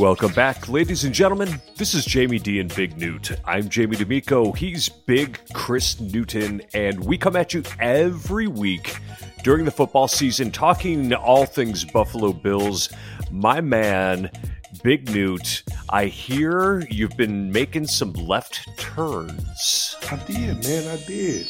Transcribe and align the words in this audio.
Welcome 0.00 0.32
back, 0.32 0.66
ladies 0.70 1.04
and 1.04 1.14
gentlemen. 1.14 1.60
This 1.76 1.92
is 1.92 2.06
Jamie 2.06 2.38
D 2.38 2.58
and 2.58 2.74
Big 2.74 2.96
Newt. 2.96 3.32
I'm 3.44 3.68
Jamie 3.68 3.96
D'Amico. 3.96 4.50
He's 4.52 4.88
Big 4.88 5.38
Chris 5.52 6.00
Newton, 6.00 6.62
and 6.72 7.04
we 7.04 7.18
come 7.18 7.36
at 7.36 7.52
you 7.52 7.62
every 7.78 8.46
week 8.46 8.96
during 9.44 9.66
the 9.66 9.70
football 9.70 10.08
season 10.08 10.50
talking 10.52 11.12
all 11.12 11.44
things 11.44 11.84
Buffalo 11.84 12.32
Bills. 12.32 12.88
My 13.30 13.60
man, 13.60 14.30
Big 14.82 15.10
Newt, 15.10 15.64
I 15.90 16.06
hear 16.06 16.80
you've 16.90 17.18
been 17.18 17.52
making 17.52 17.86
some 17.86 18.14
left 18.14 18.70
turns. 18.78 19.96
I 20.10 20.16
did, 20.26 20.64
man. 20.66 20.88
I 20.88 20.96
did. 21.04 21.46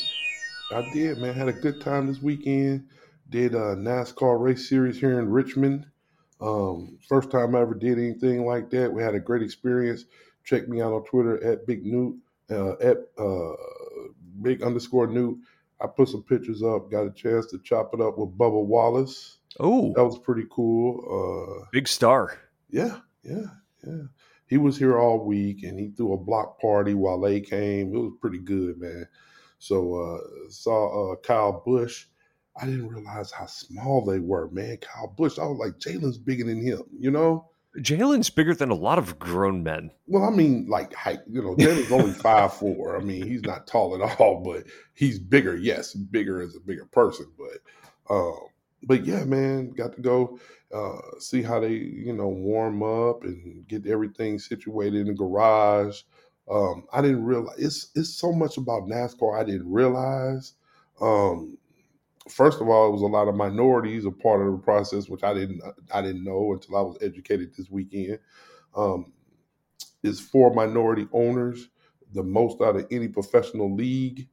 I 0.73 0.91
did, 0.93 1.19
man. 1.19 1.35
Had 1.35 1.47
a 1.47 1.53
good 1.53 1.81
time 1.81 2.09
this 2.09 2.21
weekend. 2.21 2.89
Did 3.29 3.55
a 3.55 3.77
NASCAR 3.77 4.41
race 4.41 4.69
series 4.69 4.99
here 4.99 5.21
in 5.21 5.31
Richmond. 5.31 5.87
Um, 6.41 6.99
first 7.09 7.31
time 7.31 7.55
I 7.55 7.61
ever 7.61 7.75
did 7.75 7.99
anything 7.99 8.47
like 8.47 8.71
that. 8.71 8.93
We 8.93 9.03
had 9.03 9.15
a 9.15 9.21
great 9.21 9.43
experience. 9.43 10.05
Check 10.45 10.69
me 10.69 10.81
out 10.81 10.93
on 10.93 11.05
Twitter 11.05 11.43
at 11.45 11.67
Big 11.67 11.85
Newt, 11.85 12.17
uh, 12.51 12.73
at 12.81 12.99
uh, 13.19 13.53
Big 14.43 14.63
underscore 14.63 15.07
Newt. 15.07 15.39
I 15.83 15.87
put 15.87 16.09
some 16.09 16.23
pictures 16.23 16.63
up. 16.63 16.91
Got 16.91 17.07
a 17.07 17.11
chance 17.11 17.47
to 17.47 17.59
chop 17.59 17.93
it 17.95 18.01
up 18.01 18.19
with 18.19 18.37
Bubba 18.37 18.65
Wallace. 18.65 19.39
Oh, 19.59 19.93
That 19.97 20.05
was 20.05 20.19
pretty 20.19 20.47
cool. 20.51 21.61
Uh, 21.63 21.67
big 21.73 21.89
star. 21.89 22.39
yeah, 22.71 22.99
yeah, 23.23 23.47
yeah. 23.87 24.03
He 24.47 24.57
was 24.59 24.77
here 24.79 24.99
all 24.99 25.25
week, 25.25 25.63
and 25.63 25.79
he 25.79 25.89
threw 25.91 26.13
a 26.13 26.17
block 26.17 26.61
party 26.61 26.95
while 26.95 27.21
they 27.21 27.41
came. 27.41 27.95
It 27.95 27.99
was 27.99 28.13
pretty 28.21 28.39
good, 28.39 28.79
man. 28.81 29.07
So 29.59 29.95
uh, 29.95 30.51
saw 30.51 31.13
uh, 31.13 31.17
Kyle 31.17 31.63
Busch. 31.65 32.07
I 32.61 32.67
didn't 32.67 32.89
realize 32.89 33.31
how 33.31 33.47
small 33.47 34.05
they 34.05 34.19
were, 34.19 34.49
man. 34.51 34.79
Kyle 34.79 35.13
Busch. 35.17 35.39
I 35.39 35.45
was 35.45 35.59
like, 35.59 35.79
Jalen's 35.79 36.19
bigger 36.19 36.45
than 36.45 36.63
him, 36.63 36.83
you 36.99 37.11
know. 37.11 37.49
Jalen's 37.79 38.31
bigger 38.31 38.55
than 38.55 38.71
a 38.71 38.75
lot 38.75 38.99
of 38.99 39.19
grown 39.19 39.63
men. 39.63 39.93
Well, 40.09 40.25
I 40.25 40.31
mean, 40.31 40.67
like 40.69 40.93
height. 40.93 41.21
You 41.31 41.43
know, 41.43 41.55
Jalen's 41.55 41.93
only 41.93 42.13
five 42.13 42.53
four. 42.53 42.97
I 42.97 43.01
mean, 43.01 43.27
he's 43.27 43.43
not 43.43 43.67
tall 43.67 43.95
at 43.95 44.21
all, 44.21 44.43
but 44.45 44.65
he's 44.95 45.19
bigger. 45.19 45.57
Yes, 45.57 45.95
bigger 45.95 46.43
as 46.43 46.57
a 46.57 46.61
bigger 46.61 46.87
person, 46.87 47.27
but 47.39 48.15
um, 48.15 48.39
but 48.83 49.07
yeah, 49.07 49.25
man, 49.25 49.71
got 49.71 49.95
to 49.95 50.03
go 50.03 50.39
uh, 50.75 50.99
see 51.19 51.43
how 51.43 51.61
they 51.61 51.73
you 51.73 52.13
know 52.13 52.29
warm 52.29 52.83
up 52.83 53.23
and 53.25 53.67
get 53.69 53.87
everything 53.87 54.39
situated 54.39 55.03
in 55.03 55.07
the 55.07 55.15
garage. 55.15 56.03
Um, 56.51 56.85
I 56.93 57.01
didn't 57.03 57.25
realize 57.25 57.57
it's 57.59 57.91
it's 57.95 58.15
so 58.15 58.33
much 58.33 58.57
about 58.57 58.89
NASCAR 58.89 59.39
I 59.39 59.45
didn't 59.45 59.73
realize. 59.73 60.55
Um, 61.01 61.57
first 62.29 62.61
of 62.61 62.69
all, 62.69 62.89
it 62.89 62.93
was 62.93 63.03
a 63.03 63.07
lot 63.07 63.29
of 63.29 63.35
minorities 63.37 64.05
a 64.05 64.11
part 64.11 64.45
of 64.47 64.53
the 64.53 64.59
process, 64.59 65.09
which 65.09 65.23
I 65.23 65.35
didn't 65.35 65.63
I 65.93 66.03
didn't 66.03 66.25
know 66.25 66.53
until 66.53 66.77
I 66.77 66.83
was 66.83 66.99
educated 67.01 67.55
this 67.57 67.71
weekend. 67.71 68.19
Um, 68.77 69.13
is 70.03 70.21
four 70.21 70.53
minority 70.55 71.07
owners, 71.13 71.69
the 72.15 72.23
most 72.23 72.61
out 72.61 72.77
of 72.77 72.87
any 72.91 73.09
professional 73.09 73.75
league, 73.75 74.29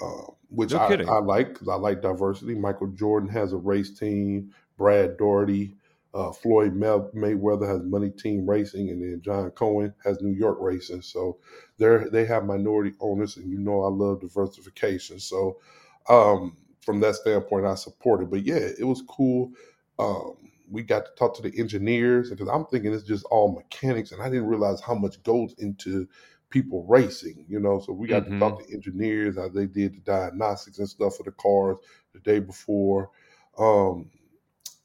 uh, 0.00 0.32
which 0.48 0.72
No 0.72 0.78
I. 0.78 0.86
I 1.08 1.18
like 1.18 1.48
because 1.54 1.68
I 1.68 1.74
like 1.74 2.02
diversity. 2.02 2.54
Michael 2.54 2.88
Jordan 2.88 3.28
has 3.30 3.52
a 3.52 3.56
race 3.56 3.98
team. 3.98 4.52
Brad 4.76 5.16
Daugherty, 5.16 5.74
uh, 6.14 6.30
Floyd 6.30 6.74
May- 6.74 6.86
Mayweather 7.14 7.66
has 7.66 7.82
Money 7.82 8.10
Team 8.10 8.48
Racing, 8.48 8.90
and 8.90 9.02
then 9.02 9.20
John 9.22 9.50
Cohen 9.50 9.92
has 10.04 10.20
New 10.20 10.34
York 10.34 10.58
Racing. 10.60 11.02
So 11.02 11.38
they 11.78 11.96
they 12.12 12.24
have 12.26 12.44
minority 12.44 12.94
owners, 13.00 13.36
and 13.36 13.50
you 13.50 13.58
know 13.58 13.82
I 13.82 13.88
love 13.88 14.20
diversification. 14.20 15.18
So 15.18 15.58
um, 16.08 16.56
from 16.88 17.00
that 17.02 17.16
standpoint, 17.16 17.66
I 17.66 17.76
support 17.76 18.22
it. 18.22 18.30
But 18.30 18.44
yeah, 18.46 18.56
it 18.78 18.84
was 18.86 19.02
cool. 19.06 19.52
Um, 19.98 20.36
we 20.70 20.82
got 20.82 21.04
to 21.06 21.12
talk 21.16 21.36
to 21.36 21.42
the 21.42 21.58
engineers 21.58 22.30
because 22.30 22.48
I'm 22.48 22.64
thinking 22.66 22.94
it's 22.94 23.04
just 23.04 23.26
all 23.26 23.52
mechanics, 23.54 24.12
and 24.12 24.22
I 24.22 24.30
didn't 24.30 24.48
realize 24.48 24.80
how 24.80 24.94
much 24.94 25.22
goes 25.22 25.54
into 25.58 26.08
people 26.50 26.86
racing. 26.88 27.44
You 27.48 27.60
know, 27.60 27.80
so 27.80 27.92
we 27.92 28.08
got 28.08 28.20
Mhm. 28.20 28.26
to 28.26 28.32
talk 28.38 28.58
to 28.66 28.72
engineers 28.74 29.36
how 29.36 29.50
they 29.50 29.66
did 29.66 29.94
the 29.96 30.00
diagnostics 30.00 30.78
and 30.78 30.88
stuff 30.88 31.16
for 31.16 31.24
the 31.24 31.32
cars 31.32 31.76
the 32.14 32.20
day 32.20 32.40
before. 32.40 33.10
Um, 33.58 34.10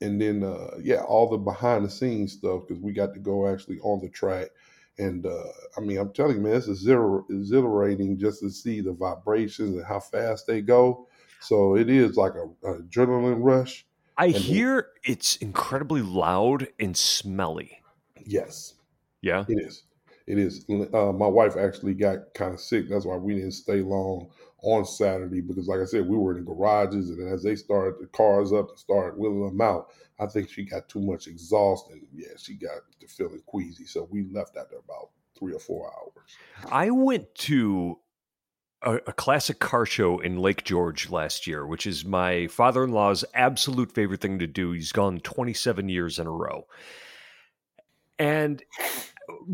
and 0.02 0.20
then 0.22 0.44
uh, 0.44 0.78
yeah, 0.82 1.04
all 1.04 1.30
the 1.30 1.38
behind 1.38 1.86
the 1.86 1.90
scenes 1.90 2.34
stuff 2.34 2.64
because 2.68 2.82
we 2.84 2.94
got 2.94 3.14
to 3.14 3.20
go 3.20 3.48
actually 3.48 3.80
on 3.80 4.02
the 4.02 4.10
track. 4.10 4.50
And 4.98 5.26
uh, 5.26 5.44
I 5.78 5.82
mean, 5.82 5.98
I'm 5.98 6.14
telling 6.14 6.36
you, 6.38 6.42
man, 6.42 6.56
it's 6.56 6.68
exhilar- 6.68 7.24
exhilarating 7.30 8.20
just 8.20 8.42
to 8.42 8.50
see 8.52 8.82
the 8.82 8.94
vibrations 8.94 9.76
and 9.78 9.86
how 9.86 10.00
fast 10.02 10.48
they 10.48 10.62
go. 10.62 11.08
So 11.44 11.76
it 11.76 11.90
is 11.90 12.16
like 12.18 12.34
a, 12.36 12.68
a 12.68 12.82
adrenaline 12.82 13.44
rush. 13.44 13.86
I 14.18 14.28
And- 14.28 14.36
hear 14.36 14.88
it's 15.04 15.36
incredibly 15.38 16.02
loud 16.02 16.68
and 16.80 16.96
smelly. 16.96 17.82
Yes, 18.26 18.76
Yeah. 19.22 19.46
it 19.50 19.60
is. 19.60 19.84
It 20.26 20.38
is. 20.38 20.66
Uh, 20.94 21.12
my 21.12 21.28
wife 21.28 21.58
actually 21.58 21.94
got 21.96 22.34
kind 22.34 22.54
of 22.54 22.60
sick. 22.62 22.88
That's 22.90 23.06
why 23.06 23.18
we 23.18 23.36
didn't 23.36 23.52
stay 23.52 23.82
long 23.82 24.30
on 24.62 24.86
Saturday 24.86 25.42
because, 25.42 25.68
like 25.68 25.82
I 25.82 25.86
said, 25.86 26.08
we 26.08 26.16
were 26.16 26.38
in 26.38 26.46
the 26.46 26.50
garages, 26.54 27.10
and 27.10 27.28
as 27.28 27.44
they 27.44 27.58
started 27.58 27.96
the 28.00 28.08
cars 28.08 28.54
up 28.54 28.70
and 28.70 28.80
started 28.80 29.20
wheeling 29.20 29.46
them 29.46 29.60
out, 29.60 29.90
I 30.20 30.28
think 30.28 30.50
she 30.50 30.64
got 30.64 30.88
too 30.88 31.02
much 31.02 31.28
exhaust, 31.28 31.92
and 31.92 32.08
yeah, 32.14 32.30
she 32.38 32.54
got 32.54 32.80
to 33.02 33.08
feeling 33.10 33.42
queasy. 33.46 33.84
So 33.86 34.08
we 34.10 34.24
left 34.32 34.56
after 34.56 34.78
about 34.78 35.10
three 35.38 35.54
or 35.54 35.60
four 35.60 35.92
hours. 35.94 36.72
I 36.72 36.90
went 36.92 37.36
to 37.36 38.00
a, 38.84 38.96
a 39.08 39.14
classic 39.14 39.60
car 39.60 39.86
show 39.86 40.20
in 40.20 40.38
Lake 40.38 40.64
George 40.64 41.10
last 41.10 41.48
year, 41.48 41.66
which 41.66 41.88
is 41.88 42.06
my 42.06 42.48
father 42.48 42.84
in 42.84 42.92
law's 42.92 43.26
absolute 43.34 43.92
favorite 43.92 44.22
thing 44.22 44.40
to 44.40 44.48
do. 44.48 44.72
He's 44.72 44.92
gone 44.92 45.20
27 45.20 45.90
years 45.90 46.20
in 46.20 46.28
a 46.28 46.32
row. 46.32 46.68
And 48.20 48.62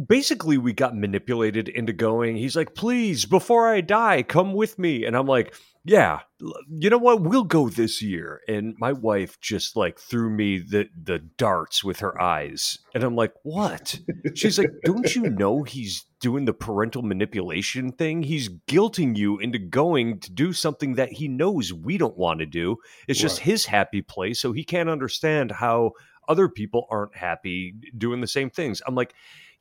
basically, 0.07 0.57
we 0.57 0.73
got 0.73 0.95
manipulated 0.95 1.69
into 1.69 1.93
going. 1.93 2.35
He's 2.37 2.55
like, 2.55 2.75
please, 2.75 3.25
before 3.25 3.67
I 3.67 3.81
die, 3.81 4.23
come 4.23 4.53
with 4.53 4.77
me. 4.79 5.05
And 5.05 5.15
I'm 5.15 5.27
like, 5.27 5.53
yeah, 5.85 6.19
you 6.69 6.89
know 6.89 6.97
what? 6.97 7.21
We'll 7.21 7.45
go 7.45 7.69
this 7.69 8.01
year. 8.01 8.41
And 8.47 8.75
my 8.77 8.91
wife 8.91 9.39
just 9.39 9.75
like 9.77 9.97
threw 9.97 10.29
me 10.29 10.59
the, 10.59 10.89
the 11.01 11.19
darts 11.19 11.83
with 11.83 11.99
her 12.01 12.21
eyes. 12.21 12.77
And 12.93 13.03
I'm 13.03 13.15
like, 13.15 13.33
what? 13.43 13.97
She's 14.35 14.59
like, 14.59 14.69
don't 14.83 15.15
you 15.15 15.29
know 15.29 15.63
he's 15.63 16.05
doing 16.19 16.45
the 16.45 16.53
parental 16.53 17.01
manipulation 17.01 17.91
thing? 17.93 18.23
He's 18.23 18.49
guilting 18.67 19.15
you 19.17 19.39
into 19.39 19.57
going 19.57 20.19
to 20.19 20.31
do 20.31 20.51
something 20.51 20.95
that 20.95 21.13
he 21.13 21.27
knows 21.29 21.73
we 21.73 21.97
don't 21.97 22.17
want 22.17 22.39
to 22.41 22.45
do. 22.45 22.77
It's 23.07 23.19
just 23.19 23.39
Right. 23.39 23.45
his 23.45 23.65
happy 23.65 24.01
place. 24.01 24.39
So 24.39 24.51
he 24.51 24.65
can't 24.65 24.89
understand 24.89 25.51
how 25.51 25.93
other 26.27 26.49
people 26.49 26.87
aren't 26.91 27.15
happy 27.15 27.73
doing 27.97 28.21
the 28.21 28.27
same 28.27 28.49
things. 28.49 28.81
I'm 28.85 28.95
like, 28.95 29.13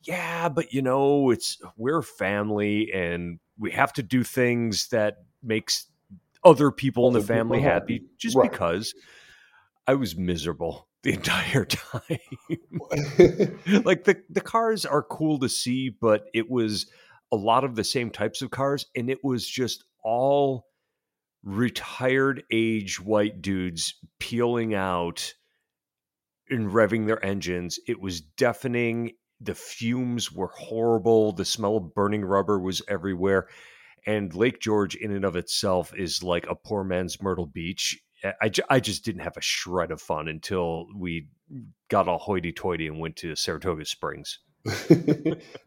yeah, 0.03 0.49
but 0.49 0.73
you 0.73 0.83
know, 0.83 1.31
it's 1.31 1.59
we're 1.77 2.03
family 2.03 2.93
and 2.93 3.39
we 3.59 3.71
have 3.73 3.93
to 3.95 4.03
do 4.03 4.23
things 4.23 4.89
that 4.89 5.17
makes 5.43 5.87
other 6.45 6.71
people 6.71 7.09
in 7.09 7.15
the 7.15 7.21
family 7.23 7.61
happy 7.61 8.05
just 8.17 8.37
Right. 8.37 8.51
because 8.51 8.95
I 9.87 9.95
was 9.95 10.17
miserable. 10.17 10.87
the 11.05 11.13
entire 11.13 11.65
time. 11.65 12.19
like 13.85 14.03
the 14.05 14.21
the 14.29 14.41
cars 14.41 14.85
are 14.85 15.03
cool 15.03 15.39
to 15.39 15.49
see, 15.49 15.91
but 15.91 16.25
it 16.35 16.51
was 16.51 16.91
a 17.31 17.37
lot 17.37 17.63
of 17.63 17.77
the 17.77 17.85
same 17.85 18.11
types 18.11 18.43
of 18.43 18.51
cars, 18.51 18.87
and 18.97 19.09
it 19.09 19.23
was 19.23 19.47
just 19.47 19.85
all 20.03 20.67
retired 21.45 22.43
age 22.51 23.01
white 23.01 23.41
dudes 23.41 23.95
peeling 24.19 24.75
out 24.75 25.35
and 26.51 26.69
revving 26.69 27.07
their 27.07 27.25
engines. 27.25 27.79
It 27.87 28.01
was 28.01 28.21
deafening. 28.21 29.13
The 29.41 29.55
fumes 29.55 30.33
were 30.33 30.53
horrible. 30.55 31.33
The 31.33 31.45
smell 31.45 31.77
of 31.77 31.95
burning 31.95 32.25
rubber 32.25 32.59
was 32.59 32.83
everywhere. 32.89 33.49
And 34.07 34.35
Lake 34.35 34.61
George, 34.61 34.95
in 34.95 35.13
and 35.13 35.25
of 35.25 35.37
itself, 35.37 35.93
is 35.97 36.23
like 36.23 36.47
a 36.49 36.55
poor 36.55 36.85
man's 36.85 37.21
Myrtle 37.21 37.47
Beach. 37.47 38.01
I, 38.25 38.51
I 38.69 38.81
just 38.81 39.05
didn't 39.05 39.23
have 39.23 39.37
a 39.37 39.43
shred 39.43 39.91
of 39.91 40.01
fun 40.01 40.29
until 40.29 40.87
we 40.97 41.29
got 41.89 42.09
all 42.09 42.19
hoity 42.19 42.53
toity 42.53 42.87
and 42.89 42.99
went 42.99 43.17
to 43.17 43.37
Saratoga 43.37 43.85
Springs. 43.85 44.39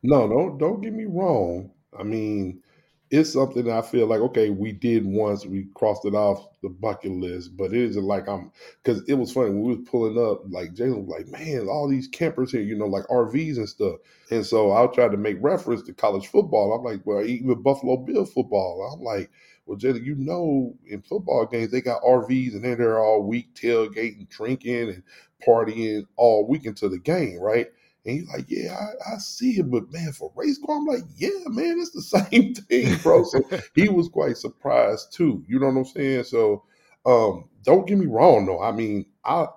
no, 0.03 0.27
don't 0.27 0.57
don't 0.57 0.81
get 0.81 0.93
me 0.93 1.05
wrong. 1.05 1.71
I 1.97 2.03
mean, 2.03 2.61
it's 3.11 3.33
something 3.33 3.69
I 3.71 3.81
feel 3.81 4.07
like 4.07 4.21
okay, 4.21 4.49
we 4.49 4.71
did 4.71 5.05
once, 5.05 5.45
we 5.45 5.67
crossed 5.75 6.05
it 6.05 6.15
off 6.15 6.47
the 6.63 6.69
bucket 6.69 7.11
list, 7.11 7.57
but 7.57 7.73
it 7.73 7.81
isn't 7.81 8.03
like 8.05 8.29
I'm 8.29 8.51
because 8.83 9.03
it 9.07 9.15
was 9.15 9.33
funny 9.33 9.49
when 9.49 9.63
we 9.63 9.75
was 9.75 9.87
pulling 9.89 10.17
up, 10.17 10.43
like 10.49 10.73
Jalen 10.73 11.05
was 11.05 11.09
like, 11.19 11.27
man, 11.27 11.67
all 11.67 11.89
these 11.89 12.07
campers 12.07 12.51
here, 12.51 12.61
you 12.61 12.75
know, 12.77 12.87
like 12.87 13.05
RVs 13.07 13.57
and 13.57 13.69
stuff. 13.69 13.97
And 14.31 14.45
so 14.45 14.71
I 14.71 14.87
tried 14.87 15.11
to 15.11 15.17
make 15.17 15.37
reference 15.41 15.83
to 15.83 15.93
college 15.93 16.27
football. 16.27 16.73
I'm 16.73 16.83
like, 16.85 17.01
well, 17.05 17.23
even 17.25 17.61
Buffalo 17.61 17.97
Bill 17.97 18.25
football. 18.25 18.93
I'm 18.95 19.03
like, 19.03 19.29
well, 19.65 19.77
Jalen, 19.77 20.05
you 20.05 20.15
know, 20.15 20.75
in 20.87 21.01
football 21.01 21.45
games 21.45 21.71
they 21.71 21.81
got 21.81 22.01
RVs 22.03 22.53
and 22.53 22.63
they're 22.63 22.75
there 22.77 22.99
all 22.99 23.23
week 23.23 23.53
tailgating, 23.55 24.29
drinking, 24.29 24.89
and 24.89 25.03
partying 25.45 26.05
all 26.15 26.47
week 26.47 26.65
into 26.65 26.89
the 26.89 26.99
game, 26.99 27.39
right? 27.39 27.67
And 28.05 28.19
he's 28.19 28.29
like, 28.29 28.45
Yeah, 28.47 28.75
I, 28.75 29.13
I, 29.13 29.17
see 29.17 29.59
it, 29.59 29.69
but 29.69 29.91
man, 29.91 30.11
for 30.11 30.31
race 30.35 30.59
car, 30.65 30.77
I'm 30.77 30.85
like, 30.85 31.03
Yeah, 31.15 31.29
man, 31.47 31.79
it's 31.79 31.91
the 31.91 32.01
same 32.29 32.53
thing, 32.53 32.97
bro. 33.03 33.23
so 33.23 33.41
he 33.75 33.89
was 33.89 34.09
quite 34.09 34.37
surprised 34.37 35.13
too. 35.13 35.43
You 35.47 35.59
know 35.59 35.67
what 35.67 35.77
I'm 35.77 35.85
saying? 35.85 36.23
So 36.25 36.63
um, 37.05 37.49
don't 37.63 37.87
get 37.87 37.97
me 37.97 38.07
wrong 38.07 38.45
though. 38.45 38.61
I 38.61 38.71
mean, 38.71 39.05
I 39.25 39.47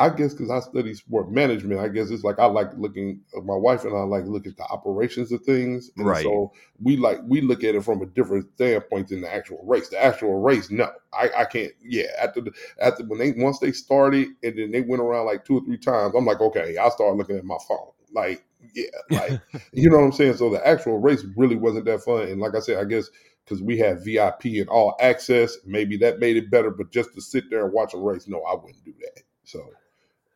I 0.00 0.10
guess 0.10 0.32
because 0.32 0.50
I 0.50 0.60
study 0.60 0.94
sport 0.94 1.30
management, 1.30 1.80
I 1.80 1.88
guess 1.88 2.10
it's 2.10 2.22
like 2.22 2.38
I 2.38 2.46
like 2.46 2.70
looking. 2.76 3.20
Uh, 3.36 3.40
my 3.40 3.56
wife 3.56 3.84
and 3.84 3.96
I 3.96 4.02
like 4.02 4.24
look 4.26 4.46
at 4.46 4.56
the 4.56 4.62
operations 4.64 5.32
of 5.32 5.42
things, 5.42 5.90
and 5.96 6.06
right. 6.06 6.22
so 6.22 6.52
we 6.80 6.96
like 6.96 7.18
we 7.26 7.40
look 7.40 7.64
at 7.64 7.74
it 7.74 7.82
from 7.82 8.00
a 8.02 8.06
different 8.06 8.46
standpoint 8.54 9.08
than 9.08 9.22
the 9.22 9.34
actual 9.34 9.60
race. 9.64 9.88
The 9.88 10.02
actual 10.02 10.40
race, 10.40 10.70
no, 10.70 10.88
I, 11.12 11.30
I 11.38 11.44
can't. 11.46 11.72
Yeah, 11.82 12.06
after 12.22 12.40
the 12.40 12.52
after 12.80 13.04
when 13.04 13.18
they 13.18 13.32
once 13.32 13.58
they 13.58 13.72
started 13.72 14.28
and 14.44 14.56
then 14.56 14.70
they 14.70 14.82
went 14.82 15.02
around 15.02 15.26
like 15.26 15.44
two 15.44 15.58
or 15.58 15.64
three 15.64 15.78
times, 15.78 16.14
I'm 16.16 16.26
like, 16.26 16.40
okay, 16.40 16.76
I 16.76 16.88
start 16.90 17.16
looking 17.16 17.36
at 17.36 17.44
my 17.44 17.58
phone. 17.66 17.90
Like, 18.12 18.44
yeah, 18.74 18.84
like 19.10 19.40
you 19.72 19.90
know 19.90 19.98
what 19.98 20.04
I'm 20.04 20.12
saying. 20.12 20.36
So 20.36 20.48
the 20.48 20.64
actual 20.64 20.98
race 20.98 21.24
really 21.36 21.56
wasn't 21.56 21.86
that 21.86 22.04
fun, 22.04 22.22
and 22.22 22.40
like 22.40 22.54
I 22.54 22.60
said, 22.60 22.78
I 22.78 22.84
guess 22.84 23.10
because 23.44 23.62
we 23.62 23.78
had 23.78 24.04
VIP 24.04 24.44
and 24.44 24.68
all 24.68 24.94
access, 25.00 25.56
maybe 25.66 25.96
that 25.96 26.20
made 26.20 26.36
it 26.36 26.52
better. 26.52 26.70
But 26.70 26.92
just 26.92 27.14
to 27.14 27.20
sit 27.20 27.50
there 27.50 27.64
and 27.64 27.72
watch 27.72 27.94
a 27.94 27.98
race, 27.98 28.28
no, 28.28 28.42
I 28.42 28.54
wouldn't 28.54 28.84
do 28.84 28.94
that. 29.00 29.22
So 29.42 29.68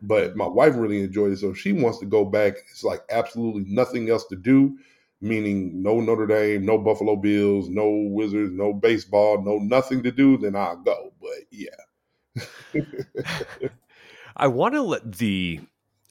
but 0.03 0.37
my 0.37 0.47
wife 0.47 0.75
really 0.77 1.03
enjoyed 1.03 1.33
it, 1.33 1.39
so 1.39 1.55
she 1.55 1.73
wants 1.73 1.99
to 2.01 2.07
go 2.07 2.25
back. 2.25 2.55
It's 2.71 2.85
like 2.85 3.03
absolutely 3.09 3.65
nothing 3.69 4.11
else 4.11 4.27
to 4.27 4.37
do, 4.37 4.77
meaning 5.21 5.83
no 5.83 6.01
Notre 6.01 6.27
Dame, 6.27 6.67
no 6.67 6.77
Buffalo 6.77 7.17
Bills, 7.17 7.69
no 7.69 7.89
Wizards, 8.11 8.53
no 8.53 8.73
baseball, 8.73 9.43
no 9.43 9.59
nothing 9.59 10.03
to 10.03 10.11
do. 10.11 10.37
Then 10.37 10.57
I'll 10.57 10.77
go. 10.77 11.13
But 11.21 11.47
yeah, 11.51 11.69
I 14.37 14.49
want 14.49 14.75
to 14.75 14.83
let 14.83 15.13
the 15.13 15.61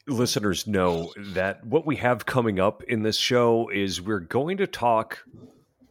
listeners 0.07 0.65
know 0.65 1.11
that 1.17 1.65
what 1.65 1.85
we 1.85 1.97
have 1.97 2.25
coming 2.25 2.59
up 2.59 2.83
in 2.83 3.03
this 3.03 3.17
show 3.17 3.69
is 3.69 4.01
we're 4.01 4.19
going 4.19 4.57
to 4.57 4.67
talk 4.67 5.19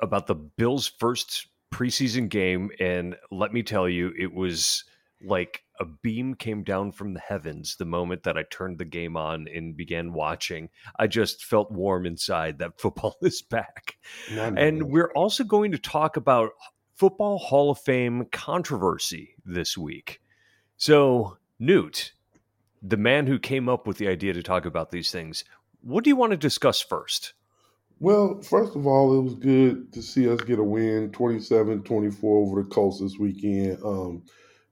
about 0.00 0.26
the 0.26 0.35
Bills' 0.35 0.87
first 0.87 1.49
preseason 1.73 2.29
game, 2.29 2.70
and 2.81 3.17
let 3.31 3.52
me 3.52 3.62
tell 3.62 3.88
you, 3.88 4.12
it 4.19 4.32
was 4.32 4.85
like 5.23 5.62
a 5.80 5.86
beam 5.86 6.34
came 6.34 6.62
down 6.62 6.92
from 6.92 7.14
the 7.14 7.20
heavens 7.20 7.76
the 7.76 7.86
moment 7.86 8.22
that 8.24 8.36
I 8.36 8.44
turned 8.50 8.78
the 8.78 8.84
game 8.84 9.16
on 9.16 9.48
and 9.48 9.74
began 9.74 10.12
watching. 10.12 10.68
I 10.98 11.06
just 11.06 11.44
felt 11.44 11.72
warm 11.72 12.04
inside 12.04 12.58
that 12.58 12.78
football 12.78 13.16
is 13.22 13.42
back. 13.42 13.96
And 14.30 14.84
we're 14.84 15.12
also 15.12 15.42
going 15.42 15.72
to 15.72 15.78
talk 15.78 16.16
about 16.16 16.50
Football 16.96 17.38
Hall 17.38 17.70
of 17.70 17.78
Fame 17.78 18.26
controversy 18.30 19.34
this 19.44 19.76
week. 19.76 20.20
So, 20.76 21.38
Newt, 21.58 22.12
the 22.82 22.98
man 22.98 23.26
who 23.26 23.38
came 23.38 23.68
up 23.68 23.86
with 23.86 23.96
the 23.96 24.08
idea 24.08 24.34
to 24.34 24.42
talk 24.42 24.66
about 24.66 24.90
these 24.90 25.10
things, 25.10 25.44
what 25.80 26.04
do 26.04 26.10
you 26.10 26.16
want 26.16 26.32
to 26.32 26.36
discuss 26.36 26.82
first? 26.82 27.32
Well, 28.00 28.40
first 28.42 28.76
of 28.76 28.86
all, 28.86 29.18
it 29.18 29.22
was 29.22 29.34
good 29.34 29.92
to 29.94 30.02
see 30.02 30.28
us 30.28 30.40
get 30.42 30.58
a 30.58 30.64
win 30.64 31.10
27 31.12 31.82
24 31.82 32.46
over 32.46 32.62
the 32.62 32.68
Colts 32.68 33.00
this 33.00 33.18
weekend. 33.18 33.78
Um, 33.82 34.22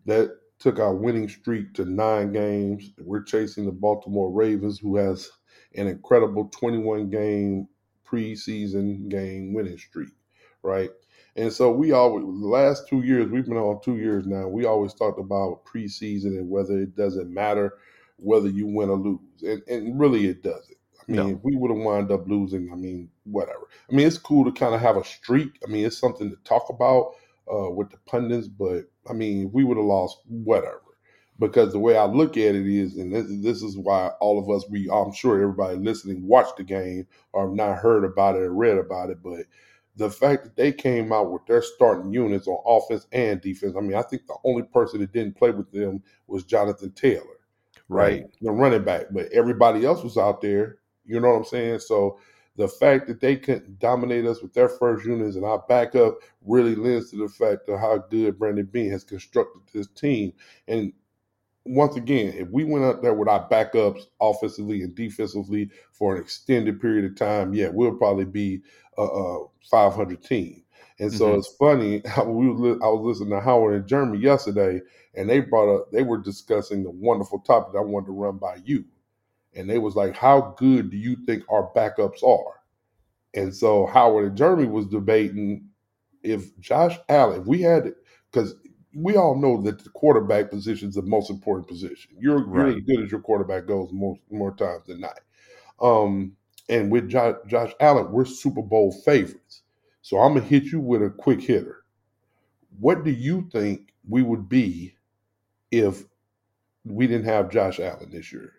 that 0.07 0.31
took 0.59 0.79
our 0.79 0.95
winning 0.95 1.29
streak 1.29 1.75
to 1.75 1.85
nine 1.85 2.33
games. 2.33 2.91
We're 2.99 3.23
chasing 3.23 3.65
the 3.65 3.73
Baltimore 3.73 4.31
Ravens, 4.31 4.79
who 4.79 4.97
has 4.97 5.31
an 5.75 5.87
incredible 5.87 6.49
21 6.49 7.11
game 7.11 7.69
preseason 8.07 9.09
game 9.09 9.53
winning 9.53 9.79
streak, 9.79 10.11
right? 10.63 10.91
And 11.37 11.53
so 11.53 11.71
we 11.71 11.93
always, 11.93 12.25
the 12.25 12.49
last 12.49 12.89
two 12.89 13.03
years, 13.03 13.31
we've 13.31 13.47
been 13.47 13.57
on 13.57 13.81
two 13.83 13.99
years 13.99 14.27
now, 14.27 14.49
we 14.49 14.65
always 14.65 14.95
talked 14.95 15.21
about 15.21 15.65
preseason 15.65 16.39
and 16.39 16.51
whether 16.51 16.79
it 16.79 16.97
doesn't 16.97 17.33
matter 17.33 17.75
whether 18.17 18.49
you 18.49 18.67
win 18.67 18.91
or 18.91 18.99
lose. 18.99 19.21
And, 19.43 19.63
and 19.69 20.01
really, 20.01 20.27
it 20.27 20.43
doesn't. 20.43 20.77
I 21.01 21.13
mean, 21.13 21.17
no. 21.21 21.29
if 21.37 21.39
we 21.43 21.57
would 21.57 21.71
have 21.71 21.79
wound 21.79 22.11
up 22.11 22.29
losing, 22.29 22.71
I 22.73 22.77
mean, 22.77 23.09
whatever. 23.25 23.69
I 23.91 23.95
mean, 23.95 24.07
it's 24.07 24.19
cool 24.19 24.45
to 24.45 24.53
kind 24.53 24.75
of 24.75 24.81
have 24.81 24.97
a 24.97 25.05
streak. 25.05 25.59
I 25.67 25.71
mean, 25.71 25.87
it's 25.87 25.97
something 25.97 26.29
to 26.29 26.37
talk 26.45 26.69
about 26.69 27.15
uh, 27.53 27.71
with 27.71 27.91
the 27.91 27.99
pundits, 28.07 28.49
but 28.49 28.85
I 29.09 29.13
mean, 29.13 29.51
we 29.53 29.65
would 29.65 29.77
have 29.77 29.87
lost 29.87 30.19
whatever. 30.27 30.83
Because 31.41 31.73
the 31.73 31.79
way 31.79 31.97
I 31.97 32.05
look 32.05 32.37
at 32.37 32.57
it 32.57 32.67
is, 32.67 32.97
and 32.97 33.15
this, 33.15 33.27
this, 33.29 33.63
is 33.63 33.77
why 33.79 34.09
all 34.21 34.41
of 34.41 34.51
us, 34.51 34.69
we 34.69 34.91
I'm 34.91 35.13
sure 35.13 35.41
everybody 35.41 35.77
listening 35.77 36.27
watched 36.27 36.57
the 36.57 36.65
game 36.65 37.07
or 37.33 37.47
have 37.47 37.55
not 37.55 37.79
heard 37.79 38.05
about 38.05 38.35
it 38.35 38.43
or 38.43 38.53
read 38.53 38.77
about 38.77 39.11
it, 39.11 39.23
but 39.23 39.45
the 39.95 40.11
fact 40.11 40.45
that 40.45 40.57
they 40.57 40.73
came 40.73 41.13
out 41.13 41.31
with 41.31 41.47
their 41.47 41.63
starting 41.63 42.13
units 42.13 42.49
on 42.49 42.61
offense 42.67 43.07
and 43.13 43.41
defense, 43.41 43.75
I 43.77 43.81
mean, 43.81 43.95
I 43.95 44.03
think 44.03 44.27
the 44.27 44.37
only 44.45 44.63
person 44.63 45.01
that 45.01 45.13
didn't 45.13 45.37
play 45.37 45.51
with 45.51 45.71
them 45.71 46.03
was 46.27 46.45
Jonathan 46.45 46.93
Taylor, 46.93 47.23
right? 47.89 48.23
right? 48.23 48.25
The 48.41 48.51
running 48.51 48.85
back, 48.85 49.07
but 49.13 49.31
everybody 49.33 49.85
else 49.85 50.03
was 50.03 50.17
out 50.17 50.41
there. 50.41 50.79
You 51.05 51.21
know 51.21 51.31
what 51.31 51.39
I'm 51.39 51.45
saying? 51.45 51.81
So 51.81 52.19
the 52.59 52.69
fact 52.69 53.07
that 53.07 53.21
they 53.21 53.37
couldn't 53.37 53.79
dominate 53.79 54.27
us 54.27 54.43
with 54.43 54.53
their 54.53 54.69
first 54.69 55.07
units 55.07 55.37
and 55.37 55.45
our 55.45 55.65
backup 55.69 56.19
really 56.45 56.75
lends 56.75 57.09
to 57.11 57.17
the 57.17 57.29
fact 57.29 57.69
of 57.69 57.79
how 57.79 57.99
good 58.11 58.37
Brandon 58.37 58.67
Beane 58.67 58.91
has 58.91 59.05
constructed 59.05 59.63
this 59.73 59.87
team. 59.87 60.33
And 60.67 60.93
once 61.65 61.95
again, 61.95 62.35
if 62.37 62.49
we 62.51 62.65
went 62.65 62.85
out 62.85 63.01
there 63.01 63.15
with 63.15 63.29
our 63.29 63.49
backups 63.49 64.03
offensively 64.21 64.83
and 64.83 64.93
defensively 64.97 65.71
for 65.93 66.17
an 66.17 66.21
extended 66.21 66.81
period 66.81 67.05
of 67.05 67.17
time, 67.17 67.55
yeah, 67.55 67.69
we'll 67.69 67.95
probably 67.95 68.25
be 68.25 68.61
a, 68.99 69.03
a 69.03 69.47
500 69.71 70.21
team. 70.25 70.65
And 70.99 71.13
so 71.13 71.29
mm-hmm. 71.29 71.39
it's 71.39 71.55
funny. 71.57 72.03
We 72.27 72.51
were, 72.51 72.83
I 72.83 72.89
was 72.89 73.21
listening 73.21 73.39
to 73.39 73.41
Howard 73.41 73.77
and 73.77 73.87
Jeremy 73.87 74.19
yesterday, 74.19 74.81
and 75.15 75.31
they 75.31 75.39
brought 75.41 75.73
up 75.73 75.93
they 75.93 76.03
were 76.03 76.19
discussing 76.19 76.83
the 76.83 76.91
wonderful 76.91 77.39
topic 77.39 77.77
I 77.77 77.85
wanted 77.85 78.07
to 78.07 78.13
run 78.13 78.39
by 78.39 78.57
you 78.65 78.85
and 79.59 79.69
they 79.69 79.79
was 79.79 79.97
like, 79.97 80.17
"How 80.17 80.55
good 80.57 80.91
do 80.91 80.97
you 80.97 81.17
think 81.27 81.43
our 81.51 81.71
backups 81.75 82.23
are?" 82.23 82.55
And 83.35 83.55
so 83.55 83.87
Howard 83.87 84.27
and 84.27 84.37
Jeremy 84.37 84.67
was 84.67 84.87
debating 84.87 85.69
if 86.23 86.59
Josh 86.59 86.97
Allen, 87.09 87.43
if 87.43 87.47
we 87.47 87.61
had, 87.63 87.93
because 88.31 88.55
we 88.95 89.17
all 89.17 89.37
know 89.37 89.61
that 89.63 89.83
the 89.85 89.91
quarterback 89.91 90.51
position 90.51 90.89
is 90.89 90.95
the 90.95 91.03
most 91.03 91.31
important 91.31 91.69
position. 91.69 92.17
You're, 92.19 92.45
right. 92.45 92.69
you're 92.69 92.77
as 92.79 92.85
good 92.85 93.05
as 93.05 93.11
your 93.11 93.21
quarterback 93.21 93.67
goes 93.67 93.93
more 93.93 94.17
more 94.31 94.55
times 94.55 94.87
than 94.87 95.01
not. 95.01 95.21
Um, 95.81 96.37
and 96.69 96.91
with 96.91 97.09
Josh, 97.09 97.37
Josh 97.47 97.73
Allen, 97.81 98.11
we're 98.11 98.25
Super 98.25 98.63
Bowl 98.63 98.93
favorites. 99.05 99.63
So 100.03 100.19
I'm 100.19 100.35
gonna 100.35 100.47
hit 100.47 100.65
you 100.65 100.81
with 100.81 101.03
a 101.03 101.11
quick 101.11 101.41
hitter. 101.41 101.85
What 102.79 103.05
do 103.05 103.11
you 103.11 103.49
think 103.53 103.93
we 104.09 104.23
would 104.23 104.49
be 104.49 104.95
if 105.71 106.05
we 106.85 107.07
didn't 107.07 107.27
have 107.27 107.51
Josh 107.51 107.81
Allen 107.81 108.11
this 108.11 108.33
year? 108.33 108.53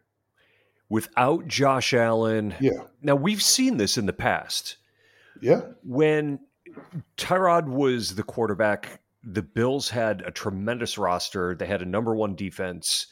Without 0.90 1.48
Josh 1.48 1.94
Allen. 1.94 2.56
Yeah. 2.60 2.84
Now 3.02 3.16
we've 3.16 3.42
seen 3.42 3.78
this 3.78 3.98
in 3.98 4.06
the 4.06 4.14
past. 4.14 4.78
Yeah. 5.42 5.62
When 5.84 6.40
Tyrod 7.18 7.68
was 7.68 8.16
the 8.16 8.24
quarterback, 8.24 9.02
the 9.24 9.42
Bills 9.42 9.90
had 9.90 10.22
a 10.22 10.32
tremendous 10.32 10.98
roster. 10.98 11.56
They 11.56 11.66
had 11.66 11.82
a 11.82 11.86
number 11.86 12.16
one 12.16 12.36
defense, 12.36 13.08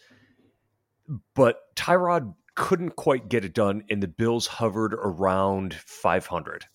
but 1.35 1.59
Tyrod 1.75 2.33
couldn't 2.55 2.95
quite 2.95 3.29
get 3.29 3.45
it 3.45 3.53
done, 3.53 3.83
and 3.89 4.01
the 4.01 4.07
Bills 4.07 4.47
hovered 4.47 4.93
around 4.93 5.73
500. 5.75 6.65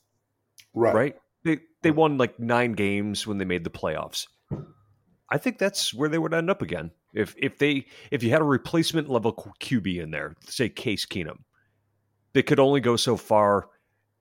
Right. 0.74 0.94
Right. 0.94 1.16
They 1.44 1.58
they 1.82 1.90
won 1.90 2.18
like 2.18 2.38
nine 2.38 2.72
games 2.72 3.26
when 3.26 3.38
they 3.38 3.44
made 3.44 3.64
the 3.64 3.70
playoffs. 3.70 4.28
I 5.28 5.38
think 5.38 5.58
that's 5.58 5.92
where 5.92 6.08
they 6.08 6.18
would 6.18 6.34
end 6.34 6.50
up 6.50 6.62
again. 6.62 6.92
If 7.14 7.34
if 7.38 7.58
they 7.58 7.86
if 8.10 8.22
you 8.22 8.30
had 8.30 8.40
a 8.40 8.44
replacement 8.44 9.08
level 9.10 9.32
QB 9.60 10.02
in 10.02 10.10
there, 10.10 10.34
say 10.48 10.68
Case 10.68 11.04
Keenum, 11.06 11.38
they 12.32 12.42
could 12.42 12.60
only 12.60 12.80
go 12.80 12.96
so 12.96 13.16
far. 13.16 13.68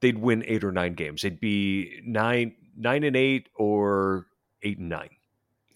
They'd 0.02 0.18
win 0.18 0.44
eight 0.48 0.64
or 0.64 0.72
nine 0.72 0.94
games. 0.94 1.24
It'd 1.24 1.40
be 1.40 2.02
nine 2.06 2.54
nine 2.76 3.04
and 3.04 3.16
eight 3.16 3.50
or 3.56 4.28
eight 4.64 4.80
and 4.80 4.90
nine. 4.90 5.10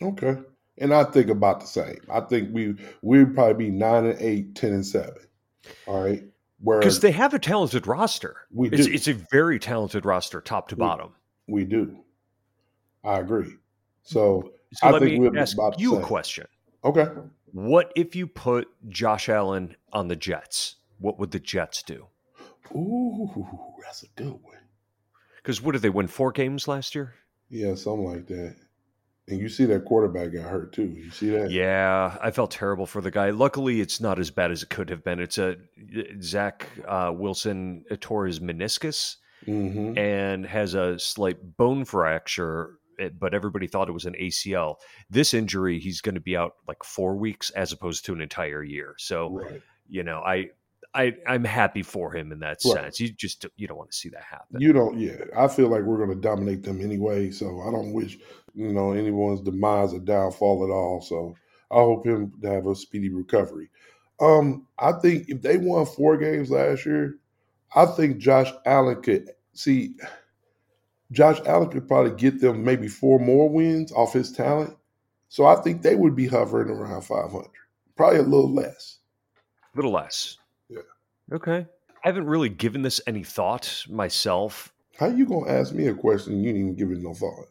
Okay. 0.01 0.37
And 0.77 0.93
I 0.93 1.05
think 1.05 1.29
about 1.29 1.61
the 1.61 1.67
same. 1.67 1.99
I 2.11 2.19
think 2.19 2.49
we 2.53 2.75
we'd 3.01 3.33
probably 3.33 3.65
be 3.65 3.71
nine 3.71 4.05
and 4.05 4.19
eight, 4.21 4.55
ten 4.55 4.73
and 4.73 4.85
seven. 4.85 5.15
All 5.87 6.03
right. 6.03 6.23
Because 6.63 6.99
they 7.01 7.11
have 7.11 7.33
a 7.33 7.39
talented 7.39 7.85
roster. 7.85 8.47
We 8.51 8.69
it's, 8.69 8.87
do. 8.87 8.93
it's 8.93 9.07
a 9.07 9.13
very 9.13 9.59
talented 9.59 10.05
roster, 10.05 10.41
top 10.41 10.67
to 10.69 10.75
We- 10.75 10.79
bottom. 10.79 11.13
We 11.47 11.63
do. 11.63 11.99
I 13.03 13.19
agree. 13.19 13.51
So, 14.01 14.51
So 14.73 14.87
I 14.87 14.91
let 14.91 15.01
think 15.01 15.13
me 15.13 15.19
we'll 15.19 15.31
be 15.31 15.37
ask 15.39 15.55
about 15.55 15.75
the 15.77 15.81
you 15.83 15.95
a 15.97 16.01
question. 16.01 16.47
Okay. 16.85 17.07
What 17.51 17.91
if 17.95 18.15
you 18.15 18.27
put 18.27 18.67
Josh 18.89 19.29
Allen 19.29 19.75
on 19.91 20.07
the 20.07 20.15
Jets? 20.15 20.75
What 20.99 21.19
would 21.19 21.31
the 21.31 21.39
Jets 21.39 21.83
do? 21.83 22.07
Ooh, 22.75 23.29
that's 23.83 24.03
a 24.03 24.07
good 24.15 24.31
one. 24.41 24.57
Because 25.37 25.61
what 25.61 25.73
did 25.73 25.81
they 25.81 25.89
win 25.89 26.07
four 26.07 26.31
games 26.31 26.67
last 26.67 26.95
year? 26.95 27.13
Yeah, 27.49 27.75
something 27.75 28.05
like 28.05 28.27
that. 28.27 28.55
And 29.27 29.39
you 29.39 29.49
see 29.49 29.65
that 29.65 29.85
quarterback 29.85 30.33
got 30.33 30.43
hurt 30.49 30.73
too. 30.73 30.83
You 30.85 31.09
see 31.09 31.29
that? 31.31 31.49
Yeah, 31.49 32.17
I 32.21 32.31
felt 32.31 32.51
terrible 32.51 32.85
for 32.85 33.01
the 33.01 33.11
guy. 33.11 33.31
Luckily, 33.31 33.81
it's 33.81 33.99
not 33.99 34.19
as 34.19 34.29
bad 34.29 34.51
as 34.51 34.63
it 34.63 34.69
could 34.69 34.89
have 34.89 35.03
been. 35.03 35.19
It's 35.19 35.37
a 35.37 35.57
Zach 36.21 36.67
uh, 36.87 37.11
Wilson 37.15 37.85
tore 37.99 38.25
his 38.25 38.39
meniscus 38.39 39.17
Mm-hmm. 39.47 39.95
and 39.95 40.43
has 40.43 40.73
a 40.73 40.97
slight 40.97 41.55
bone 41.55 41.85
fracture, 41.85 42.79
but 43.19 43.33
everybody 43.33 43.67
thought 43.67 43.89
it 43.89 43.93
was 43.93 44.05
an 44.05 44.15
ACL. 44.19 44.75
This 45.09 45.33
injury, 45.33 45.79
he's 45.79 46.01
going 46.01 46.15
to 46.15 46.21
be 46.21 46.35
out 46.37 46.55
like 46.67 46.83
four 46.83 47.15
weeks 47.15 47.49
as 47.51 47.71
opposed 47.71 48.05
to 48.05 48.13
an 48.13 48.21
entire 48.21 48.63
year. 48.63 48.95
So, 48.97 49.29
Right. 49.29 49.61
you 49.89 50.03
know, 50.03 50.19
I. 50.19 50.49
I, 50.97 51.13
I'm 51.27 51.43
happy 51.43 51.81
for 51.81 52.15
him 52.15 52.31
in 52.31 52.39
that 52.39 52.59
Right. 52.63 52.83
sense. 52.85 53.01
You 53.01 53.11
just 53.11 53.45
you 53.57 53.67
don't 53.67 53.77
want 53.77 53.91
to 53.91 53.97
see 53.97 54.07
that 54.09 54.23
happen. 54.23 54.61
You 54.61 54.71
don't. 54.71 54.97
Yeah, 54.97 55.25
I 55.35 55.49
feel 55.49 55.67
like 55.67 55.81
we're 55.83 55.97
going 55.97 56.15
to 56.15 56.15
dominate 56.15 56.63
them 56.63 56.79
anyway. 56.79 57.31
So 57.31 57.59
I 57.67 57.69
don't 57.69 57.91
wish 57.91 58.17
you 58.53 58.71
know 58.71 58.93
anyone's 58.93 59.41
demise 59.41 59.93
or 59.93 59.99
downfall 59.99 60.63
at 60.63 60.71
all. 60.71 61.01
So 61.01 61.35
I 61.69 61.75
hope 61.75 62.05
him 62.07 62.31
to 62.41 62.47
have 62.49 62.65
a 62.67 62.73
speedy 62.75 63.09
recovery. 63.09 63.69
Um, 64.21 64.67
I 64.79 64.93
think 64.93 65.27
if 65.27 65.41
they 65.41 65.57
won 65.57 65.85
four 65.85 66.15
games 66.15 66.49
last 66.49 66.85
year, 66.85 67.17
I 67.75 67.87
think 67.87 68.19
Josh 68.19 68.53
Allen 68.65 69.01
could 69.01 69.31
see. 69.51 69.95
Josh 71.15 71.39
Allen 71.45 71.69
could 71.69 71.87
probably 71.87 72.11
get 72.11 72.41
them 72.41 72.63
maybe 72.65 72.89
four 72.89 73.19
more 73.19 73.49
wins 73.49 73.91
off 73.93 74.11
his 74.11 74.31
talent. 74.33 74.75
So 75.29 75.45
I 75.45 75.55
think 75.55 75.81
they 75.81 75.95
would 75.95 76.15
be 76.15 76.27
hovering 76.27 76.69
around 76.69 77.03
500, 77.03 77.47
probably 77.95 78.19
a 78.19 78.23
little 78.23 78.53
less. 78.53 78.99
A 79.73 79.77
little 79.77 79.91
less. 79.91 80.37
Yeah. 80.69 80.79
Okay. 81.31 81.65
I 82.03 82.07
haven't 82.07 82.27
really 82.27 82.49
given 82.49 82.81
this 82.81 82.99
any 83.07 83.23
thought 83.23 83.85
myself. 83.89 84.73
How 84.99 85.07
you 85.07 85.25
gonna 85.25 85.49
ask 85.49 85.73
me 85.73 85.87
a 85.87 85.93
question 85.93 86.37
you 86.37 86.51
didn't 86.51 86.61
even 86.61 86.75
give 86.75 86.91
it 86.91 87.01
no 87.01 87.13
thought? 87.13 87.47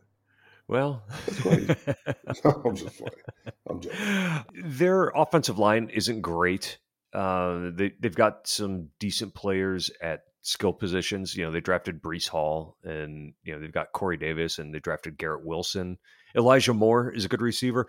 Well, 0.68 1.02
That's 1.26 1.40
crazy. 1.40 1.66
I'm 2.64 2.76
just 2.76 2.99
playing. 2.99 3.54
I'm 3.68 3.80
joking. 3.80 4.44
their 4.64 5.09
offensive 5.09 5.59
line 5.59 5.90
isn't 5.92 6.21
great. 6.21 6.78
Uh, 7.12 7.71
they 7.73 7.92
they've 8.00 8.14
got 8.14 8.47
some 8.47 8.88
decent 8.99 9.35
players 9.35 9.90
at 10.02 10.25
skill 10.45 10.73
positions. 10.73 11.35
You 11.35 11.45
know, 11.45 11.51
they 11.51 11.61
drafted 11.61 12.01
Breece 12.01 12.29
Hall, 12.29 12.77
and 12.85 13.35
you 13.43 13.53
know 13.53 13.61
they've 13.61 13.73
got 13.73 13.93
Corey 13.93 14.17
Davis, 14.17 14.59
and 14.61 14.73
they 14.73 14.79
drafted 14.79 15.19
Garrett 15.19 15.45
Wilson. 15.45 15.99
Elijah 16.37 16.75
Moore 16.75 17.11
is 17.11 17.25
a 17.25 17.29
good 17.29 17.43
receiver. 17.43 17.89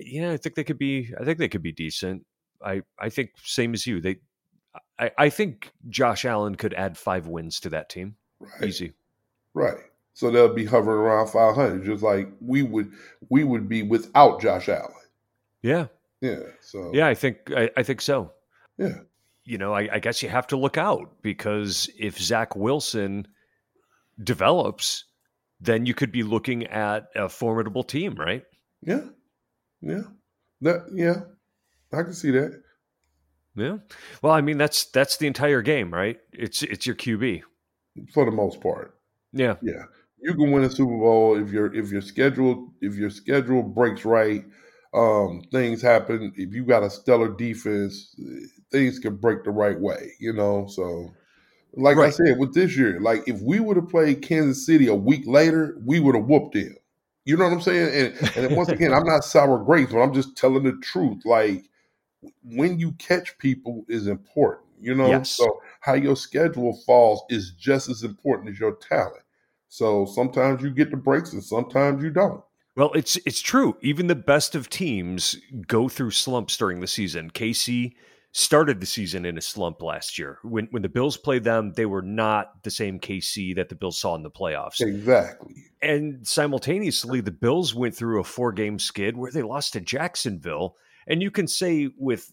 Yeah, 0.00 0.30
I 0.30 0.36
think 0.38 0.54
they 0.54 0.64
could 0.64 0.78
be. 0.78 1.12
I 1.20 1.24
think 1.24 1.38
they 1.38 1.48
could 1.48 1.62
be 1.62 1.72
decent. 1.72 2.24
I 2.64 2.82
I 2.98 3.10
think 3.10 3.30
same 3.42 3.74
as 3.74 3.86
you. 3.86 4.00
They, 4.00 4.16
I 4.98 5.10
I 5.18 5.28
think 5.30 5.70
Josh 5.88 6.24
Allen 6.24 6.54
could 6.54 6.72
add 6.72 6.96
five 6.96 7.26
wins 7.26 7.60
to 7.60 7.70
that 7.70 7.90
team. 7.90 8.16
Right. 8.40 8.68
Easy. 8.68 8.94
Right. 9.52 9.78
So 10.14 10.30
they'll 10.30 10.52
be 10.52 10.64
hovering 10.64 10.98
around 10.98 11.28
500, 11.28 11.84
just 11.84 12.02
like 12.02 12.28
we 12.40 12.62
would 12.62 12.90
we 13.28 13.44
would 13.44 13.68
be 13.68 13.82
without 13.82 14.40
Josh 14.40 14.68
Allen. 14.68 14.92
Yeah. 15.62 15.86
Yeah. 16.20 16.40
So 16.60 16.90
Yeah, 16.92 17.06
I 17.06 17.14
think 17.14 17.52
I, 17.56 17.70
I 17.76 17.82
think 17.84 18.00
so. 18.00 18.32
yeah. 18.76 18.98
You 19.48 19.56
know, 19.56 19.72
I, 19.72 19.88
I 19.94 19.98
guess 19.98 20.22
you 20.22 20.28
have 20.28 20.46
to 20.48 20.58
look 20.58 20.76
out 20.76 21.22
because 21.22 21.88
if 21.98 22.18
Zach 22.18 22.54
Wilson 22.54 23.26
develops, 24.22 25.04
then 25.58 25.86
you 25.86 25.94
could 25.94 26.12
be 26.12 26.22
looking 26.22 26.66
at 26.66 27.08
a 27.16 27.30
formidable 27.30 27.82
team, 27.82 28.14
right? 28.14 28.44
Yeah. 28.82 29.06
Yeah. 29.80 30.02
That 30.60 30.90
yeah. 30.92 31.20
I 31.98 32.02
can 32.02 32.12
see 32.12 32.30
that. 32.32 32.60
Yeah. 33.56 33.78
Well, 34.20 34.34
I 34.34 34.42
mean 34.42 34.58
that's 34.58 34.84
that's 34.84 35.16
the 35.16 35.26
entire 35.26 35.62
game, 35.62 35.94
right? 35.94 36.18
It's 36.34 36.62
it's 36.62 36.86
your 36.86 36.96
QB. 36.96 37.40
For 38.12 38.26
the 38.26 38.30
most 38.30 38.60
part. 38.60 38.98
Yeah. 39.32 39.54
Yeah. 39.62 39.84
You 40.20 40.34
can 40.34 40.52
win 40.52 40.64
a 40.64 40.70
Super 40.70 40.98
Bowl 40.98 41.40
if 41.42 41.50
your 41.50 41.74
if 41.74 41.90
your 41.90 42.02
schedule 42.02 42.74
if 42.82 42.96
your 42.96 43.08
schedule 43.08 43.62
breaks 43.62 44.04
right. 44.04 44.44
Um, 44.94 45.42
things 45.52 45.82
happen. 45.82 46.32
If 46.36 46.54
you 46.54 46.64
got 46.64 46.82
a 46.82 46.90
stellar 46.90 47.28
defense, 47.28 48.16
things 48.70 48.98
can 48.98 49.16
break 49.16 49.44
the 49.44 49.50
right 49.50 49.78
way, 49.78 50.12
you 50.18 50.32
know. 50.32 50.66
So 50.68 51.12
like 51.74 51.98
I 51.98 52.10
said, 52.10 52.38
with 52.38 52.54
this 52.54 52.76
year, 52.76 53.00
like 53.00 53.22
if 53.26 53.40
we 53.42 53.60
would 53.60 53.76
have 53.76 53.88
played 53.88 54.22
Kansas 54.22 54.64
City 54.64 54.88
a 54.88 54.94
week 54.94 55.26
later, 55.26 55.76
we 55.84 56.00
would 56.00 56.14
have 56.14 56.24
whooped 56.24 56.54
them. 56.54 56.74
You 57.24 57.36
know 57.36 57.44
what 57.44 57.52
I'm 57.52 57.60
saying? 57.60 58.14
And 58.16 58.36
and 58.36 58.56
once 58.56 58.70
again, 58.70 58.92
I'm 58.94 59.04
not 59.04 59.24
sour 59.24 59.62
grapes, 59.62 59.92
but 59.92 60.00
I'm 60.00 60.14
just 60.14 60.36
telling 60.36 60.64
the 60.64 60.78
truth. 60.82 61.24
Like 61.26 61.68
when 62.42 62.78
you 62.78 62.92
catch 62.92 63.36
people 63.38 63.84
is 63.88 64.06
important, 64.06 64.68
you 64.80 64.94
know. 64.94 65.08
Yes. 65.08 65.30
So 65.30 65.60
how 65.80 65.94
your 65.94 66.16
schedule 66.16 66.80
falls 66.86 67.22
is 67.28 67.52
just 67.52 67.88
as 67.90 68.02
important 68.02 68.50
as 68.50 68.58
your 68.58 68.76
talent. 68.76 69.22
So 69.68 70.06
sometimes 70.06 70.62
you 70.62 70.70
get 70.70 70.90
the 70.90 70.96
breaks 70.96 71.34
and 71.34 71.44
sometimes 71.44 72.02
you 72.02 72.10
don't. 72.10 72.42
Well, 72.78 72.92
it's 72.94 73.16
it's 73.26 73.40
true. 73.40 73.76
Even 73.82 74.06
the 74.06 74.14
best 74.14 74.54
of 74.54 74.70
teams 74.70 75.36
go 75.66 75.88
through 75.88 76.12
slumps 76.12 76.56
during 76.56 76.78
the 76.78 76.86
season. 76.86 77.28
KC 77.28 77.94
started 78.30 78.78
the 78.78 78.86
season 78.86 79.24
in 79.24 79.36
a 79.36 79.40
slump 79.40 79.82
last 79.82 80.16
year. 80.16 80.38
When 80.44 80.68
when 80.70 80.82
the 80.82 80.88
Bills 80.88 81.16
played 81.16 81.42
them, 81.42 81.72
they 81.72 81.86
were 81.86 82.02
not 82.02 82.62
the 82.62 82.70
same 82.70 83.00
KC 83.00 83.56
that 83.56 83.68
the 83.68 83.74
Bills 83.74 84.00
saw 84.00 84.14
in 84.14 84.22
the 84.22 84.30
playoffs. 84.30 84.80
Exactly. 84.80 85.56
And 85.82 86.24
simultaneously, 86.24 87.20
the 87.20 87.32
Bills 87.32 87.74
went 87.74 87.96
through 87.96 88.20
a 88.20 88.24
four 88.24 88.52
game 88.52 88.78
skid 88.78 89.16
where 89.16 89.32
they 89.32 89.42
lost 89.42 89.72
to 89.72 89.80
Jacksonville. 89.80 90.76
And 91.08 91.20
you 91.20 91.32
can 91.32 91.48
say 91.48 91.88
with 91.98 92.30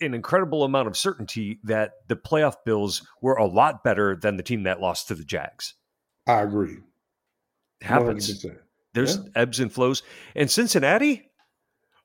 an 0.00 0.14
incredible 0.14 0.64
amount 0.64 0.88
of 0.88 0.96
certainty 0.96 1.60
that 1.64 1.92
the 2.08 2.16
playoff 2.16 2.54
Bills 2.64 3.06
were 3.20 3.34
a 3.34 3.46
lot 3.46 3.84
better 3.84 4.16
than 4.16 4.38
the 4.38 4.42
team 4.42 4.62
that 4.62 4.80
lost 4.80 5.08
to 5.08 5.14
the 5.14 5.24
Jags. 5.24 5.74
I 6.26 6.40
agree. 6.40 6.78
It 7.82 7.86
happens. 7.86 8.42
100%. 8.42 8.56
There's 8.94 9.16
Yeah. 9.16 9.22
ebbs 9.36 9.60
and 9.60 9.72
flows. 9.72 10.02
And 10.34 10.50
Cincinnati, 10.50 11.30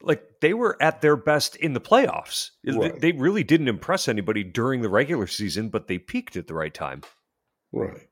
like 0.02 0.40
they 0.42 0.54
were 0.54 0.78
at 0.82 1.02
their 1.02 1.16
best 1.16 1.56
in 1.56 1.74
the 1.74 1.82
playoffs. 1.82 2.52
They- 2.64 2.78
Right. 2.78 3.00
They 3.00 3.12
really 3.14 3.44
didn't 3.44 3.68
impress 3.68 4.08
anybody 4.08 4.44
during 4.44 4.82
the 4.82 4.90
regular 4.90 5.28
season, 5.28 5.70
but 5.70 5.88
they 5.88 5.98
peaked 5.98 6.36
at 6.38 6.48
the 6.48 6.54
right 6.54 6.74
time. 6.74 7.02
Right. 7.72 8.08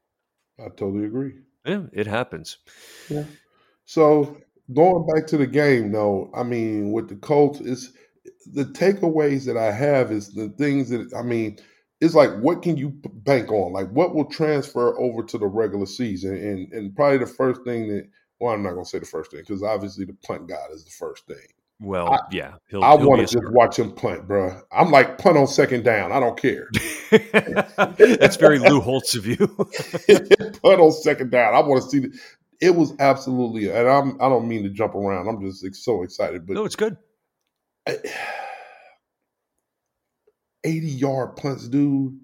I 0.59 0.69
totally 0.69 1.05
agree. 1.05 1.33
Yeah, 1.65 1.83
it 1.93 2.07
happens. 2.07 2.57
So 3.85 4.37
going 4.73 5.05
back 5.07 5.27
to 5.27 5.37
the 5.37 5.47
game, 5.47 5.91
though, 5.91 6.31
I 6.33 6.43
mean, 6.43 6.91
with 6.91 7.09
the 7.09 7.15
Colts, 7.15 7.61
is 7.61 7.93
the 8.51 8.65
takeaways 8.65 9.45
that 9.45 9.57
I 9.57 9.71
have 9.71 10.11
is 10.11 10.33
the 10.33 10.49
things 10.49 10.89
that 10.89 11.13
I 11.13 11.21
mean. 11.21 11.57
It's 12.01 12.13
like 12.13 12.31
what 12.41 12.61
can 12.61 12.75
you 12.77 12.89
bank 13.05 13.51
on? 13.51 13.71
Like 13.71 13.89
what 13.89 14.13
will 14.13 14.25
transfer 14.25 14.99
over 14.99 15.23
to 15.23 15.37
the 15.37 15.47
regular 15.47 15.85
season? 15.85 16.35
And 16.35 16.71
and 16.73 16.95
probably 16.95 17.19
the 17.19 17.25
first 17.25 17.63
thing 17.63 17.87
that 17.87 18.09
well, 18.39 18.53
I'm 18.53 18.63
not 18.63 18.73
gonna 18.73 18.85
say 18.85 18.99
the 18.99 19.05
first 19.05 19.31
thing 19.31 19.41
because 19.41 19.63
obviously 19.63 20.05
the 20.05 20.15
punt 20.25 20.47
god 20.47 20.71
is 20.73 20.83
the 20.83 20.91
first 20.91 21.25
thing. 21.27 21.37
Well, 21.81 22.13
I- 22.13 22.19
yeah, 22.31 22.53
he'll, 22.69 22.83
I 22.83 22.93
want 22.95 23.27
to 23.27 23.33
just 23.39 23.51
watch 23.51 23.77
him 23.77 23.91
punt, 23.91 24.27
bro. 24.27 24.61
I'm 24.71 24.91
like 24.91 25.17
punt 25.17 25.37
on 25.37 25.47
second 25.47 25.83
down. 25.83 26.11
I 26.13 26.19
don't 26.21 26.39
care. 26.39 26.69
That's 27.11 28.37
very 28.37 28.59
Lou 28.59 28.79
Holtz 28.79 29.15
of 29.15 29.25
you. 29.25 29.35
punt 29.47 30.79
on 30.79 30.91
second 30.93 31.31
down. 31.31 31.53
I 31.53 31.59
want 31.59 31.83
to 31.83 31.89
see. 31.89 31.99
The, 31.99 32.17
it 32.61 32.73
was 32.75 32.93
absolutely, 32.99 33.69
and 33.69 33.89
I'm. 33.89 34.21
I 34.21 34.29
don't 34.29 34.47
mean 34.47 34.63
to 34.63 34.69
jump 34.69 34.95
around. 34.95 35.27
I'm 35.27 35.41
just 35.41 35.63
like, 35.63 35.75
so 35.75 36.03
excited, 36.03 36.47
but 36.47 36.53
no, 36.53 36.63
it's 36.63 36.77
good. 36.77 36.95
80 40.63 40.87
yard 40.87 41.35
punts, 41.35 41.67
dude. 41.67 42.17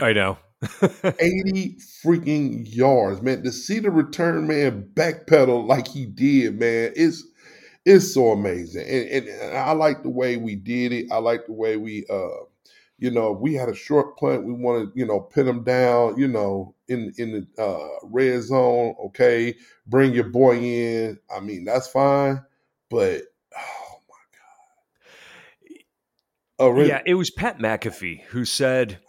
I 0.00 0.12
know. 0.12 0.38
80 0.62 1.76
freaking 2.04 2.64
yards, 2.74 3.22
man. 3.22 3.42
To 3.42 3.52
see 3.52 3.78
the 3.78 3.90
return 3.90 4.46
man 4.46 4.88
backpedal 4.94 5.66
like 5.66 5.88
he 5.88 6.06
did, 6.06 6.58
man, 6.58 6.92
it's 6.96 7.24
it's 7.84 8.14
so 8.14 8.30
amazing. 8.30 8.86
And, 8.88 9.28
and 9.28 9.56
I 9.58 9.72
like 9.72 10.02
the 10.02 10.08
way 10.08 10.36
we 10.36 10.54
did 10.54 10.92
it. 10.92 11.12
I 11.12 11.18
like 11.18 11.46
the 11.46 11.52
way 11.52 11.76
we 11.76 12.06
uh 12.08 12.44
you 12.98 13.10
know, 13.10 13.32
we 13.32 13.54
had 13.54 13.68
a 13.68 13.74
short 13.74 14.16
punt. 14.16 14.44
We 14.44 14.52
want 14.52 14.94
to, 14.94 14.98
you 14.98 15.04
know, 15.04 15.20
pin 15.20 15.46
them 15.46 15.64
down, 15.64 16.18
you 16.18 16.28
know, 16.28 16.74
in 16.88 17.12
in 17.18 17.46
the 17.56 17.62
uh, 17.62 17.88
red 18.04 18.42
zone. 18.42 18.94
Okay, 19.06 19.56
bring 19.86 20.14
your 20.14 20.24
boy 20.24 20.58
in. 20.58 21.18
I 21.34 21.40
mean, 21.40 21.64
that's 21.64 21.88
fine, 21.88 22.42
but 22.88 23.22
oh 23.56 23.98
my 24.08 24.24
god! 25.68 25.76
Oh, 26.60 26.68
really? 26.68 26.88
yeah, 26.88 27.02
it 27.04 27.14
was 27.14 27.30
Pat 27.30 27.58
McAfee 27.58 28.22
who 28.26 28.44
said 28.44 29.00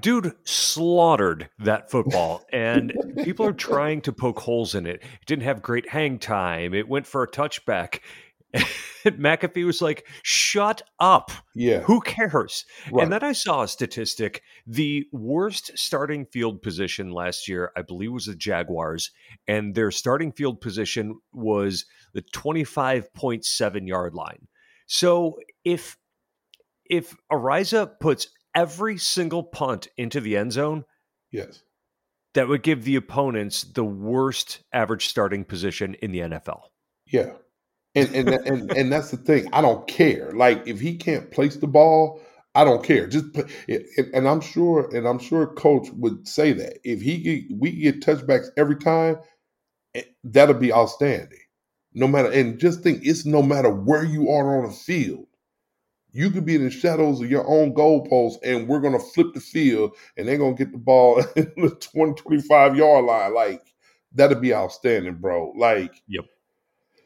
dude 0.00 0.34
slaughtered 0.44 1.48
that 1.58 1.90
football 1.90 2.44
and 2.52 2.92
people 3.24 3.46
are 3.46 3.52
trying 3.52 4.00
to 4.02 4.12
poke 4.12 4.40
holes 4.40 4.74
in 4.74 4.86
it. 4.86 4.96
It 5.02 5.26
didn't 5.26 5.44
have 5.44 5.62
great 5.62 5.88
hang 5.88 6.18
time. 6.18 6.74
It 6.74 6.88
went 6.88 7.06
for 7.06 7.22
a 7.22 7.28
touchback. 7.30 8.00
McAfee 9.04 9.64
was 9.64 9.82
like, 9.82 10.06
shut 10.22 10.82
up. 11.00 11.30
Yeah. 11.54 11.80
Who 11.80 12.00
cares? 12.00 12.64
Right. 12.90 13.02
And 13.02 13.12
then 13.12 13.24
I 13.24 13.32
saw 13.32 13.62
a 13.62 13.68
statistic. 13.68 14.42
The 14.66 15.06
worst 15.12 15.72
starting 15.74 16.26
field 16.26 16.62
position 16.62 17.10
last 17.10 17.48
year, 17.48 17.72
I 17.76 17.82
believe, 17.82 18.12
was 18.12 18.26
the 18.26 18.34
Jaguars, 18.34 19.10
and 19.48 19.74
their 19.74 19.90
starting 19.90 20.32
field 20.32 20.60
position 20.60 21.18
was 21.32 21.86
the 22.12 22.22
25.7 22.22 23.88
yard 23.88 24.14
line. 24.14 24.48
So 24.86 25.38
if 25.64 25.96
if 26.84 27.16
Araiza 27.32 27.90
puts 28.00 28.28
every 28.54 28.98
single 28.98 29.42
punt 29.42 29.88
into 29.96 30.20
the 30.20 30.36
end 30.36 30.52
zone, 30.52 30.84
yes. 31.30 31.62
that 32.34 32.48
would 32.48 32.62
give 32.62 32.84
the 32.84 32.96
opponents 32.96 33.62
the 33.62 33.84
worst 33.84 34.60
average 34.72 35.06
starting 35.06 35.44
position 35.44 35.94
in 36.02 36.12
the 36.12 36.20
NFL. 36.20 36.62
Yeah. 37.06 37.32
And 37.94 38.14
and 38.14 38.28
and 38.30 38.72
and 38.72 38.92
that's 38.92 39.10
the 39.10 39.18
thing. 39.18 39.48
I 39.52 39.60
don't 39.60 39.86
care. 39.86 40.32
Like 40.32 40.66
if 40.66 40.80
he 40.80 40.96
can't 40.96 41.30
place 41.30 41.56
the 41.56 41.66
ball, 41.66 42.22
I 42.54 42.64
don't 42.64 42.84
care. 42.84 43.06
Just 43.06 43.32
put, 43.32 43.50
and 43.68 44.28
I'm 44.28 44.40
sure, 44.40 44.88
and 44.94 45.06
I'm 45.06 45.18
sure 45.18 45.46
Coach 45.46 45.88
would 45.92 46.26
say 46.26 46.52
that 46.52 46.78
if 46.84 47.00
he 47.00 47.48
we 47.54 47.72
get 47.72 48.00
touchbacks 48.00 48.48
every 48.56 48.76
time, 48.76 49.16
eh, 49.94 50.02
that'll 50.24 50.54
be 50.54 50.72
outstanding. 50.72 51.38
No 51.94 52.06
matter, 52.06 52.30
and 52.30 52.58
just 52.58 52.80
think, 52.80 53.00
it's 53.04 53.26
no 53.26 53.42
matter 53.42 53.68
where 53.68 54.04
you 54.04 54.30
are 54.30 54.58
on 54.58 54.70
the 54.70 54.74
field. 54.74 55.26
You 56.12 56.30
could 56.30 56.44
be 56.44 56.56
in 56.56 56.64
the 56.64 56.70
shadows 56.70 57.20
of 57.20 57.30
your 57.30 57.46
own 57.48 57.74
goalpost, 57.74 58.36
and 58.44 58.68
we're 58.68 58.80
gonna 58.80 58.98
flip 58.98 59.28
the 59.34 59.40
field, 59.40 59.96
and 60.16 60.28
they're 60.28 60.38
gonna 60.38 60.54
get 60.54 60.72
the 60.72 60.78
ball 60.78 61.18
in 61.36 61.52
the 61.56 61.76
20, 61.80 62.14
25 62.14 62.76
yard 62.76 63.04
line. 63.04 63.34
Like 63.34 63.62
that'd 64.14 64.40
be 64.40 64.54
outstanding, 64.54 65.14
bro. 65.14 65.52
Like, 65.56 66.02
yep. 66.06 66.24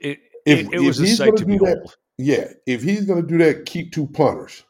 It, 0.00 0.18
if, 0.44 0.66
it, 0.66 0.74
it 0.74 0.80
was 0.80 1.00
a 1.00 1.06
sight 1.06 1.36
to 1.36 1.46
behold. 1.46 1.68
That, 1.68 1.94
yeah, 2.18 2.48
if 2.66 2.82
he's 2.82 3.04
gonna 3.04 3.22
do 3.22 3.38
that, 3.38 3.66
keep 3.66 3.92
two 3.92 4.06
punters. 4.06 4.64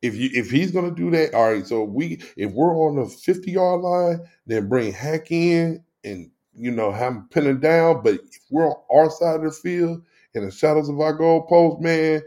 If 0.00 0.14
you 0.14 0.30
if 0.32 0.50
he's 0.50 0.70
gonna 0.70 0.94
do 0.94 1.10
that, 1.10 1.34
all 1.34 1.52
right. 1.52 1.66
So 1.66 1.82
we 1.82 2.22
if 2.36 2.52
we're 2.52 2.74
on 2.74 2.96
the 2.96 3.06
fifty 3.06 3.52
yard 3.52 3.80
line, 3.80 4.20
then 4.46 4.68
bring 4.68 4.92
Haack 4.92 5.30
in 5.30 5.84
and 6.04 6.30
you 6.54 6.70
know 6.70 6.92
have 6.92 7.12
him 7.12 7.28
pinning 7.30 7.60
down. 7.60 8.02
But 8.02 8.14
if 8.14 8.40
we're 8.50 8.68
on 8.68 8.82
our 8.90 9.10
side 9.10 9.36
of 9.36 9.42
the 9.42 9.50
field 9.50 10.02
in 10.34 10.44
the 10.44 10.50
shadows 10.50 10.88
of 10.88 11.00
our 11.00 11.18
goalpost, 11.18 11.80
man, 11.80 12.22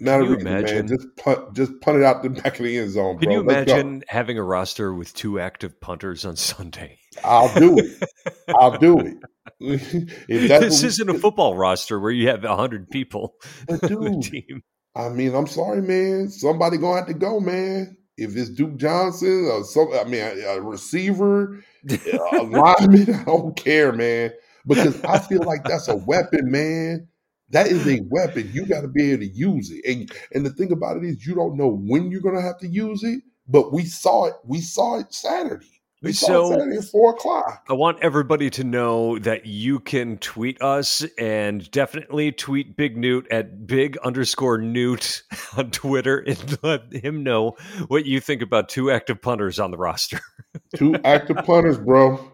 not 0.00 0.20
a 0.20 0.24
reason, 0.24 0.44
man. 0.44 0.88
Just 0.88 1.16
punt, 1.16 1.54
just 1.54 1.80
punt 1.80 1.98
it 1.98 2.04
out 2.04 2.22
the 2.22 2.30
back 2.30 2.58
of 2.58 2.64
the 2.64 2.78
end 2.78 2.90
zone. 2.90 3.18
Can 3.18 3.28
bro. 3.28 3.34
you 3.34 3.40
imagine 3.40 4.02
having 4.08 4.38
a 4.38 4.42
roster 4.42 4.94
with 4.94 5.14
two 5.14 5.38
active 5.38 5.80
punters 5.80 6.24
on 6.24 6.36
Sunday? 6.36 6.98
I'll 7.24 7.52
do 7.54 7.78
it. 7.78 8.10
I'll 8.48 8.78
do 8.78 8.98
it. 8.98 9.16
this 10.28 10.82
isn't 10.82 11.10
a 11.10 11.18
football 11.18 11.56
roster 11.56 12.00
where 12.00 12.10
you 12.10 12.28
have 12.28 12.44
hundred 12.44 12.88
people 12.88 13.34
but 13.66 13.80
dude, 13.88 14.22
team. 14.22 14.62
I 14.96 15.08
mean, 15.10 15.34
I'm 15.34 15.46
sorry, 15.46 15.82
man. 15.82 16.30
Somebody 16.30 16.78
gonna 16.78 16.98
have 16.98 17.06
to 17.08 17.14
go, 17.14 17.40
man. 17.40 17.96
If 18.16 18.36
it's 18.36 18.50
Duke 18.50 18.76
Johnson 18.76 19.48
or 19.50 19.64
some, 19.64 19.88
I 19.94 20.04
mean, 20.04 20.20
a, 20.20 20.56
a 20.56 20.60
receiver, 20.60 21.62
a 21.88 22.42
lineman, 22.42 23.14
I 23.14 23.24
don't 23.24 23.56
care, 23.56 23.92
man. 23.92 24.32
Because 24.66 25.02
I 25.04 25.18
feel 25.18 25.42
like 25.42 25.64
that's 25.64 25.88
a 25.88 25.96
weapon, 25.96 26.50
man. 26.50 27.08
That 27.50 27.66
is 27.66 27.86
a 27.86 28.00
weapon. 28.08 28.50
You 28.52 28.66
got 28.66 28.82
to 28.82 28.88
be 28.88 29.12
able 29.12 29.22
to 29.22 29.28
use 29.28 29.70
it. 29.70 29.84
And 29.84 30.10
and 30.32 30.46
the 30.46 30.50
thing 30.50 30.72
about 30.72 30.96
it 30.96 31.04
is, 31.04 31.26
you 31.26 31.34
don't 31.34 31.56
know 31.56 31.68
when 31.68 32.10
you're 32.10 32.20
gonna 32.20 32.42
have 32.42 32.58
to 32.58 32.68
use 32.68 33.02
it. 33.02 33.22
But 33.48 33.72
we 33.72 33.84
saw 33.84 34.26
it. 34.26 34.34
We 34.44 34.60
saw 34.60 35.00
it 35.00 35.12
Saturday. 35.12 35.80
We 36.02 36.14
so 36.14 36.50
Saturday 36.50 36.78
at 36.78 36.84
four 36.84 37.10
o'clock. 37.10 37.66
I 37.68 37.74
want 37.74 37.98
everybody 38.00 38.48
to 38.50 38.64
know 38.64 39.18
that 39.18 39.44
you 39.44 39.80
can 39.80 40.16
tweet 40.16 40.62
us 40.62 41.04
and 41.18 41.70
definitely 41.70 42.32
tweet 42.32 42.74
Big 42.74 42.96
Newt 42.96 43.26
at 43.30 43.66
big 43.66 43.98
underscore 43.98 44.56
Newt 44.56 45.22
on 45.58 45.70
Twitter 45.70 46.18
and 46.18 46.58
let 46.62 46.90
him 46.92 47.22
know 47.22 47.56
what 47.88 48.06
you 48.06 48.18
think 48.20 48.40
about 48.40 48.70
two 48.70 48.90
active 48.90 49.20
punters 49.20 49.58
on 49.58 49.72
the 49.72 49.76
roster. 49.76 50.20
two 50.76 50.94
active 51.04 51.36
punters, 51.44 51.76
bro. 51.76 52.32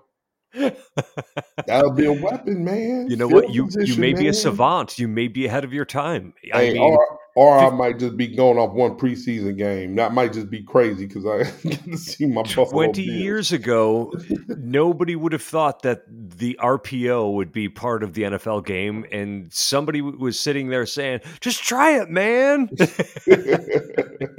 That'll 1.66 1.92
be 1.92 2.06
a 2.06 2.12
weapon, 2.12 2.64
man. 2.64 3.10
You 3.10 3.16
know 3.16 3.28
Field 3.28 3.44
what? 3.44 3.54
You 3.54 3.66
position, 3.66 3.94
you 3.94 4.00
may 4.00 4.12
man. 4.12 4.22
be 4.22 4.28
a 4.28 4.32
savant. 4.32 4.98
You 4.98 5.08
may 5.08 5.28
be 5.28 5.46
ahead 5.46 5.64
of 5.64 5.72
your 5.72 5.84
time. 5.84 6.34
Hey, 6.42 6.70
I 6.70 6.72
mean, 6.72 6.82
or, 6.82 7.18
or 7.34 7.58
I 7.58 7.70
might 7.70 7.98
just 7.98 8.16
be 8.16 8.28
going 8.28 8.58
off 8.58 8.72
one 8.72 8.96
preseason 8.96 9.56
game. 9.58 9.96
That 9.96 10.14
might 10.14 10.32
just 10.32 10.48
be 10.48 10.62
crazy 10.62 11.06
because 11.06 11.26
I 11.26 11.44
get 11.68 11.84
to 11.84 11.96
see 11.98 12.26
my 12.26 12.42
Buffalo. 12.42 12.70
Twenty 12.70 13.02
years 13.02 13.52
ago, 13.52 14.12
nobody 14.48 15.16
would 15.16 15.32
have 15.32 15.42
thought 15.42 15.82
that 15.82 16.02
the 16.08 16.58
RPO 16.62 17.34
would 17.34 17.52
be 17.52 17.68
part 17.68 18.02
of 18.02 18.14
the 18.14 18.22
NFL 18.22 18.64
game, 18.64 19.04
and 19.12 19.52
somebody 19.52 20.00
was 20.00 20.40
sitting 20.40 20.68
there 20.68 20.86
saying, 20.86 21.20
"Just 21.40 21.62
try 21.62 22.00
it, 22.00 22.08
man." 22.08 22.70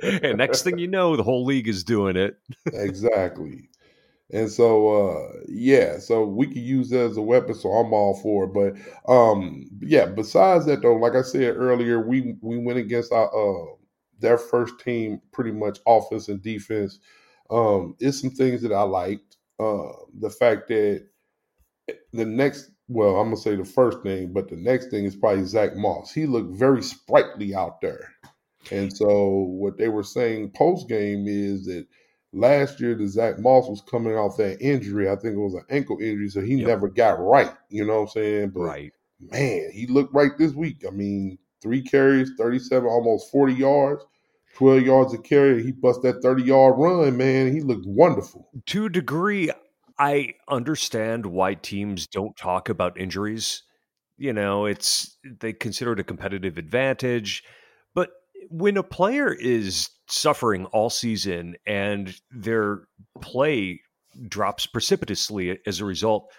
and 0.01 0.37
next 0.37 0.63
thing 0.63 0.79
you 0.79 0.87
know, 0.87 1.15
the 1.15 1.23
whole 1.23 1.45
league 1.45 1.67
is 1.67 1.83
doing 1.83 2.15
it. 2.15 2.37
exactly. 2.73 3.69
And 4.31 4.51
so 4.51 5.09
uh 5.09 5.33
yeah, 5.47 5.99
so 5.99 6.25
we 6.25 6.47
could 6.47 6.57
use 6.57 6.89
that 6.89 7.11
as 7.11 7.17
a 7.17 7.21
weapon, 7.21 7.55
so 7.55 7.69
I'm 7.69 7.93
all 7.93 8.15
for 8.21 8.45
it. 8.45 8.53
But 8.53 9.11
um 9.11 9.69
yeah, 9.81 10.05
besides 10.07 10.65
that 10.65 10.81
though, 10.81 10.95
like 10.95 11.15
I 11.15 11.21
said 11.21 11.55
earlier, 11.55 12.05
we 12.05 12.35
we 12.41 12.57
went 12.57 12.79
against 12.79 13.13
our 13.13 13.29
uh 13.33 13.75
their 14.19 14.37
first 14.37 14.79
team 14.79 15.21
pretty 15.31 15.51
much 15.51 15.79
offense 15.87 16.27
and 16.27 16.41
defense. 16.41 16.99
Um 17.49 17.95
it's 17.99 18.19
some 18.19 18.31
things 18.31 18.61
that 18.63 18.73
I 18.73 18.81
liked. 18.83 19.37
Uh 19.59 19.93
the 20.19 20.29
fact 20.29 20.67
that 20.69 21.07
the 22.13 22.25
next 22.25 22.71
well, 22.89 23.17
I'm 23.17 23.27
gonna 23.27 23.37
say 23.37 23.55
the 23.55 23.65
first 23.65 24.01
thing, 24.03 24.33
but 24.33 24.49
the 24.49 24.55
next 24.55 24.89
thing 24.89 25.05
is 25.05 25.15
probably 25.15 25.45
Zach 25.45 25.75
Moss. 25.75 26.13
He 26.13 26.25
looked 26.25 26.55
very 26.55 26.81
sprightly 26.81 27.53
out 27.55 27.81
there. 27.81 28.13
And 28.71 28.95
so 28.95 29.29
what 29.59 29.77
they 29.77 29.89
were 29.89 30.03
saying 30.03 30.51
post 30.51 30.87
game 30.89 31.25
is 31.27 31.65
that 31.65 31.87
last 32.37 32.79
year 32.79 32.95
the 32.95 33.07
Zach 33.07 33.39
Moss 33.39 33.67
was 33.67 33.81
coming 33.81 34.15
off 34.15 34.37
that 34.37 34.61
injury. 34.61 35.09
I 35.09 35.15
think 35.15 35.35
it 35.35 35.39
was 35.39 35.55
an 35.55 35.65
ankle 35.69 35.97
injury, 35.99 36.29
so 36.29 36.41
he 36.41 36.55
yep. 36.55 36.67
never 36.67 36.87
got 36.87 37.19
right. 37.19 37.51
You 37.69 37.85
know 37.85 37.95
what 37.95 38.01
I'm 38.01 38.07
saying? 38.09 38.49
But 38.49 38.61
right. 38.61 38.93
man, 39.19 39.71
he 39.73 39.87
looked 39.87 40.13
right 40.13 40.31
this 40.37 40.53
week. 40.53 40.83
I 40.87 40.91
mean, 40.91 41.37
three 41.61 41.81
carries, 41.81 42.31
37, 42.37 42.87
almost 42.87 43.31
40 43.31 43.53
yards. 43.53 44.05
12 44.55 44.81
yards 44.87 45.13
of 45.13 45.21
carry, 45.21 45.61
he 45.61 45.71
bust 45.71 46.01
that 46.01 46.19
30 46.23 46.41
yard 46.41 46.75
run, 46.77 47.15
man. 47.15 47.53
He 47.53 47.61
looked 47.61 47.85
wonderful. 47.85 48.49
To 48.65 48.85
a 48.85 48.89
degree, 48.89 49.51
I 49.99 50.33
understand 50.47 51.27
why 51.27 51.53
teams 51.53 52.07
don't 52.07 52.35
talk 52.35 52.67
about 52.67 52.99
injuries. 52.99 53.61
You 54.17 54.33
know, 54.33 54.65
it's 54.65 55.15
they 55.23 55.53
consider 55.53 55.93
it 55.93 55.99
a 55.99 56.03
competitive 56.03 56.57
advantage. 56.57 57.43
When 58.49 58.77
a 58.77 58.83
player 58.83 59.33
is 59.33 59.89
suffering 60.07 60.65
all 60.67 60.89
season 60.89 61.55
and 61.65 62.15
their 62.31 62.87
play 63.21 63.81
drops 64.27 64.65
precipitously 64.65 65.59
as 65.65 65.79
a 65.79 65.85
result, 65.85 66.31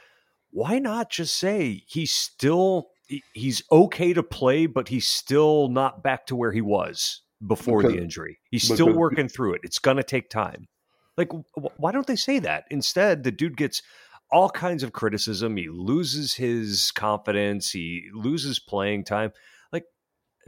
why 0.50 0.78
not 0.78 1.10
just 1.10 1.36
say 1.36 1.84
he's 1.86 2.12
still 2.12 2.88
he's 3.32 3.62
okay 3.72 4.12
to 4.12 4.22
play, 4.22 4.66
but 4.66 4.88
he's 4.88 5.08
still 5.08 5.68
not 5.68 6.02
back 6.02 6.26
to 6.26 6.36
where 6.36 6.52
he 6.52 6.60
was 6.60 7.22
before 7.46 7.78
because, 7.78 7.94
the 7.94 8.02
injury. 8.02 8.38
He's 8.50 8.64
still 8.64 8.92
working 8.92 9.28
through 9.28 9.54
it. 9.54 9.60
It's 9.64 9.78
going 9.78 9.96
to 9.96 10.02
take 10.02 10.28
time. 10.28 10.68
Like, 11.16 11.30
why 11.76 11.92
don't 11.92 12.06
they 12.06 12.16
say 12.16 12.38
that? 12.40 12.64
Instead, 12.70 13.24
the 13.24 13.32
dude 13.32 13.56
gets 13.56 13.82
all 14.30 14.50
kinds 14.50 14.82
of 14.82 14.92
criticism. 14.92 15.56
He 15.56 15.68
loses 15.68 16.34
his 16.34 16.90
confidence. 16.92 17.70
He 17.70 18.08
loses 18.12 18.58
playing 18.58 19.04
time 19.04 19.32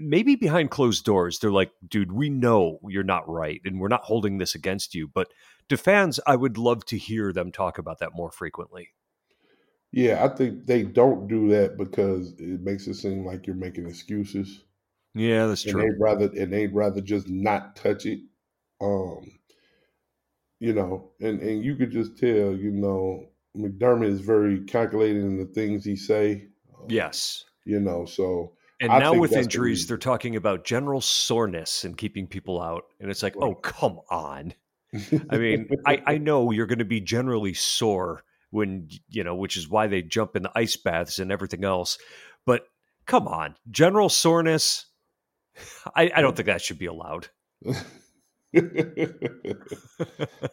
maybe 0.01 0.37
behind 0.37 0.71
closed 0.71 1.05
doors, 1.05 1.39
they're 1.39 1.51
like, 1.51 1.71
dude, 1.87 2.13
we 2.13 2.31
know 2.31 2.79
you're 2.89 3.03
not 3.03 3.29
right 3.29 3.61
and 3.65 3.81
we're 3.81 3.89
not 3.89 4.05
holding 4.05 4.39
this 4.39 4.55
against 4.55 4.95
you. 4.95 5.09
But 5.09 5.29
to 5.69 5.77
fans, 5.77 6.19
I 6.27 6.37
would 6.37 6.59
love 6.59 6.85
to 6.87 6.99
hear 6.99 7.33
them 7.33 7.53
talk 7.53 7.79
about 7.79 7.99
that 8.01 8.15
more 8.15 8.31
frequently. 8.31 8.91
Yeah, 9.93 10.25
I 10.25 10.29
think 10.29 10.67
they 10.67 10.83
don't 10.83 11.27
do 11.27 11.49
that 11.49 11.77
because 11.77 12.35
it 12.39 12.61
makes 12.61 12.87
it 12.87 12.95
seem 12.95 13.27
like 13.27 13.47
you're 13.47 13.57
making 13.57 13.89
excuses. 13.89 14.63
Yeah, 15.15 15.47
that's 15.47 15.65
and 15.65 15.73
true. 15.73 15.83
They'd 15.83 16.01
rather 16.01 16.27
and 16.27 16.53
they'd 16.53 16.75
rather 16.75 17.01
just 17.01 17.29
not 17.29 17.75
touch 17.75 18.07
it. 18.07 18.21
Um, 18.81 19.33
you 20.61 20.73
know, 20.73 21.11
and 21.21 21.41
and 21.41 21.65
you 21.65 21.75
could 21.75 21.91
just 21.91 22.19
tell, 22.19 22.55
you 22.55 22.71
know, 22.71 23.27
McDermott 23.57 24.11
is 24.11 24.21
very 24.21 24.61
calculated 24.65 25.23
in 25.23 25.39
the 25.39 25.47
things 25.47 25.85
he 25.85 25.97
say. 25.97 26.47
Yes. 26.89 27.45
You 27.65 27.81
know, 27.81 28.05
so 28.05 28.53
and 28.81 28.90
I 28.90 28.99
now 28.99 29.14
with 29.14 29.33
injuries, 29.33 29.87
they're 29.87 29.99
talking 29.99 30.37
about 30.37 30.64
general 30.64 31.03
soreness 31.03 31.85
and 31.85 31.97
keeping 31.97 32.27
people 32.27 32.61
out. 32.61 32.85
And 32.99 33.11
it's 33.11 33.23
like, 33.23 33.37
oh, 33.37 33.40
right. 33.40 33.51
oh, 33.51 33.55
come 33.57 34.01
on. 34.11 34.55
I 35.31 35.38
mean, 35.38 35.69
I, 35.87 36.03
I 36.07 36.19
know 36.19 36.51
you're 36.51 36.66
going 36.66 36.79
to 36.79 36.85
be 36.87 37.01
generally 37.01 37.53
sore 37.53 38.25
when, 38.51 38.88
you 39.11 39.23
know, 39.23 39.35
which 39.35 39.59
is 39.59 39.69
why 39.69 39.87
they 39.87 40.01
jump 40.03 40.35
in 40.35 40.43
the 40.43 40.53
ice 40.55 40.77
baths 40.77 41.19
and 41.19 41.31
everything 41.31 41.62
else. 41.62 41.99
But 42.47 42.62
come 43.05 43.29
on, 43.29 43.55
general 43.71 44.09
soreness, 44.09 44.87
I, 45.95 46.11
I 46.14 46.23
don't 46.23 46.35
think 46.35 46.47
that 46.47 46.62
should 46.62 46.79
be 46.79 46.87
allowed. 46.87 47.29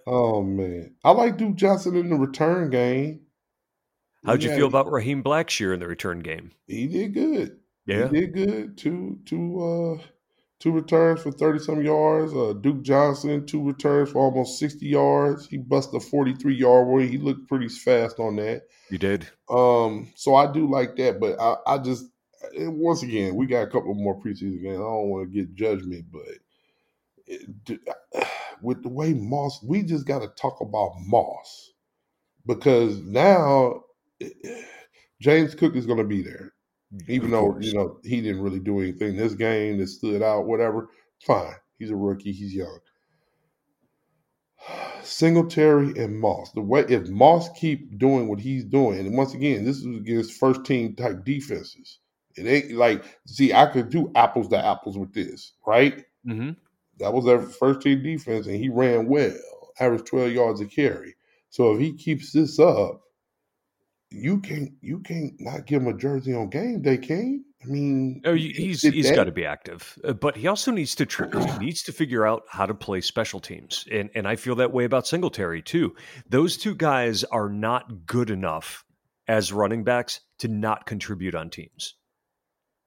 oh 0.06 0.44
man, 0.44 0.96
I 1.04 1.12
like 1.12 1.38
Duke 1.38 1.56
Johnson 1.56 1.96
in 1.96 2.10
the 2.10 2.18
return 2.18 2.70
game. 2.70 3.22
How'd 4.26 4.44
you 4.44 4.54
feel 4.54 4.68
about 4.68 4.92
Raheem 4.92 5.24
Blackshear 5.24 5.74
in 5.74 5.80
the 5.80 5.88
return 5.88 6.20
game? 6.20 6.52
He 6.68 6.88
did 6.88 7.13
good. 7.13 7.60
Yeah, 7.88 8.10
he 8.10 8.19
did 8.19 8.34
good. 8.34 8.78
Two 8.78 9.17
two 9.26 9.63
uh 9.63 10.04
two 10.60 10.71
returns 10.71 11.21
for 11.21 11.32
thirty 11.32 11.60
some 11.60 11.82
yards. 11.82 12.34
Uh, 12.34 12.54
Duke 12.54 12.84
Johnson 12.84 13.45
two 13.45 13.63
returns 13.63 14.12
for 14.12 14.19
almost 14.19 14.60
sixty 14.60 14.88
yards. 14.88 15.47
He 15.47 15.58
busted 15.58 15.95
a 15.95 16.00
forty 16.00 16.36
three 16.36 16.56
yard 16.56 16.88
one. 16.88 17.08
He 17.08 17.17
looked 17.17 17.47
pretty 17.47 17.69
fast 17.69 18.19
on 18.19 18.36
that. 18.36 18.63
You 18.89 18.97
did. 18.97 19.28
Um, 19.50 20.12
so 20.15 20.36
I 20.36 20.52
do 20.52 20.69
like 20.69 20.95
that, 20.97 21.19
but 21.19 21.39
I, 21.39 21.56
I 21.65 21.78
just 21.80 22.06
once 22.56 23.04
again 23.04 23.36
we 23.36 23.45
got 23.47 23.63
a 23.63 23.67
couple 23.67 23.93
more 23.95 24.19
preseason 24.19 24.62
games. 24.62 24.76
I 24.76 24.84
don't 24.84 25.10
want 25.10 25.32
to 25.32 25.34
get 25.34 25.56
judgment, 25.56 26.06
but 26.12 26.21
it, 27.26 27.80
with 28.62 28.84
the 28.84 28.89
way 28.89 29.13
Moss, 29.13 29.63
we 29.63 29.84
just 29.84 30.06
got 30.06 30.19
to 30.19 30.28
talk 30.30 30.60
about 30.62 30.95
Moss 31.06 31.71
because 32.45 33.00
now 33.00 33.84
James 35.21 35.56
Cook 35.56 35.76
is 35.76 35.86
going 35.86 35.97
to 35.97 36.04
be 36.04 36.21
there, 36.21 36.54
even 37.08 37.32
though 37.32 37.58
you 37.60 37.73
know 37.73 38.00
he 38.04 38.21
didn't 38.21 38.41
really 38.41 38.60
do 38.60 38.80
anything 38.80 39.15
this 39.15 39.34
game 39.34 39.78
that 39.78 39.88
stood 39.88 40.21
out. 40.21 40.45
Whatever, 40.45 40.89
fine. 41.26 41.56
He's 41.78 41.91
a 41.91 41.95
rookie. 41.95 42.32
He's 42.32 42.54
young. 42.54 42.80
Singletary 45.04 45.93
and 46.02 46.19
Moss. 46.19 46.52
The 46.52 46.62
way 46.62 46.86
if 46.89 47.10
Moss 47.10 47.50
keep 47.58 47.97
doing 47.97 48.28
what 48.28 48.39
he's 48.39 48.63
doing, 48.63 49.00
and 49.00 49.17
once 49.17 49.34
again, 49.34 49.65
this 49.65 49.78
is 49.78 49.86
against 49.86 50.34
first 50.34 50.65
team 50.65 50.95
type 50.95 51.23
defenses. 51.26 52.00
It 52.36 52.45
ain't 52.45 52.71
like 52.73 53.04
see, 53.26 53.54
I 53.54 53.65
could 53.65 53.89
do 53.89 54.12
apples 54.15 54.47
to 54.50 54.63
apples 54.63 54.97
with 54.97 55.13
this, 55.13 55.54
right? 55.65 56.06
Mm-hmm. 56.26 56.52
That 57.00 57.13
was 57.13 57.26
their 57.26 57.41
first 57.41 57.82
team 57.82 58.04
defense, 58.04 58.47
and 58.47 58.56
he 58.56 58.69
ran 58.69 59.08
well, 59.08 59.36
averaged 59.80 60.08
12 60.08 60.32
yards 60.32 60.62
a 60.62 60.65
carry. 60.65 61.15
So 61.50 61.73
if 61.73 61.80
he 61.80 61.93
keeps 61.93 62.32
this 62.32 62.60
up, 62.60 63.02
you 64.10 64.39
can't 64.39 64.72
you 64.82 65.00
can't 65.00 65.34
not 65.39 65.65
give 65.65 65.82
him 65.82 65.88
a 65.88 65.98
jersey 65.98 66.34
on 66.34 66.50
game 66.50 66.82
day, 66.82 66.98
can 66.98 67.43
I 67.63 67.65
mean, 67.65 68.22
oh, 68.24 68.36
he's 68.36 68.82
he's 68.82 69.12
got 69.12 69.24
to 69.24 69.32
be 69.32 69.46
active, 69.46 69.98
uh, 70.04 70.13
but 70.13 70.38
he 70.38 70.48
also 70.48 70.72
needs 70.72 70.93
to 70.96 71.06
tr- 71.06 71.26
he 71.26 71.58
needs 71.58 71.82
to 71.84 71.91
figure 71.91 72.26
out 72.26 72.43
how 72.48 72.65
to 72.65 72.74
play 72.74 73.02
special 73.02 73.39
teams, 73.39 73.86
and 73.91 74.10
and 74.13 74.28
I 74.28 74.36
feel 74.36 74.56
that 74.56 74.72
way 74.72 74.86
about 74.86 75.08
Singletary 75.08 75.63
too. 75.63 75.96
Those 76.30 76.56
two 76.56 76.76
guys 76.76 77.24
are 77.26 77.50
not 77.50 78.06
good 78.06 78.30
enough 78.30 78.86
as 79.28 79.52
running 79.52 79.84
backs 79.84 80.22
to 80.39 80.48
not 80.48 80.86
contribute 80.86 81.34
on 81.34 81.50
teams. 81.50 81.96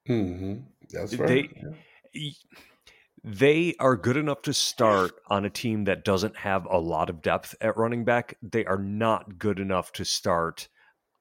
Mm-hmm. 0.09 0.63
That's 0.91 1.17
right. 1.17 1.51
They, 2.15 2.35
they 3.23 3.75
are 3.79 3.97
good 3.97 4.17
enough 4.17 4.43
to 4.43 4.55
start 4.55 5.13
on 5.29 5.45
a 5.45 5.51
team 5.51 5.85
that 5.85 6.05
doesn't 6.05 6.37
have 6.37 6.67
a 6.67 6.79
lot 6.79 7.11
of 7.11 7.21
depth 7.21 7.55
at 7.61 7.77
running 7.77 8.05
back. 8.05 8.37
They 8.41 8.65
are 8.65 8.79
not 8.79 9.39
good 9.39 9.59
enough 9.59 9.93
to 9.95 10.05
start 10.05 10.69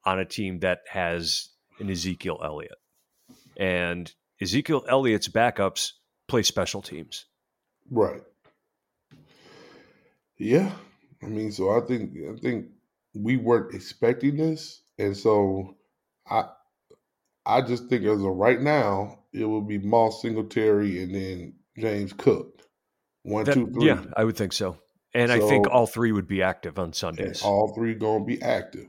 on 0.09 0.19
a 0.19 0.25
team 0.25 0.59
that 0.59 0.79
has 0.89 1.49
an 1.79 1.89
Ezekiel 1.89 2.39
Elliott. 2.43 2.77
And 3.57 4.11
Ezekiel 4.41 4.83
Elliott's 4.89 5.27
backups 5.27 5.91
play 6.27 6.41
special 6.41 6.81
teams. 6.81 7.25
Right. 7.91 8.21
Yeah. 10.37 10.71
I 11.21 11.27
mean, 11.27 11.51
so 11.51 11.77
I 11.77 11.85
think 11.85 12.17
I 12.17 12.39
think 12.39 12.67
we 13.13 13.37
weren't 13.37 13.75
expecting 13.75 14.37
this. 14.37 14.81
And 14.97 15.15
so 15.15 15.75
I 16.27 16.45
I 17.45 17.61
just 17.61 17.87
think 17.87 18.03
as 18.05 18.19
of 18.19 18.35
right 18.35 18.59
now, 18.59 19.19
it 19.31 19.45
will 19.45 19.61
be 19.61 19.77
Moss 19.77 20.21
Singletary 20.21 21.03
and 21.03 21.13
then 21.13 21.53
James 21.77 22.13
Cook. 22.13 22.61
One, 23.23 23.43
that, 23.43 23.53
two, 23.53 23.67
three. 23.67 23.87
Yeah, 23.87 24.03
I 24.17 24.23
would 24.23 24.37
think 24.37 24.53
so. 24.53 24.77
And 25.13 25.29
so, 25.29 25.35
I 25.35 25.49
think 25.49 25.67
all 25.67 25.87
three 25.87 26.11
would 26.11 26.27
be 26.27 26.41
active 26.41 26.79
on 26.79 26.93
Sundays. 26.93 27.43
All 27.43 27.73
three 27.75 27.93
going 27.95 28.21
to 28.21 28.25
be 28.25 28.41
active. 28.41 28.87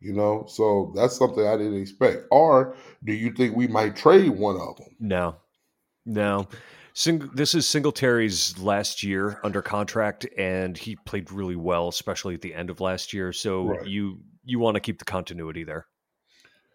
You 0.00 0.14
know, 0.14 0.46
so 0.48 0.92
that's 0.96 1.16
something 1.16 1.46
I 1.46 1.56
didn't 1.58 1.80
expect. 1.80 2.24
Or 2.30 2.74
do 3.04 3.12
you 3.12 3.32
think 3.32 3.54
we 3.54 3.66
might 3.66 3.96
trade 3.96 4.30
one 4.30 4.56
of 4.56 4.76
them? 4.76 4.96
No, 4.98 5.36
no. 6.06 6.48
Sing- 6.94 7.30
this 7.34 7.54
is 7.54 7.66
Singletary's 7.66 8.58
last 8.58 9.02
year 9.02 9.38
under 9.44 9.62
contract, 9.62 10.26
and 10.38 10.76
he 10.76 10.96
played 10.96 11.30
really 11.30 11.56
well, 11.56 11.88
especially 11.88 12.34
at 12.34 12.40
the 12.40 12.54
end 12.54 12.70
of 12.70 12.80
last 12.80 13.12
year. 13.12 13.32
So 13.32 13.68
right. 13.68 13.86
you 13.86 14.20
you 14.44 14.58
want 14.58 14.76
to 14.76 14.80
keep 14.80 14.98
the 14.98 15.04
continuity 15.04 15.64
there. 15.64 15.86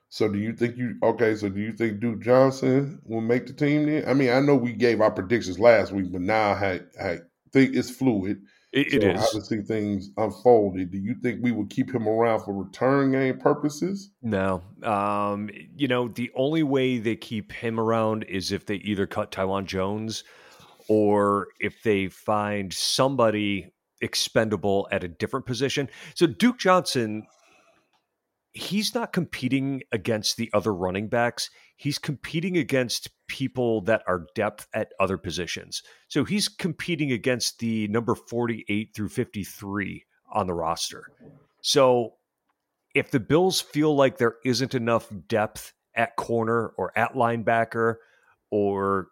So 0.10 0.30
do 0.30 0.40
you 0.40 0.54
think 0.54 0.78
you 0.78 0.96
okay? 1.04 1.36
So 1.36 1.50
do 1.50 1.60
you 1.60 1.74
think 1.74 2.00
Duke 2.00 2.22
Johnson 2.22 3.02
will 3.04 3.22
make 3.22 3.48
the 3.48 3.54
team? 3.54 3.86
Then 3.86 4.08
I 4.08 4.14
mean, 4.14 4.30
I 4.30 4.40
know 4.40 4.56
we 4.56 4.72
gave 4.72 5.02
our 5.02 5.12
predictions 5.12 5.60
last 5.60 5.92
week, 5.92 6.12
but 6.12 6.22
now 6.22 6.52
I, 6.52 6.82
I 7.02 7.18
think 7.52 7.76
it's 7.76 7.90
fluid. 7.90 8.42
It, 8.76 8.92
so 8.92 8.98
it 8.98 9.04
is. 9.06 9.20
How 9.22 9.40
to 9.40 9.46
see 9.46 9.62
things 9.62 10.12
unfolded? 10.18 10.92
Do 10.92 10.98
you 10.98 11.16
think 11.24 11.40
we 11.42 11.54
would 11.54 11.70
keep 11.70 11.96
him 11.96 12.10
around 12.10 12.42
for 12.42 12.54
return 12.54 13.14
game 13.14 13.40
purposes? 13.40 14.12
No. 14.22 14.62
Um, 14.84 15.50
you 15.78 15.88
know, 15.88 16.10
the 16.10 16.30
only 16.36 16.62
way 16.62 16.98
they 16.98 17.16
keep 17.16 17.54
him 17.54 17.80
around 17.80 18.24
is 18.24 18.52
if 18.52 18.66
they 18.66 18.76
either 18.76 19.08
cut 19.08 19.32
Taiwan 19.32 19.66
Jones 19.66 20.26
or 20.90 21.48
if 21.62 21.82
they 21.84 22.10
find 22.10 22.74
somebody 22.74 23.72
expendable 24.02 24.90
at 24.92 25.06
a 25.06 25.08
different 25.08 25.46
position. 25.46 25.90
So 26.14 26.28
Duke 26.28 26.60
Johnson 26.60 27.26
he's 28.56 28.96
not 28.96 29.12
competing 29.12 29.84
against 29.92 30.38
the 30.38 30.50
other 30.54 30.74
running 30.74 31.10
backs. 31.10 31.50
He's 31.76 31.98
competing 31.98 32.58
against 32.58 33.10
people 33.28 33.82
that 33.82 34.04
are 34.08 34.28
depth 34.34 34.68
at 34.74 34.94
other 35.00 35.18
positions. 35.18 35.84
So 36.08 36.24
he's 36.24 36.48
competing 36.48 37.12
against 37.12 37.60
the 37.60 37.88
number 37.90 38.16
48 38.16 38.96
through 38.96 39.10
53 39.10 40.06
on 40.32 40.48
the 40.48 40.54
roster. 40.54 41.12
So 41.62 42.14
if 42.94 43.12
the 43.12 43.20
Bills 43.20 43.62
feel 43.62 43.96
like 43.96 44.18
there 44.18 44.36
isn't 44.46 44.74
enough 44.74 45.12
depth 45.28 45.74
at 45.96 46.16
corner 46.16 46.70
or 46.78 46.98
at 46.98 47.14
linebacker 47.14 47.96
or 48.50 49.08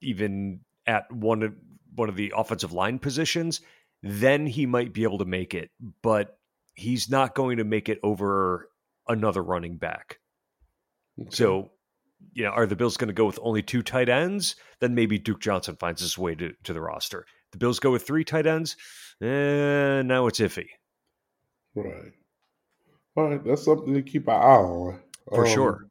even 0.00 0.60
at 0.86 1.10
one 1.10 1.42
of 1.42 1.54
one 1.94 2.08
of 2.08 2.16
the 2.16 2.32
offensive 2.36 2.72
line 2.72 2.98
positions, 2.98 3.60
then 4.02 4.46
he 4.46 4.66
might 4.66 4.92
be 4.92 5.04
able 5.04 5.18
to 5.18 5.24
make 5.24 5.54
it, 5.54 5.70
but 6.02 6.38
he's 6.74 7.08
not 7.08 7.34
going 7.34 7.58
to 7.58 7.64
make 7.64 7.88
it 7.88 7.98
over 8.02 8.68
another 9.08 9.42
running 9.42 9.76
back. 9.76 10.18
Okay. 11.20 11.30
So, 11.30 11.70
you 12.32 12.44
know, 12.44 12.50
are 12.50 12.66
the 12.66 12.76
Bills 12.76 12.96
going 12.96 13.08
to 13.08 13.14
go 13.14 13.26
with 13.26 13.38
only 13.42 13.62
two 13.62 13.82
tight 13.82 14.08
ends? 14.08 14.56
Then 14.80 14.94
maybe 14.94 15.18
Duke 15.18 15.40
Johnson 15.40 15.76
finds 15.76 16.00
his 16.00 16.18
way 16.18 16.34
to, 16.34 16.54
to 16.64 16.72
the 16.72 16.80
roster. 16.80 17.26
The 17.52 17.58
Bills 17.58 17.78
go 17.78 17.92
with 17.92 18.06
three 18.06 18.24
tight 18.24 18.46
ends. 18.46 18.76
Eh, 19.20 20.02
now 20.02 20.26
it's 20.26 20.40
iffy. 20.40 20.66
Right. 21.74 22.12
All 23.16 23.28
right. 23.28 23.44
That's 23.44 23.64
something 23.64 23.94
to 23.94 24.02
keep 24.02 24.28
an 24.28 24.34
eye 24.34 24.36
on. 24.36 25.00
For 25.28 25.46
um, 25.46 25.52
sure. 25.52 25.86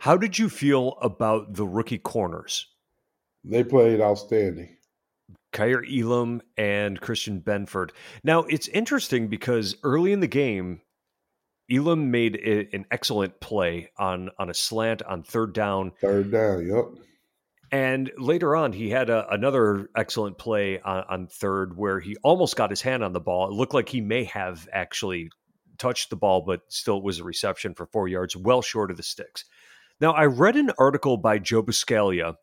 How 0.00 0.16
did 0.16 0.38
you 0.38 0.48
feel 0.48 0.96
about 1.00 1.54
the 1.54 1.66
rookie 1.66 1.98
corners? 1.98 2.66
They 3.44 3.64
played 3.64 4.00
outstanding. 4.00 4.76
Kaiir 5.52 5.84
Elam 5.84 6.40
and 6.56 7.00
Christian 7.00 7.40
Benford. 7.40 7.90
Now, 8.24 8.40
it's 8.44 8.68
interesting 8.68 9.28
because 9.28 9.76
early 9.82 10.12
in 10.12 10.20
the 10.20 10.26
game, 10.26 10.80
Elam 11.72 12.10
made 12.10 12.36
a, 12.36 12.74
an 12.74 12.86
excellent 12.90 13.40
play 13.40 13.90
on 13.96 14.30
on 14.38 14.50
a 14.50 14.54
slant 14.54 15.02
on 15.02 15.22
third 15.22 15.54
down. 15.54 15.92
Third 16.00 16.30
down, 16.30 16.66
yep. 16.66 16.84
And 17.70 18.12
later 18.18 18.54
on, 18.54 18.74
he 18.74 18.90
had 18.90 19.08
a, 19.08 19.26
another 19.32 19.88
excellent 19.96 20.36
play 20.36 20.78
on, 20.80 21.04
on, 21.08 21.26
third 21.26 21.74
where 21.74 22.00
he 22.00 22.16
almost 22.22 22.54
got 22.54 22.68
his 22.68 22.82
hand 22.82 23.02
on 23.02 23.14
the 23.14 23.20
ball. 23.20 23.48
It 23.48 23.54
looked 23.54 23.72
like 23.72 23.88
he 23.88 24.02
may 24.02 24.24
have 24.24 24.68
actually 24.70 25.30
touched 25.78 26.10
the 26.10 26.16
ball, 26.16 26.44
but 26.46 26.60
still 26.68 26.98
it 26.98 27.02
was 27.02 27.18
a 27.18 27.24
reception 27.24 27.74
for 27.74 27.86
four 27.86 28.08
yards, 28.08 28.36
well 28.36 28.60
short 28.60 28.90
of 28.90 28.98
the 28.98 29.02
sticks. 29.02 29.46
Now, 30.02 30.12
I 30.12 30.26
read 30.26 30.56
an 30.56 30.70
article 30.78 31.16
by 31.16 31.38
Joe 31.38 31.62
Buscaglia 31.62 32.34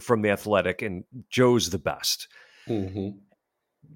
from 0.00 0.22
The 0.22 0.30
Athletic, 0.30 0.82
and 0.82 1.04
Joe's 1.30 1.70
the 1.70 1.78
best. 1.78 2.26
Mm-hmm. 2.68 3.18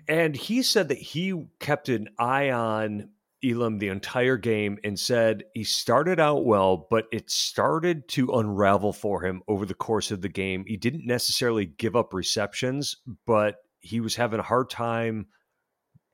And 0.06 0.36
he 0.36 0.62
said 0.62 0.88
that 0.88 0.98
he 0.98 1.46
kept 1.58 1.88
an 1.88 2.10
eye 2.16 2.50
on 2.50 3.08
Elam 3.44 3.78
the 3.78 3.88
entire 3.88 4.36
game 4.36 4.78
and 4.84 4.98
said 4.98 5.44
he 5.54 5.64
started 5.64 6.20
out 6.20 6.44
well, 6.44 6.86
but 6.90 7.06
it 7.12 7.30
started 7.30 8.08
to 8.08 8.32
unravel 8.32 8.92
for 8.92 9.24
him 9.24 9.42
over 9.48 9.64
the 9.64 9.74
course 9.74 10.10
of 10.10 10.20
the 10.20 10.28
game. 10.28 10.64
He 10.66 10.76
didn't 10.76 11.06
necessarily 11.06 11.66
give 11.66 11.96
up 11.96 12.12
receptions, 12.12 12.96
but 13.26 13.56
he 13.80 14.00
was 14.00 14.14
having 14.14 14.40
a 14.40 14.44
hard 14.44 14.70
time 14.70 15.26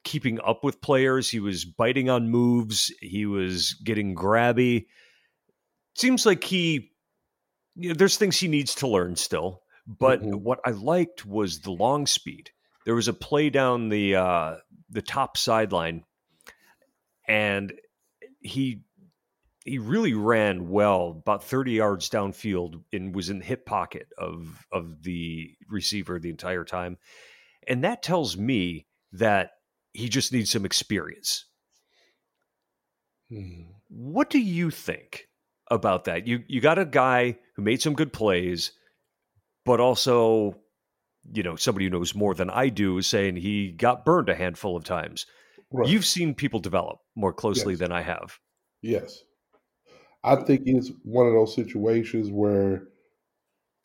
keeping 0.05 0.39
up 0.47 0.63
with 0.63 0.81
players. 0.81 1.29
He 1.29 1.41
was 1.41 1.65
biting 1.65 2.09
on 2.09 2.31
moves, 2.31 2.93
he 3.01 3.27
was 3.27 3.75
getting 3.75 4.15
grabby. 4.15 4.87
Seems 5.97 6.27
like 6.27 6.45
he, 6.45 6.93
you 7.75 7.89
know, 7.89 7.95
there's 7.95 8.17
things 8.17 8.39
he 8.39 8.49
needs 8.49 8.75
to 8.77 8.87
learn 8.89 9.17
still. 9.17 9.63
But 9.87 10.21
mm-hmm. 10.21 10.43
what 10.43 10.61
I 10.65 10.71
liked 10.71 11.27
was 11.27 11.61
the 11.61 11.71
long 11.71 12.07
speed. 12.07 12.51
There 12.85 12.95
was 12.95 13.09
a 13.09 13.13
play 13.13 13.51
down 13.51 13.89
the 13.89 14.17
uh, 14.17 14.57
the 14.91 15.03
top 15.03 15.37
sideline 15.37 16.05
and 17.29 17.73
he 18.41 18.83
he 19.67 19.79
really 19.79 20.15
ran 20.15 20.71
well, 20.71 21.17
about 21.19 21.43
30 21.43 21.73
yards 21.73 22.09
downfield, 22.09 22.85
and 22.93 23.15
was 23.15 23.31
in 23.31 23.41
the 23.41 23.45
hip 23.45 23.67
pocket 23.67 24.07
of 24.17 24.65
of 24.73 25.03
the 25.03 25.51
receiver 25.69 26.19
the 26.19 26.31
entire 26.31 26.65
time. 26.65 26.99
And 27.67 27.83
that 27.83 28.03
tells 28.03 28.37
me 28.37 28.87
that 29.13 29.51
he 29.93 30.09
just 30.09 30.33
needs 30.33 30.53
some 30.53 30.65
experience. 30.65 31.47
Hmm. 33.29 33.63
What 33.89 34.31
do 34.31 34.39
you 34.39 34.71
think 34.71 35.27
about 35.69 36.05
that? 36.05 36.27
You 36.27 36.45
you 36.47 36.61
got 36.61 36.79
a 36.79 36.85
guy 36.85 37.39
who 37.57 37.63
made 37.63 37.83
some 37.83 37.95
good 37.95 38.13
plays, 38.13 38.71
but 39.65 39.81
also, 39.81 40.57
you 41.33 41.43
know, 41.43 41.57
somebody 41.57 41.87
who 41.87 41.91
knows 41.91 42.15
more 42.15 42.35
than 42.35 42.51
I 42.51 42.69
do 42.69 42.99
is 42.99 43.09
saying 43.09 43.37
he 43.37 43.73
got 43.73 44.05
burned 44.05 44.29
a 44.29 44.35
handful 44.35 44.77
of 44.77 44.85
times. 44.85 45.27
Right. 45.73 45.89
You've 45.89 46.05
seen 46.05 46.35
people 46.35 46.61
develop 46.61 46.99
more 47.15 47.33
closely 47.33 47.75
yes. 47.75 47.81
than 47.81 47.93
I 47.93 48.03
have. 48.03 48.39
Yes. 48.83 49.23
I 50.23 50.37
think 50.37 50.63
it's 50.67 50.91
one 51.03 51.27
of 51.27 51.33
those 51.33 51.55
situations 51.55 52.31
where 52.31 52.89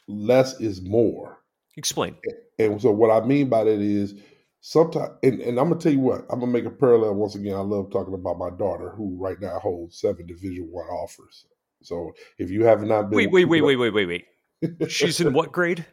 less 0.07 0.59
is 0.59 0.81
more. 0.81 1.39
Explain. 1.77 2.15
And 2.59 2.81
so 2.81 2.91
what 2.91 3.11
I 3.11 3.25
mean 3.25 3.49
by 3.49 3.63
that 3.63 3.79
is 3.79 4.15
sometimes 4.59 5.11
and, 5.23 5.41
and 5.41 5.59
I'm 5.59 5.69
gonna 5.69 5.79
tell 5.79 5.91
you 5.91 5.99
what, 5.99 6.25
I'm 6.29 6.39
gonna 6.39 6.51
make 6.51 6.65
a 6.65 6.71
parallel 6.71 7.15
once 7.15 7.35
again. 7.35 7.55
I 7.55 7.59
love 7.59 7.91
talking 7.91 8.13
about 8.13 8.37
my 8.37 8.49
daughter 8.49 8.91
who 8.91 9.17
right 9.19 9.39
now 9.39 9.59
holds 9.59 9.99
seven 9.99 10.25
division 10.25 10.67
one 10.69 10.87
offers. 10.87 11.45
So 11.81 12.11
if 12.37 12.51
you 12.51 12.63
have 12.65 12.81
not 12.83 13.09
been 13.09 13.17
Wait, 13.17 13.31
wait, 13.31 13.45
wait, 13.45 13.61
wait, 13.61 13.75
wait, 13.75 13.93
wait, 13.93 14.05
wait. 14.05 14.91
She's 14.91 15.19
in 15.19 15.33
what 15.33 15.51
grade? 15.51 15.85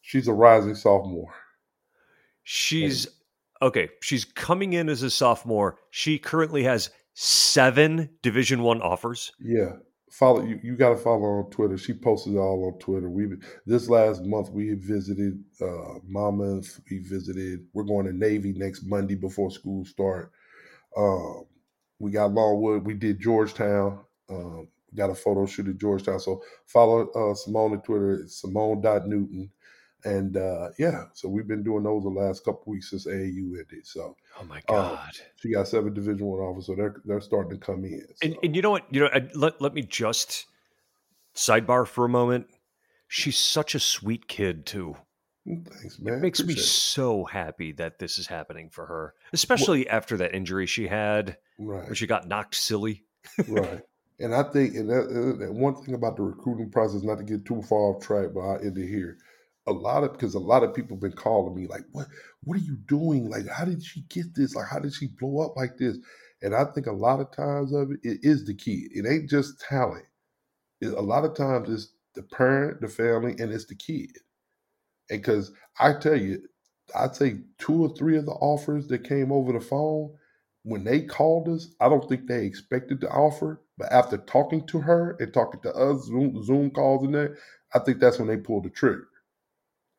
She's 0.00 0.26
a 0.26 0.32
rising 0.32 0.74
sophomore. 0.74 1.32
She's 2.42 3.06
okay. 3.62 3.88
She's 4.00 4.24
coming 4.24 4.72
in 4.74 4.88
as 4.88 5.02
a 5.02 5.10
sophomore. 5.10 5.78
She 5.90 6.18
currently 6.18 6.64
has 6.64 6.90
seven 7.14 8.10
Division 8.22 8.62
One 8.62 8.82
offers. 8.82 9.32
Yeah, 9.40 9.76
follow 10.10 10.44
you. 10.44 10.60
You 10.62 10.76
got 10.76 10.90
to 10.90 10.96
follow 10.96 11.24
on 11.24 11.50
Twitter. 11.50 11.78
She 11.78 11.94
posted 11.94 12.36
all 12.36 12.72
on 12.72 12.78
Twitter. 12.78 13.08
We 13.08 13.28
this 13.66 13.88
last 13.88 14.24
month 14.24 14.50
we 14.50 14.74
visited 14.74 15.42
uh, 15.60 15.98
Monmouth. 16.06 16.80
We 16.90 16.98
visited. 16.98 17.66
We're 17.72 17.84
going 17.84 18.06
to 18.06 18.12
Navy 18.12 18.52
next 18.52 18.84
Monday 18.84 19.14
before 19.14 19.50
school 19.50 19.84
start. 19.84 20.32
Um, 20.96 21.44
we 21.98 22.10
got 22.10 22.32
Longwood. 22.32 22.84
We 22.84 22.94
did 22.94 23.20
Georgetown. 23.20 24.00
Um, 24.28 24.68
got 24.94 25.10
a 25.10 25.14
photo 25.14 25.46
shoot 25.46 25.68
at 25.68 25.78
Georgetown. 25.78 26.20
So 26.20 26.42
follow 26.66 27.08
uh, 27.10 27.34
Simone 27.34 27.72
on 27.72 27.82
Twitter. 27.82 28.14
It's 28.14 28.40
Simone.Newton. 28.40 29.50
And 30.04 30.36
uh, 30.36 30.70
yeah, 30.78 31.04
so 31.12 31.28
we've 31.28 31.46
been 31.46 31.62
doing 31.62 31.84
those 31.84 32.02
the 32.02 32.08
last 32.08 32.44
couple 32.44 32.62
weeks 32.66 32.90
since 32.90 33.06
AAU 33.06 33.58
ended. 33.58 33.84
So, 33.86 34.16
oh 34.40 34.44
my 34.44 34.56
um, 34.56 34.62
god, 34.68 34.98
um, 34.98 35.26
she 35.36 35.52
got 35.52 35.68
seven 35.68 35.94
Division 35.94 36.26
One 36.26 36.40
offers, 36.40 36.66
so 36.66 36.74
they're 36.74 36.96
they're 37.04 37.20
starting 37.20 37.58
to 37.58 37.64
come 37.64 37.84
in. 37.84 38.04
So. 38.08 38.26
And, 38.26 38.36
and 38.42 38.56
you 38.56 38.62
know 38.62 38.70
what? 38.70 38.84
You 38.90 39.02
know, 39.02 39.10
let 39.34 39.60
let 39.60 39.74
me 39.74 39.82
just 39.82 40.46
sidebar 41.36 41.86
for 41.86 42.04
a 42.04 42.08
moment. 42.08 42.46
She's 43.06 43.36
such 43.36 43.76
a 43.76 43.80
sweet 43.80 44.26
kid 44.26 44.66
too. 44.66 44.96
Mm, 45.46 45.68
thanks, 45.68 46.00
man. 46.00 46.14
It 46.14 46.20
makes 46.20 46.40
Appreciate 46.40 46.62
me 46.62 46.66
so 46.66 47.24
happy 47.24 47.70
that 47.72 48.00
this 48.00 48.18
is 48.18 48.26
happening 48.26 48.70
for 48.70 48.86
her, 48.86 49.14
especially 49.32 49.86
well, 49.86 49.96
after 49.96 50.16
that 50.16 50.34
injury 50.34 50.66
she 50.66 50.88
had, 50.88 51.36
right? 51.58 51.86
Where 51.86 51.94
she 51.94 52.08
got 52.08 52.26
knocked 52.26 52.56
silly, 52.56 53.04
right? 53.48 53.82
And 54.20 54.32
I 54.36 54.44
think, 54.44 54.76
and 54.76 54.88
that, 54.88 55.36
that 55.40 55.52
one 55.52 55.74
thing 55.74 55.94
about 55.94 56.14
the 56.14 56.22
recruiting 56.22 56.70
process, 56.70 57.02
not 57.02 57.18
to 57.18 57.24
get 57.24 57.44
too 57.44 57.60
far 57.62 57.92
off 57.92 58.04
track, 58.04 58.28
but 58.32 58.40
I 58.40 58.56
end 58.58 58.78
it 58.78 58.86
here 58.86 59.18
a 59.66 59.72
lot 59.72 60.04
of 60.04 60.12
because 60.14 60.34
a 60.34 60.40
lot 60.40 60.64
of 60.64 60.74
people 60.74 60.96
have 60.96 61.02
been 61.02 61.12
calling 61.12 61.54
me 61.56 61.68
like, 61.68 61.84
"What? 61.92 62.08
What 62.44 62.56
are 62.58 62.62
you 62.62 62.76
doing? 62.86 63.30
Like, 63.30 63.48
how 63.48 63.64
did 63.66 63.84
she 63.84 64.02
get 64.10 64.34
this? 64.34 64.54
Like, 64.56 64.68
how 64.68 64.80
did 64.80 64.94
she 64.94 65.08
blow 65.08 65.46
up 65.46 65.56
like 65.56 65.78
this?" 65.78 65.98
And 66.42 66.54
I 66.54 66.64
think 66.66 66.86
a 66.88 66.92
lot 66.92 67.20
of 67.20 67.32
times 67.32 67.72
of 67.74 67.92
it, 67.92 68.00
it 68.04 68.20
is 68.22 68.46
the 68.46 68.54
kid. 68.54 68.90
It 68.94 69.06
ain't 69.08 69.30
just 69.30 69.60
talent. 69.60 70.06
It, 70.80 70.88
a 70.94 71.00
lot 71.02 71.24
of 71.24 71.36
times 71.36 71.70
it's 71.70 71.94
the 72.14 72.22
parent, 72.24 72.80
the 72.82 72.88
family, 72.88 73.36
and 73.38 73.52
it's 73.52 73.66
the 73.66 73.76
kid. 73.76 74.10
And 75.10 75.22
because 75.22 75.52
I 75.80 75.94
tell 75.94 76.16
you, 76.16 76.42
I'd 76.94 77.16
say 77.16 77.40
two 77.58 77.84
or 77.84 77.94
three 77.96 78.16
of 78.16 78.26
the 78.26 78.32
offers 78.32 78.88
that 78.88 79.04
came 79.04 79.32
over 79.32 79.52
the 79.52 79.60
phone, 79.60 80.12
when 80.64 80.84
they 80.84 81.02
called 81.02 81.48
us, 81.48 81.68
I 81.80 81.88
don't 81.88 82.08
think 82.08 82.26
they 82.26 82.44
expected 82.44 83.00
the 83.00 83.10
offer. 83.10 83.60
But 83.78 83.92
after 83.92 84.18
talking 84.18 84.66
to 84.68 84.80
her 84.80 85.16
and 85.20 85.32
talking 85.32 85.60
to 85.62 85.72
us, 85.74 86.04
Zoom, 86.06 86.42
Zoom 86.44 86.70
calls 86.70 87.04
and 87.04 87.14
that, 87.14 87.36
I 87.74 87.80
think 87.80 88.00
that's 88.00 88.18
when 88.18 88.28
they 88.28 88.36
pulled 88.38 88.64
the 88.64 88.70
trigger. 88.70 89.08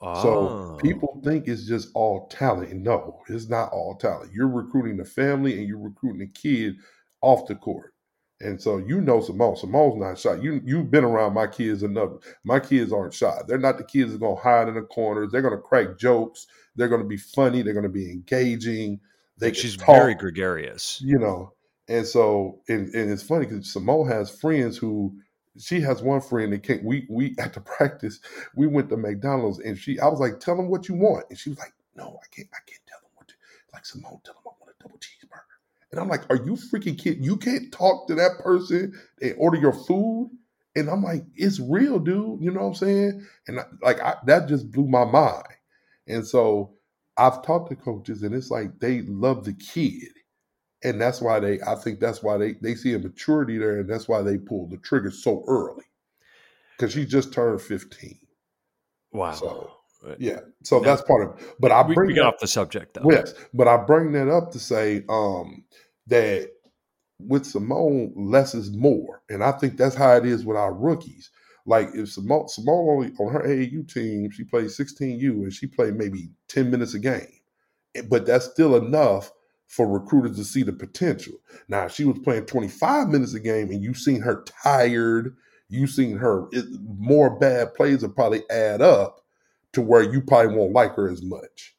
So 0.04 0.30
oh. 0.32 0.78
people 0.82 1.22
think 1.24 1.48
it's 1.48 1.66
just 1.66 1.90
all 1.94 2.28
talent. 2.28 2.74
No, 2.74 3.22
it's 3.30 3.48
not 3.48 3.72
all 3.72 3.96
talent. 3.96 4.34
You're 4.34 4.50
recruiting 4.50 4.98
the 4.98 5.06
family 5.06 5.58
and 5.58 5.68
you're 5.68 5.78
recruiting 5.78 6.20
the 6.20 6.28
kid 6.28 6.76
off 7.22 7.48
the 7.48 7.56
court. 7.56 7.94
And 8.42 8.62
so 8.62 8.80
you 8.80 9.00
know 9.00 9.22
Simone. 9.22 9.56
Simone's 9.56 10.02
not 10.02 10.20
shy. 10.20 10.36
You 10.42 10.62
you've 10.66 10.92
been 10.92 11.06
around 11.06 11.34
my 11.34 11.48
kids 11.48 11.84
enough. 11.84 12.12
My 12.44 12.60
kids 12.60 12.92
aren't 12.92 13.14
shy. 13.14 13.40
They're 13.48 13.58
not 13.58 13.78
the 13.78 13.86
kids 13.86 14.12
that 14.12 14.18
are 14.18 14.20
gonna 14.20 14.42
hide 14.42 14.68
in 14.68 14.76
the 14.76 14.82
corners. 14.82 15.32
They're 15.32 15.42
gonna 15.42 15.58
crack 15.58 15.98
jokes. 15.98 16.48
They're 16.76 16.90
gonna 16.90 17.06
be 17.06 17.16
funny. 17.16 17.62
They're 17.62 17.74
gonna 17.74 17.88
be 17.88 18.12
engaging. 18.12 19.00
They 19.38 19.54
she's 19.54 19.78
talk, 19.78 19.96
very 19.96 20.16
gregarious. 20.16 21.02
You 21.02 21.18
know. 21.18 21.54
And 21.88 22.06
so 22.06 22.60
and, 22.68 22.94
and 22.94 23.10
it's 23.10 23.24
funny 23.24 23.46
because 23.46 23.72
Simone 23.72 24.10
has 24.10 24.30
friends 24.30 24.78
who 24.78 25.16
she 25.60 25.82
has 25.82 26.02
one 26.02 26.22
friend 26.22 26.54
that 26.54 26.64
came. 26.64 26.84
We 26.84 27.06
we 27.10 27.36
at 27.40 27.54
the 27.54 27.62
practice, 27.62 28.20
we 28.56 28.68
went 28.68 28.90
to 28.90 28.98
McDonald's 28.98 29.60
and 29.60 29.78
she 29.78 30.00
I 30.00 30.08
was 30.08 30.20
like, 30.20 30.40
tell 30.40 30.58
them 30.58 30.70
what 30.70 30.88
you 30.90 30.96
want. 30.96 31.26
And 31.30 31.38
she 31.38 31.50
was 31.50 31.60
like, 31.60 31.74
No, 31.96 32.20
I 32.24 32.28
can't, 32.36 32.50
I 32.54 32.60
can't 32.68 32.82
tell 32.88 33.00
them 33.02 33.12
what 33.16 33.28
to 33.30 33.34
like 33.74 33.86
Simone, 33.86 34.22
tell 34.24 34.36
them 34.36 34.44
I 34.46 34.52
want 34.62 34.76
a 34.80 34.84
double 34.84 35.00
cheeseburger. 35.00 35.42
And 35.92 36.00
I'm 36.00 36.10
like, 36.10 36.30
Are 36.30 36.38
you 36.38 36.54
freaking 36.54 36.98
kidding? 36.98 37.24
You 37.24 37.38
can't 37.38 37.72
talk 37.72 38.08
to 38.08 38.16
that 38.16 38.40
person 38.40 38.94
and 39.22 39.36
order 39.38 39.58
your 39.58 39.74
food? 39.74 40.32
And 40.76 40.90
I'm 40.90 41.04
like, 41.04 41.24
it's 41.36 41.60
real, 41.60 42.00
dude. 42.00 42.42
You 42.42 42.52
know 42.52 42.62
what 42.62 42.68
I'm 42.68 42.76
saying? 42.76 43.28
And 43.48 43.60
I, 43.60 43.66
like 43.84 44.02
I, 44.02 44.16
that 44.26 44.48
just 44.50 44.72
blew 44.72 44.88
my 44.88 45.06
mind. 45.06 45.46
And 46.08 46.26
so 46.26 46.74
I've 47.18 47.44
talked 47.44 47.70
to 47.70 47.76
coaches, 47.76 48.24
and 48.24 48.34
it's 48.36 48.52
like 48.52 48.80
they 48.80 49.04
love 49.04 49.46
the 49.46 49.54
kid 49.54 50.10
and 50.84 51.00
that's 51.00 51.22
why 51.22 51.40
they 51.40 51.62
i 51.62 51.76
think 51.76 52.00
that's 52.00 52.22
why 52.22 52.38
they 52.38 52.54
they 52.54 52.76
see 52.76 52.94
a 52.94 53.00
maturity 53.00 53.58
there 53.58 53.80
and 53.80 53.90
that's 53.90 54.08
why 54.08 54.22
they 54.22 54.38
pull 54.38 54.68
the 54.68 54.78
trigger 54.78 55.12
so 55.12 55.44
early. 55.48 55.84
Because 56.78 56.94
she 56.94 57.06
just 57.06 57.34
turned 57.34 57.62
15 57.62 58.18
wow. 59.12 59.32
So 59.32 59.72
yeah. 60.20 60.40
So 60.64 60.80
now, 60.80 60.84
that's 60.84 61.02
part 61.04 61.24
of 61.24 61.40
it 61.40 61.56
but 61.60 61.72
i 61.72 61.84
bring 61.84 62.08
we, 62.08 62.14
get 62.14 62.26
off 62.26 62.40
the 62.40 62.48
subject 62.48 62.96
though. 62.96 63.10
Yes 63.10 63.34
but 63.54 63.68
i 63.68 63.78
bring 63.78 64.12
that 64.14 64.28
up 64.28 64.52
to 64.52 64.60
say 64.60 65.04
um 65.10 65.64
that 66.08 66.50
with 67.20 67.46
simone 67.46 68.12
less 68.16 68.54
is 68.54 68.72
more. 68.76 69.22
And 69.30 69.44
i 69.44 69.52
think 69.52 69.78
that's 69.78 69.96
how 69.96 70.16
it 70.16 70.26
is 70.26 70.46
with 70.46 70.58
our 70.58 70.74
rookies. 70.74 71.32
Like 71.66 71.90
if 71.94 72.12
Simone, 72.12 72.50
Simone 72.50 72.90
only 72.90 73.14
on 73.20 73.32
her 73.32 73.48
AAU 73.48 73.92
team, 73.92 74.30
she 74.32 74.44
played 74.44 74.66
16U 74.66 75.44
and 75.44 75.54
she 75.54 75.66
played 75.68 75.96
maybe 75.96 76.30
10 76.50 76.70
minutes 76.70 76.94
a 76.94 77.00
game. 77.00 77.40
But 78.10 78.26
that's 78.26 78.46
still 78.46 78.76
enough 78.76 79.32
for 79.76 79.88
recruiters 79.88 80.38
to 80.38 80.44
see 80.44 80.62
the 80.62 80.72
potential. 80.72 81.34
Now, 81.68 81.88
she 81.88 82.06
was 82.06 82.20
playing 82.20 82.46
25 82.46 83.08
minutes 83.08 83.34
a 83.34 83.40
game 83.40 83.72
and 83.72 83.84
you've 83.84 83.98
seen 83.98 84.22
her 84.22 84.46
tired, 84.64 85.36
you've 85.68 85.90
seen 85.90 86.16
her 86.18 86.46
it, 86.52 86.66
more 87.00 87.40
bad 87.40 87.74
plays 87.74 88.04
will 88.04 88.10
probably 88.10 88.44
add 88.52 88.84
up 88.84 89.22
to 89.72 89.82
where 89.82 90.04
you 90.04 90.22
probably 90.22 90.56
won't 90.56 90.74
like 90.74 90.94
her 90.94 91.10
as 91.10 91.24
much. 91.24 91.76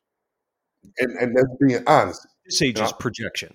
And 0.99 1.17
and 1.19 1.37
that's 1.37 1.57
being 1.61 1.85
honest. 1.87 2.27
This 2.45 2.61
age 2.63 2.81
is 2.81 2.93
projection. 2.93 3.55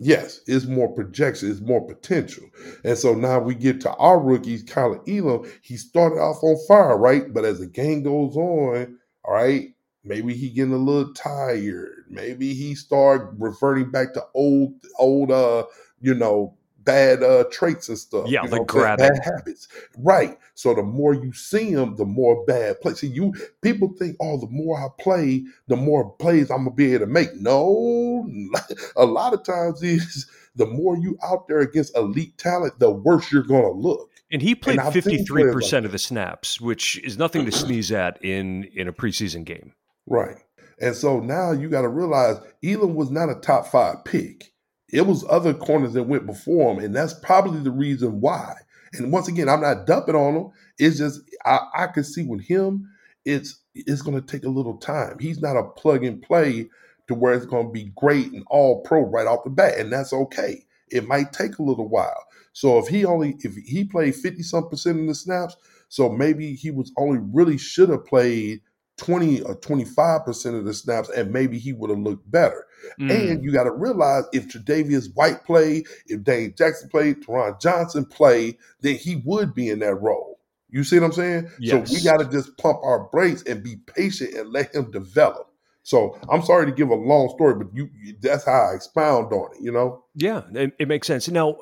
Yes, 0.00 0.40
it's 0.48 0.66
more 0.66 0.92
projection, 0.92 1.50
it's 1.50 1.60
more 1.60 1.86
potential. 1.86 2.44
And 2.84 2.98
so 2.98 3.14
now 3.14 3.38
we 3.38 3.54
get 3.54 3.80
to 3.82 3.94
our 3.94 4.18
rookies, 4.20 4.64
Kyler 4.64 5.00
Elam. 5.08 5.50
He 5.62 5.76
started 5.76 6.16
off 6.16 6.42
on 6.42 6.56
fire, 6.66 6.98
right? 6.98 7.32
But 7.32 7.44
as 7.44 7.60
the 7.60 7.68
game 7.68 8.02
goes 8.02 8.36
on, 8.36 8.98
all 9.24 9.34
right, 9.34 9.68
maybe 10.06 10.34
he 10.34 10.48
getting 10.48 10.72
a 10.72 10.78
little 10.78 11.12
tired. 11.12 12.04
Maybe 12.08 12.54
he 12.54 12.74
start 12.74 13.34
reverting 13.38 13.90
back 13.90 14.14
to 14.14 14.24
old 14.34 14.74
old 14.98 15.30
uh 15.30 15.64
you 16.00 16.14
know 16.14 16.54
bad 16.78 17.20
uh 17.20 17.42
traits 17.50 17.88
and 17.88 17.98
stuff 17.98 18.28
yeah 18.28 18.46
the 18.46 18.60
grabbing 18.60 19.08
bad 19.08 19.18
habits. 19.22 19.68
Right. 19.98 20.38
So 20.54 20.72
the 20.72 20.84
more 20.84 21.12
you 21.12 21.32
see 21.32 21.70
him 21.70 21.96
the 21.96 22.04
more 22.04 22.44
bad 22.46 22.80
plays 22.80 23.00
see 23.00 23.08
you 23.08 23.34
people 23.60 23.92
think 23.98 24.16
oh 24.20 24.38
the 24.38 24.46
more 24.48 24.78
i 24.78 24.86
play 25.02 25.44
the 25.66 25.76
more 25.76 26.10
plays 26.12 26.50
i'm 26.50 26.64
gonna 26.64 26.70
be 26.70 26.94
able 26.94 27.06
to 27.06 27.12
make. 27.12 27.34
No 27.34 28.28
a 28.96 29.04
lot 29.04 29.34
of 29.34 29.42
times 29.42 29.82
is 29.82 30.30
the 30.54 30.66
more 30.66 30.96
you 30.96 31.18
out 31.22 31.48
there 31.48 31.60
against 31.60 31.96
elite 31.96 32.38
talent 32.38 32.78
the 32.78 32.90
worse 32.90 33.30
you're 33.32 33.42
gonna 33.42 33.70
look. 33.70 34.10
And 34.30 34.42
he 34.42 34.56
played 34.56 34.80
53% 34.80 35.72
like 35.72 35.84
of 35.84 35.92
the 35.92 35.98
snaps, 35.98 36.60
which 36.60 36.98
is 37.04 37.16
nothing 37.16 37.44
to 37.46 37.52
sneeze 37.52 37.92
at 37.92 38.22
in 38.24 38.64
in 38.74 38.88
a 38.88 38.92
preseason 38.92 39.44
game. 39.44 39.72
Right. 40.06 40.36
And 40.80 40.94
so 40.94 41.20
now 41.20 41.52
you 41.52 41.68
got 41.68 41.82
to 41.82 41.88
realize 41.88 42.38
Elam 42.64 42.94
was 42.94 43.10
not 43.10 43.30
a 43.30 43.34
top 43.36 43.66
five 43.66 44.04
pick. 44.04 44.52
It 44.92 45.06
was 45.06 45.24
other 45.28 45.54
corners 45.54 45.94
that 45.94 46.04
went 46.04 46.26
before 46.26 46.72
him, 46.72 46.84
and 46.84 46.94
that's 46.94 47.14
probably 47.14 47.60
the 47.60 47.70
reason 47.70 48.20
why. 48.20 48.54
And 48.92 49.12
once 49.12 49.28
again, 49.28 49.48
I'm 49.48 49.62
not 49.62 49.86
dumping 49.86 50.14
on 50.14 50.34
him. 50.34 50.50
It's 50.78 50.98
just 50.98 51.20
I, 51.44 51.60
I 51.74 51.86
can 51.88 52.04
see 52.04 52.22
with 52.22 52.42
him, 52.42 52.88
it's 53.24 53.62
it's 53.74 54.02
going 54.02 54.20
to 54.20 54.26
take 54.26 54.44
a 54.44 54.50
little 54.50 54.76
time. 54.76 55.18
He's 55.18 55.40
not 55.40 55.56
a 55.56 55.64
plug 55.64 56.04
and 56.04 56.22
play 56.22 56.68
to 57.08 57.14
where 57.14 57.34
it's 57.34 57.46
going 57.46 57.66
to 57.66 57.72
be 57.72 57.92
great 57.96 58.32
and 58.32 58.44
all 58.48 58.82
pro 58.82 59.00
right 59.00 59.26
off 59.26 59.44
the 59.44 59.50
bat, 59.50 59.78
and 59.78 59.92
that's 59.92 60.12
okay. 60.12 60.64
It 60.88 61.08
might 61.08 61.32
take 61.32 61.58
a 61.58 61.62
little 61.62 61.88
while. 61.88 62.24
So 62.52 62.78
if 62.78 62.88
he 62.88 63.04
only 63.04 63.36
if 63.40 63.54
he 63.54 63.84
played 63.84 64.14
50 64.14 64.42
some 64.42 64.68
percent 64.68 65.00
of 65.00 65.06
the 65.06 65.14
snaps, 65.14 65.56
so 65.88 66.08
maybe 66.08 66.54
he 66.54 66.70
was 66.70 66.92
only 66.96 67.18
really 67.32 67.58
should 67.58 67.88
have 67.88 68.06
played 68.06 68.60
20 68.98 69.42
or 69.42 69.56
25% 69.56 70.58
of 70.58 70.64
the 70.64 70.74
snaps, 70.74 71.08
and 71.10 71.32
maybe 71.32 71.58
he 71.58 71.72
would 71.72 71.90
have 71.90 71.98
looked 71.98 72.30
better. 72.30 72.66
Mm. 73.00 73.30
And 73.32 73.44
you 73.44 73.52
got 73.52 73.64
to 73.64 73.72
realize 73.72 74.24
if 74.32 74.48
Tre'Davious 74.48 75.14
White 75.14 75.44
played, 75.44 75.86
if 76.06 76.22
Dane 76.22 76.54
Jackson 76.56 76.88
played, 76.88 77.22
Taron 77.22 77.60
Johnson 77.60 78.04
played, 78.04 78.56
then 78.80 78.96
he 78.96 79.22
would 79.24 79.54
be 79.54 79.68
in 79.68 79.80
that 79.80 79.96
role. 79.96 80.40
You 80.70 80.84
see 80.84 80.98
what 80.98 81.06
I'm 81.06 81.12
saying? 81.12 81.50
Yes. 81.60 81.88
So 81.88 81.94
we 81.94 82.02
got 82.02 82.18
to 82.18 82.30
just 82.30 82.56
pump 82.58 82.78
our 82.82 83.08
brakes 83.10 83.42
and 83.42 83.62
be 83.62 83.76
patient 83.76 84.34
and 84.34 84.52
let 84.52 84.74
him 84.74 84.90
develop. 84.90 85.50
So 85.82 86.18
I'm 86.28 86.42
sorry 86.42 86.66
to 86.66 86.72
give 86.72 86.88
a 86.88 86.94
long 86.94 87.28
story, 87.30 87.54
but 87.54 87.68
you 87.72 87.88
that's 88.20 88.44
how 88.44 88.70
I 88.72 88.74
expound 88.74 89.32
on 89.32 89.52
it, 89.54 89.62
you 89.62 89.70
know? 89.70 90.04
Yeah, 90.16 90.42
it, 90.52 90.74
it 90.80 90.88
makes 90.88 91.06
sense. 91.06 91.28
Now, 91.28 91.58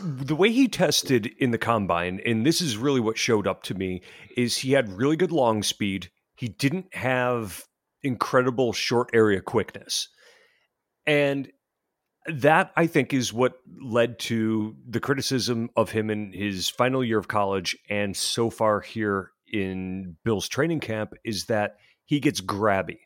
the 0.00 0.36
way 0.36 0.50
he 0.50 0.68
tested 0.68 1.32
in 1.38 1.50
the 1.50 1.58
combine, 1.58 2.20
and 2.24 2.46
this 2.46 2.60
is 2.60 2.76
really 2.76 3.00
what 3.00 3.18
showed 3.18 3.46
up 3.46 3.62
to 3.64 3.74
me, 3.74 4.02
is 4.36 4.58
he 4.58 4.72
had 4.72 4.96
really 4.96 5.16
good 5.16 5.32
long 5.32 5.62
speed. 5.62 6.10
He 6.34 6.48
didn't 6.48 6.94
have 6.94 7.64
incredible 8.02 8.72
short 8.72 9.10
area 9.12 9.40
quickness. 9.40 10.08
And 11.06 11.50
that 12.26 12.72
I 12.76 12.86
think 12.86 13.12
is 13.12 13.32
what 13.32 13.54
led 13.82 14.18
to 14.20 14.76
the 14.88 15.00
criticism 15.00 15.68
of 15.76 15.90
him 15.90 16.10
in 16.10 16.32
his 16.32 16.68
final 16.68 17.04
year 17.04 17.18
of 17.18 17.28
college 17.28 17.76
and 17.90 18.16
so 18.16 18.48
far 18.48 18.80
here 18.80 19.30
in 19.52 20.16
Bill's 20.24 20.48
training 20.48 20.80
camp 20.80 21.12
is 21.24 21.46
that 21.46 21.76
he 22.06 22.20
gets 22.20 22.40
grabby. 22.40 22.98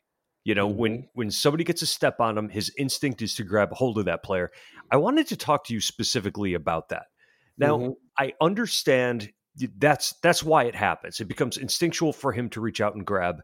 You 0.45 0.55
know, 0.55 0.69
mm-hmm. 0.69 0.79
when 0.79 1.09
when 1.13 1.31
somebody 1.31 1.63
gets 1.63 1.81
a 1.81 1.85
step 1.85 2.19
on 2.19 2.37
him, 2.37 2.49
his 2.49 2.71
instinct 2.77 3.21
is 3.21 3.35
to 3.35 3.43
grab 3.43 3.71
hold 3.73 3.97
of 3.97 4.05
that 4.05 4.23
player. 4.23 4.51
I 4.89 4.97
wanted 4.97 5.27
to 5.27 5.37
talk 5.37 5.65
to 5.65 5.73
you 5.73 5.81
specifically 5.81 6.53
about 6.53 6.89
that. 6.89 7.07
Now, 7.57 7.77
mm-hmm. 7.77 7.91
I 8.17 8.33
understand 8.41 9.31
that's 9.77 10.13
that's 10.21 10.43
why 10.43 10.65
it 10.65 10.75
happens. 10.75 11.19
It 11.19 11.27
becomes 11.27 11.57
instinctual 11.57 12.13
for 12.13 12.31
him 12.31 12.49
to 12.51 12.61
reach 12.61 12.81
out 12.81 12.95
and 12.95 13.05
grab. 13.05 13.41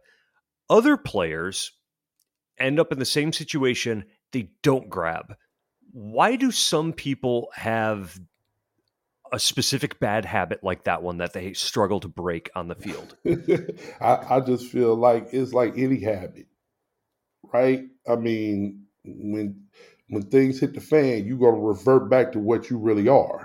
Other 0.70 0.98
players 0.98 1.72
end 2.58 2.80
up 2.80 2.92
in 2.92 3.00
the 3.00 3.06
same 3.06 3.34
situation, 3.34 4.06
they 4.32 4.50
don't 4.64 4.90
grab. 4.90 5.36
Why 5.92 6.36
do 6.36 6.52
some 6.52 6.94
people 6.94 7.50
have 7.54 8.20
a 9.32 9.40
specific 9.40 10.00
bad 10.00 10.26
habit 10.26 10.64
like 10.64 10.84
that 10.84 11.02
one 11.02 11.18
that 11.18 11.34
they 11.34 11.54
struggle 11.54 12.00
to 12.00 12.08
break 12.08 12.50
on 12.56 12.68
the 12.68 12.76
field? 12.76 13.16
I, 14.02 14.38
I 14.38 14.40
just 14.40 14.68
feel 14.68 14.96
like 14.96 15.28
it's 15.32 15.54
like 15.54 15.78
any 15.78 16.00
habit 16.00 16.48
right? 17.54 17.84
I 18.08 18.16
mean, 18.16 18.86
when 19.04 19.66
when 20.10 20.24
things 20.24 20.60
hit 20.60 20.74
the 20.74 20.82
fan, 20.82 21.26
you're 21.26 21.38
gonna 21.38 21.60
revert 21.60 22.10
back 22.10 22.32
to 22.34 22.40
what 22.40 22.70
you 22.70 22.78
really 22.78 23.08
are. 23.08 23.45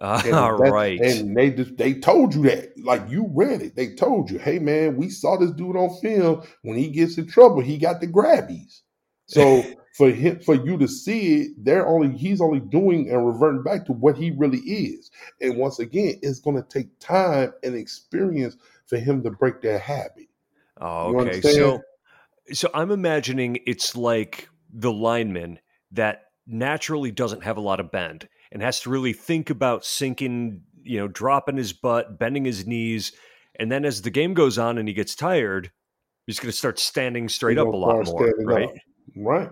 Uh, 0.00 0.22
and 0.24 0.72
right. 0.72 1.00
And 1.00 1.36
they 1.36 1.50
just 1.50 1.76
they 1.76 1.94
told 1.94 2.34
you 2.34 2.42
that. 2.42 2.72
Like 2.78 3.08
you 3.08 3.30
read 3.34 3.62
it. 3.62 3.76
They 3.76 3.94
told 3.94 4.30
you, 4.30 4.38
hey 4.38 4.58
man, 4.58 4.96
we 4.96 5.10
saw 5.10 5.36
this 5.36 5.50
dude 5.52 5.76
on 5.76 5.96
film. 6.00 6.42
When 6.62 6.76
he 6.76 6.88
gets 6.88 7.18
in 7.18 7.26
trouble, 7.26 7.60
he 7.60 7.78
got 7.78 8.00
the 8.00 8.06
grabbies. 8.06 8.80
So 9.26 9.62
for 9.96 10.10
him 10.10 10.40
for 10.40 10.54
you 10.54 10.78
to 10.78 10.88
see 10.88 11.42
it, 11.42 11.64
they're 11.64 11.86
only 11.86 12.16
he's 12.16 12.40
only 12.40 12.60
doing 12.60 13.10
and 13.10 13.26
reverting 13.26 13.62
back 13.62 13.86
to 13.86 13.92
what 13.92 14.16
he 14.16 14.30
really 14.30 14.60
is. 14.60 15.10
And 15.40 15.56
once 15.56 15.78
again, 15.78 16.14
it's 16.22 16.40
gonna 16.40 16.64
take 16.68 16.98
time 16.98 17.52
and 17.62 17.74
experience 17.74 18.56
for 18.86 18.96
him 18.96 19.22
to 19.22 19.30
break 19.30 19.60
that 19.62 19.80
habit. 19.80 20.28
Oh, 20.80 21.20
okay. 21.20 21.40
So 21.42 21.82
so 22.52 22.70
I'm 22.72 22.90
imagining 22.90 23.58
it's 23.66 23.94
like 23.94 24.48
the 24.72 24.92
lineman 24.92 25.58
that 25.92 26.30
naturally 26.46 27.10
doesn't 27.10 27.44
have 27.44 27.58
a 27.58 27.60
lot 27.60 27.80
of 27.80 27.92
bend 27.92 28.28
and 28.52 28.62
has 28.62 28.80
to 28.80 28.90
really 28.90 29.12
think 29.12 29.50
about 29.50 29.84
sinking, 29.84 30.62
you 30.82 30.98
know, 30.98 31.08
dropping 31.08 31.56
his 31.56 31.72
butt, 31.72 32.18
bending 32.18 32.44
his 32.44 32.66
knees, 32.66 33.12
and 33.58 33.70
then 33.70 33.84
as 33.84 34.02
the 34.02 34.10
game 34.10 34.34
goes 34.34 34.58
on 34.58 34.78
and 34.78 34.88
he 34.88 34.94
gets 34.94 35.14
tired, 35.14 35.70
he's 36.26 36.38
going 36.38 36.50
to 36.50 36.56
start 36.56 36.78
standing 36.78 37.28
straight 37.28 37.58
up 37.58 37.66
a 37.66 37.76
lot 37.76 38.06
more, 38.06 38.32
right? 38.38 38.68
Up. 38.68 38.74
Right. 39.16 39.50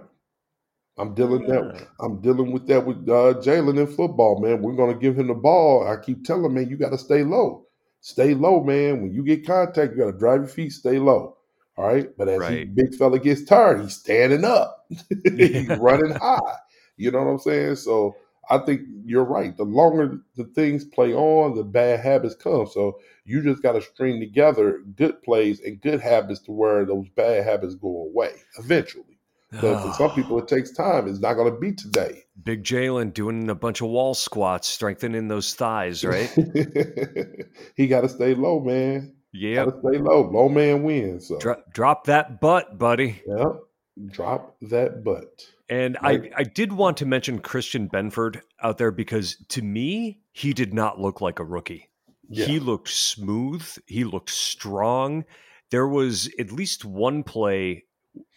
I'm 0.96 1.14
dealing 1.14 1.42
yeah. 1.42 1.60
that. 1.60 1.88
I'm 2.00 2.20
dealing 2.20 2.50
with 2.50 2.66
that 2.66 2.84
with 2.84 3.08
uh, 3.08 3.34
Jalen 3.40 3.78
in 3.78 3.86
football, 3.86 4.40
man. 4.40 4.62
We're 4.62 4.74
going 4.74 4.92
to 4.92 4.98
give 4.98 5.18
him 5.18 5.28
the 5.28 5.34
ball. 5.34 5.86
I 5.86 5.96
keep 6.02 6.24
telling 6.24 6.46
him, 6.46 6.54
man, 6.54 6.68
you 6.68 6.76
got 6.76 6.90
to 6.90 6.98
stay 6.98 7.22
low. 7.22 7.66
Stay 8.00 8.34
low, 8.34 8.62
man. 8.62 9.02
When 9.02 9.12
you 9.12 9.22
get 9.22 9.46
contact, 9.46 9.92
you 9.92 9.98
got 9.98 10.12
to 10.12 10.18
drive 10.18 10.40
your 10.40 10.48
feet. 10.48 10.72
Stay 10.72 10.98
low. 10.98 11.36
All 11.76 11.86
right. 11.86 12.08
But 12.16 12.28
as 12.28 12.38
right. 12.40 12.58
he, 12.58 12.64
big 12.64 12.94
fella 12.94 13.18
gets 13.18 13.44
tired, 13.44 13.80
he's 13.82 13.96
standing 13.96 14.44
up. 14.44 14.86
he's 15.24 15.68
running 15.78 16.14
high. 16.14 16.56
You 16.96 17.12
know 17.12 17.22
what 17.22 17.30
I'm 17.30 17.38
saying? 17.38 17.76
So 17.76 18.16
I 18.50 18.58
think 18.58 18.82
you're 19.04 19.24
right. 19.24 19.56
The 19.56 19.64
longer 19.64 20.20
the 20.36 20.44
things 20.44 20.84
play 20.84 21.12
on, 21.12 21.54
the 21.54 21.64
bad 21.64 22.00
habits 22.00 22.34
come. 22.34 22.66
So 22.66 22.98
you 23.24 23.42
just 23.42 23.62
got 23.62 23.72
to 23.72 23.82
string 23.82 24.20
together 24.20 24.80
good 24.96 25.22
plays 25.22 25.60
and 25.60 25.80
good 25.80 26.00
habits 26.00 26.40
to 26.42 26.52
where 26.52 26.84
those 26.84 27.08
bad 27.10 27.44
habits 27.44 27.74
go 27.74 27.88
away 27.88 28.32
eventually. 28.58 29.18
But 29.50 29.82
for 29.82 29.92
some 29.94 30.10
people, 30.10 30.38
it 30.38 30.46
takes 30.46 30.70
time. 30.72 31.08
It's 31.08 31.20
not 31.20 31.34
going 31.34 31.52
to 31.52 31.58
be 31.58 31.72
today. 31.72 32.24
Big 32.42 32.64
Jalen 32.64 33.14
doing 33.14 33.48
a 33.48 33.54
bunch 33.54 33.80
of 33.80 33.88
wall 33.88 34.14
squats, 34.14 34.68
strengthening 34.68 35.28
those 35.28 35.54
thighs, 35.54 36.04
right? 36.04 36.28
he 37.74 37.86
got 37.86 38.02
to 38.02 38.08
stay 38.08 38.34
low, 38.34 38.60
man. 38.60 39.14
Yeah, 39.32 39.64
stay 39.64 39.98
low. 39.98 40.30
Low 40.30 40.48
man 40.48 40.82
wins. 40.82 41.28
So. 41.28 41.38
Drop, 41.38 41.72
drop 41.72 42.04
that 42.04 42.40
butt, 42.40 42.78
buddy. 42.78 43.22
Yep. 43.26 43.60
Drop 44.06 44.56
that 44.62 45.02
butt. 45.02 45.46
And 45.68 45.98
I, 46.00 46.30
I 46.36 46.44
did 46.44 46.72
want 46.72 46.96
to 46.98 47.06
mention 47.06 47.40
Christian 47.40 47.88
Benford 47.88 48.40
out 48.62 48.78
there 48.78 48.90
because 48.90 49.36
to 49.48 49.62
me, 49.62 50.20
he 50.32 50.52
did 50.52 50.72
not 50.72 51.00
look 51.00 51.20
like 51.20 51.38
a 51.38 51.44
rookie. 51.44 51.88
Yeah. 52.28 52.46
He 52.46 52.58
looked 52.58 52.88
smooth. 52.88 53.66
He 53.86 54.04
looked 54.04 54.30
strong. 54.30 55.24
There 55.70 55.88
was 55.88 56.30
at 56.38 56.52
least 56.52 56.84
one 56.84 57.22
play 57.22 57.84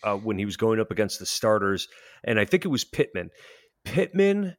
uh, 0.03 0.15
when 0.15 0.37
he 0.37 0.45
was 0.45 0.57
going 0.57 0.79
up 0.79 0.91
against 0.91 1.19
the 1.19 1.25
starters, 1.25 1.87
and 2.23 2.39
I 2.39 2.45
think 2.45 2.65
it 2.65 2.69
was 2.69 2.83
Pittman. 2.83 3.29
Pittman 3.85 4.55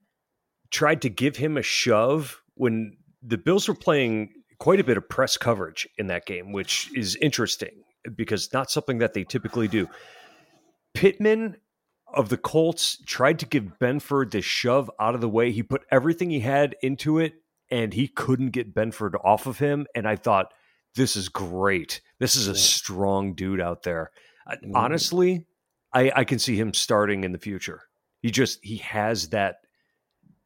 tried 0.70 1.02
to 1.02 1.10
give 1.10 1.36
him 1.36 1.56
a 1.56 1.62
shove 1.62 2.40
when 2.54 2.96
the 3.22 3.38
Bills 3.38 3.68
were 3.68 3.74
playing 3.74 4.32
quite 4.58 4.80
a 4.80 4.84
bit 4.84 4.96
of 4.96 5.08
press 5.08 5.36
coverage 5.36 5.88
in 5.98 6.06
that 6.06 6.26
game, 6.26 6.52
which 6.52 6.90
is 6.96 7.16
interesting 7.16 7.82
because 8.16 8.52
not 8.52 8.70
something 8.70 8.98
that 8.98 9.12
they 9.12 9.24
typically 9.24 9.68
do. 9.68 9.88
Pittman 10.94 11.56
of 12.12 12.28
the 12.28 12.36
Colts 12.36 12.98
tried 13.06 13.38
to 13.40 13.46
give 13.46 13.78
Benford 13.80 14.30
the 14.30 14.42
shove 14.42 14.90
out 15.00 15.14
of 15.14 15.20
the 15.20 15.28
way. 15.28 15.50
He 15.50 15.62
put 15.62 15.84
everything 15.90 16.30
he 16.30 16.40
had 16.40 16.76
into 16.82 17.18
it 17.18 17.34
and 17.70 17.94
he 17.94 18.08
couldn't 18.08 18.50
get 18.50 18.74
Benford 18.74 19.14
off 19.24 19.46
of 19.46 19.58
him. 19.58 19.86
And 19.94 20.06
I 20.06 20.16
thought, 20.16 20.52
this 20.94 21.16
is 21.16 21.28
great. 21.28 22.02
This 22.18 22.36
is 22.36 22.48
a 22.48 22.54
strong 22.54 23.34
dude 23.34 23.60
out 23.60 23.82
there. 23.82 24.10
Mm-hmm. 24.48 24.76
Honestly, 24.76 25.46
I, 25.92 26.12
I 26.14 26.24
can 26.24 26.38
see 26.38 26.56
him 26.56 26.74
starting 26.74 27.24
in 27.24 27.32
the 27.32 27.38
future. 27.38 27.82
He 28.20 28.30
just 28.30 28.60
he 28.62 28.76
has 28.78 29.28
that 29.30 29.56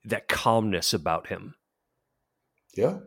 that 0.04 0.28
calmness 0.28 0.94
about 0.94 1.26
him. 1.26 1.54
Yeah, 2.74 2.98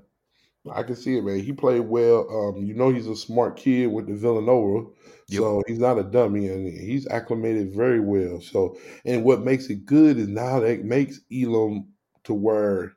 I 0.72 0.84
can 0.84 0.96
see 0.96 1.18
it, 1.18 1.24
man. 1.24 1.40
He 1.40 1.54
played 1.54 1.82
well. 1.82 2.28
Um, 2.30 2.64
you 2.64 2.74
know, 2.74 2.90
he's 2.90 3.08
a 3.08 3.16
smart 3.16 3.56
kid 3.56 3.88
with 3.88 4.08
the 4.08 4.16
Villanova, 4.16 4.90
yep. 5.28 5.40
so 5.40 5.64
he's 5.68 5.80
not 5.80 5.98
a 5.98 6.04
dummy, 6.04 6.48
and 6.48 6.68
he's 6.68 7.08
acclimated 7.08 7.74
very 7.74 8.00
well. 8.00 8.42
So, 8.42 8.78
and 9.06 9.24
what 9.24 9.44
makes 9.44 9.70
it 9.70 9.86
good 9.86 10.18
is 10.18 10.28
now 10.28 10.60
that 10.60 10.84
makes 10.84 11.22
Elam 11.32 11.88
to 12.26 12.34
where 12.34 12.94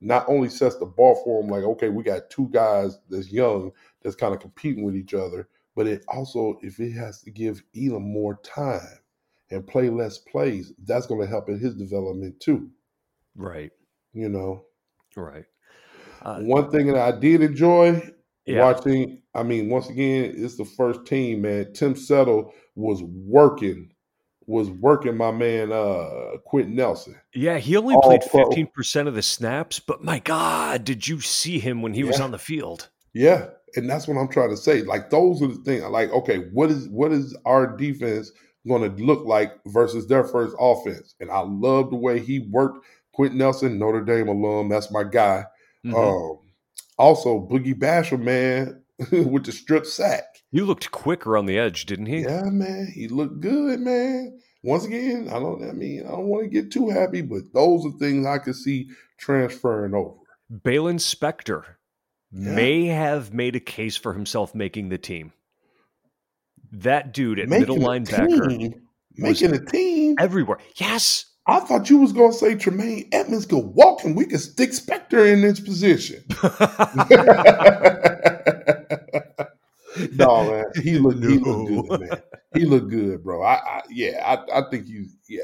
not 0.00 0.24
only 0.28 0.48
sets 0.48 0.76
the 0.76 0.86
bar 0.86 1.16
for 1.22 1.42
him, 1.42 1.50
like 1.50 1.64
okay, 1.64 1.90
we 1.90 2.02
got 2.02 2.30
two 2.30 2.48
guys 2.50 2.98
that's 3.10 3.30
young 3.30 3.72
that's 4.02 4.16
kind 4.16 4.34
of 4.34 4.40
competing 4.40 4.84
with 4.84 4.96
each 4.96 5.12
other, 5.14 5.48
but 5.74 5.86
it 5.86 6.04
also 6.08 6.58
if 6.62 6.80
it 6.80 6.92
has 6.92 7.20
to 7.22 7.30
give 7.30 7.62
Elam 7.76 8.10
more 8.10 8.40
time 8.42 8.98
and 9.50 9.66
play 9.66 9.90
less 9.90 10.18
plays, 10.18 10.72
that's 10.84 11.06
going 11.06 11.20
to 11.20 11.26
help 11.26 11.48
in 11.48 11.58
his 11.58 11.74
development 11.74 12.40
too. 12.40 12.70
Right. 13.36 13.70
You 14.12 14.28
know. 14.28 14.64
Right. 15.14 15.44
Uh, 16.26 16.40
One 16.40 16.70
thing 16.72 16.88
that 16.88 16.96
I 16.96 17.16
did 17.16 17.40
enjoy 17.40 18.02
yeah. 18.46 18.64
watching, 18.64 19.22
I 19.32 19.44
mean, 19.44 19.70
once 19.70 19.88
again, 19.88 20.34
it's 20.36 20.56
the 20.56 20.64
first 20.64 21.06
team, 21.06 21.42
man. 21.42 21.72
Tim 21.72 21.94
Settle 21.94 22.52
was 22.74 23.00
working, 23.04 23.92
was 24.46 24.68
working 24.70 25.16
my 25.16 25.30
man 25.30 25.70
uh 25.70 26.38
Quenton 26.44 26.74
Nelson. 26.74 27.14
Yeah, 27.32 27.58
he 27.58 27.76
only 27.76 27.94
All 27.94 28.02
played 28.02 28.24
fifteen 28.24 28.66
percent 28.66 29.06
of 29.06 29.14
the 29.14 29.22
snaps, 29.22 29.78
but 29.78 30.02
my 30.02 30.18
God, 30.18 30.82
did 30.82 31.06
you 31.06 31.20
see 31.20 31.60
him 31.60 31.80
when 31.80 31.94
he 31.94 32.00
yeah. 32.00 32.08
was 32.08 32.20
on 32.20 32.32
the 32.32 32.38
field? 32.38 32.88
Yeah, 33.14 33.46
and 33.76 33.88
that's 33.88 34.08
what 34.08 34.16
I'm 34.16 34.28
trying 34.28 34.50
to 34.50 34.56
say. 34.56 34.82
Like 34.82 35.10
those 35.10 35.40
are 35.42 35.46
the 35.46 35.62
things. 35.64 35.84
Like, 35.84 36.10
okay, 36.10 36.48
what 36.52 36.70
is 36.72 36.88
what 36.88 37.12
is 37.12 37.36
our 37.44 37.76
defense 37.76 38.32
going 38.66 38.82
to 38.82 39.04
look 39.04 39.24
like 39.24 39.52
versus 39.66 40.08
their 40.08 40.24
first 40.24 40.56
offense? 40.58 41.14
And 41.20 41.30
I 41.30 41.40
love 41.40 41.90
the 41.90 41.96
way 41.96 42.18
he 42.18 42.48
worked. 42.50 42.84
Quenton 43.12 43.38
Nelson, 43.38 43.78
Notre 43.78 44.02
Dame 44.02 44.28
alum, 44.28 44.68
that's 44.68 44.90
my 44.90 45.04
guy. 45.04 45.44
Mm-hmm. 45.86 45.94
Um, 45.94 46.38
also, 46.98 47.46
Boogie 47.46 47.78
Basham, 47.78 48.22
man, 48.22 48.82
with 49.30 49.44
the 49.44 49.52
strip 49.52 49.86
sack. 49.86 50.24
You 50.50 50.64
looked 50.64 50.90
quicker 50.90 51.36
on 51.36 51.46
the 51.46 51.58
edge, 51.58 51.86
didn't 51.86 52.06
he? 52.06 52.20
Yeah, 52.20 52.44
man. 52.44 52.90
He 52.94 53.08
looked 53.08 53.40
good, 53.40 53.80
man. 53.80 54.38
once 54.62 54.84
again, 54.84 55.28
I 55.28 55.38
don't. 55.38 55.68
I 55.68 55.72
mean, 55.72 56.06
I 56.06 56.10
don't 56.10 56.26
want 56.26 56.44
to 56.44 56.50
get 56.50 56.72
too 56.72 56.88
happy, 56.88 57.22
but 57.22 57.42
those 57.52 57.84
are 57.84 57.98
things 57.98 58.26
I 58.26 58.38
could 58.38 58.54
see 58.54 58.88
transferring 59.18 59.94
over. 59.94 60.14
Baylon 60.50 60.98
Spector 60.98 61.64
yeah. 62.32 62.52
may 62.52 62.86
have 62.86 63.34
made 63.34 63.56
a 63.56 63.60
case 63.60 63.96
for 63.96 64.12
himself 64.12 64.54
making 64.54 64.88
the 64.88 64.98
team. 64.98 65.32
That 66.72 67.12
dude 67.12 67.38
at 67.38 67.48
making 67.48 67.60
middle 67.60 67.78
linebacker, 67.78 68.48
team, 68.48 68.82
making 69.16 69.54
a 69.54 69.64
team 69.64 70.16
everywhere. 70.18 70.58
Yes, 70.76 71.26
I 71.46 71.60
thought 71.60 71.88
you 71.88 71.98
was 71.98 72.12
gonna 72.12 72.32
say 72.32 72.56
Tremaine 72.56 73.08
Edmunds 73.12 73.46
could 73.46 73.58
walk 73.58 74.04
and 74.04 74.16
we 74.16 74.26
could 74.26 74.40
stick 74.40 74.70
Spector 74.70 75.32
in 75.32 75.42
this 75.42 75.60
position. 75.60 76.24
no 80.16 80.50
man, 80.50 80.64
he 80.82 80.98
looked 80.98 81.18
no. 81.18 81.28
he 81.28 81.38
looked 81.38 81.88
good, 81.88 82.00
man. 82.00 82.22
He 82.54 82.64
looked 82.64 82.90
good, 82.90 83.22
bro. 83.22 83.42
I, 83.42 83.54
I 83.54 83.82
yeah, 83.90 84.22
I, 84.24 84.60
I 84.60 84.70
think 84.70 84.88
you 84.88 85.06
yeah, 85.28 85.42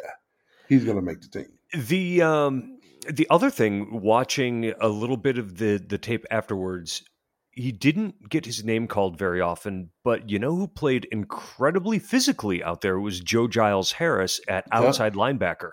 he's 0.69 0.85
gonna 0.85 1.03
make 1.03 1.21
the 1.21 1.29
team. 1.29 1.53
The 1.75 2.23
um 2.23 2.79
the 3.09 3.27
other 3.31 3.51
thing, 3.51 4.01
watching 4.01 4.73
a 4.81 4.89
little 4.89 5.17
bit 5.17 5.39
of 5.39 5.59
the 5.59 5.77
the 5.79 5.99
tape 5.99 6.25
afterwards, 6.31 7.05
he 7.53 7.71
didn't 7.71 8.29
get 8.29 8.45
his 8.45 8.65
name 8.65 8.89
called 8.89 9.19
very 9.19 9.41
often, 9.41 9.91
but 10.03 10.29
you 10.29 10.39
know 10.39 10.57
who 10.57 10.67
played 10.67 11.07
incredibly 11.13 11.99
physically 11.99 12.63
out 12.63 12.81
there 12.81 12.99
was 12.99 13.21
Joe 13.21 13.47
Giles 13.47 13.93
Harris 13.93 14.41
at 14.49 14.67
outside 14.73 15.15
linebacker. 15.15 15.73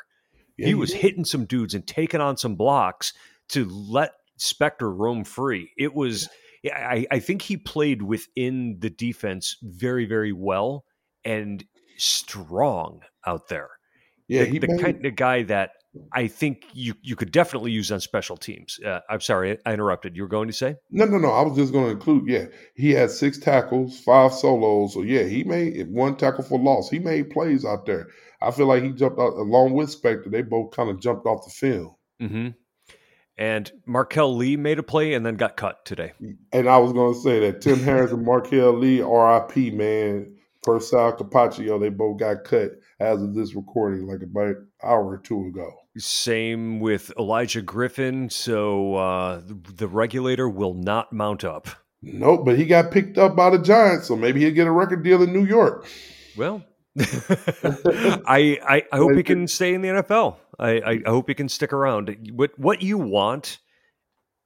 Yeah, 0.59 0.65
he, 0.65 0.71
he 0.71 0.75
was 0.75 0.91
did. 0.91 1.01
hitting 1.01 1.25
some 1.25 1.45
dudes 1.45 1.73
and 1.73 1.85
taking 1.87 2.21
on 2.21 2.37
some 2.37 2.55
blocks 2.55 3.13
to 3.49 3.65
let 3.65 4.11
Spector 4.39 4.95
roam 4.95 5.23
free. 5.23 5.71
It 5.77 5.93
was 5.93 6.29
I, 6.65 7.05
I 7.09 7.19
think 7.19 7.41
he 7.41 7.57
played 7.57 8.01
within 8.01 8.77
the 8.79 8.89
defense 8.89 9.57
very, 9.61 10.05
very 10.05 10.33
well 10.33 10.83
and 11.23 11.63
strong 11.97 13.01
out 13.25 13.47
there. 13.47 13.69
Yeah, 14.27 14.45
the, 14.45 14.59
the 14.59 14.67
made, 14.67 14.81
kind 14.81 15.05
of 15.05 15.15
guy 15.15 15.43
that 15.43 15.71
I 16.11 16.27
think 16.27 16.65
you 16.73 16.93
you 17.01 17.15
could 17.15 17.31
definitely 17.31 17.71
use 17.71 17.91
on 17.91 17.99
special 17.99 18.37
teams. 18.37 18.79
Uh, 18.79 18.99
I'm 19.09 19.21
sorry, 19.21 19.57
I 19.65 19.73
interrupted. 19.73 20.15
You 20.15 20.23
were 20.23 20.29
going 20.29 20.47
to 20.47 20.53
say? 20.53 20.75
No, 20.91 21.05
no, 21.05 21.17
no. 21.17 21.31
I 21.31 21.41
was 21.41 21.57
just 21.57 21.73
going 21.73 21.85
to 21.85 21.91
include. 21.91 22.27
Yeah, 22.27 22.45
he 22.75 22.91
had 22.91 23.11
six 23.11 23.37
tackles, 23.37 23.99
five 23.99 24.33
solos. 24.33 24.93
So 24.93 25.01
yeah, 25.01 25.23
he 25.23 25.43
made 25.43 25.91
one 25.91 26.15
tackle 26.15 26.43
for 26.43 26.59
loss. 26.59 26.89
He 26.89 26.99
made 26.99 27.29
plays 27.29 27.65
out 27.65 27.85
there. 27.85 28.07
I 28.41 28.51
feel 28.51 28.67
like 28.67 28.83
he 28.83 28.91
jumped 28.91 29.19
out 29.19 29.33
along 29.33 29.73
with 29.73 29.89
Spector. 29.89 30.31
They 30.31 30.41
both 30.41 30.71
kind 30.71 30.89
of 30.89 31.01
jumped 31.01 31.25
off 31.25 31.45
the 31.45 31.51
field. 31.51 31.95
Mm-hmm. 32.21 32.49
And 33.37 33.71
Marquel 33.85 34.35
Lee 34.35 34.57
made 34.57 34.79
a 34.79 34.83
play 34.83 35.13
and 35.13 35.25
then 35.25 35.35
got 35.35 35.55
cut 35.55 35.85
today. 35.85 36.11
And 36.51 36.67
I 36.67 36.77
was 36.77 36.91
going 36.91 37.13
to 37.13 37.19
say 37.21 37.39
that 37.39 37.61
Tim 37.61 37.79
Harris 37.79 38.11
and 38.11 38.25
Marquel 38.25 38.73
Lee, 38.73 39.01
RIP, 39.01 39.73
man, 39.73 40.35
per 40.61 40.79
Sal 40.81 41.13
Capaccio, 41.13 41.79
they 41.79 41.87
both 41.87 42.19
got 42.19 42.43
cut 42.43 42.71
as 42.99 43.21
of 43.21 43.33
this 43.33 43.55
recording, 43.55 44.07
like 44.07 44.21
about 44.21 44.47
an 44.47 44.67
hour 44.83 45.11
or 45.11 45.17
two 45.17 45.45
ago. 45.45 45.71
Same 45.99 46.79
with 46.79 47.11
Elijah 47.17 47.61
Griffin. 47.61 48.29
So 48.29 48.95
uh, 48.95 49.41
the 49.45 49.87
regulator 49.87 50.49
will 50.49 50.73
not 50.73 51.11
mount 51.13 51.43
up. 51.43 51.67
Nope, 52.01 52.45
but 52.45 52.57
he 52.57 52.65
got 52.65 52.91
picked 52.91 53.17
up 53.17 53.35
by 53.35 53.49
the 53.49 53.59
Giants, 53.59 54.07
so 54.07 54.15
maybe 54.15 54.39
he'll 54.39 54.53
get 54.53 54.67
a 54.67 54.71
record 54.71 55.03
deal 55.03 55.21
in 55.21 55.33
New 55.33 55.45
York. 55.45 55.85
Well, 56.37 56.63
I, 56.99 58.57
I, 58.65 58.83
I 58.91 58.97
hope 58.97 59.15
he 59.15 59.23
can 59.23 59.47
stay 59.47 59.73
in 59.73 59.81
the 59.81 59.89
NFL. 59.89 60.37
I, 60.57 61.01
I 61.05 61.09
hope 61.09 61.27
he 61.27 61.33
can 61.35 61.49
stick 61.49 61.73
around. 61.73 62.31
What 62.33 62.57
what 62.57 62.81
you 62.81 62.97
want 62.97 63.59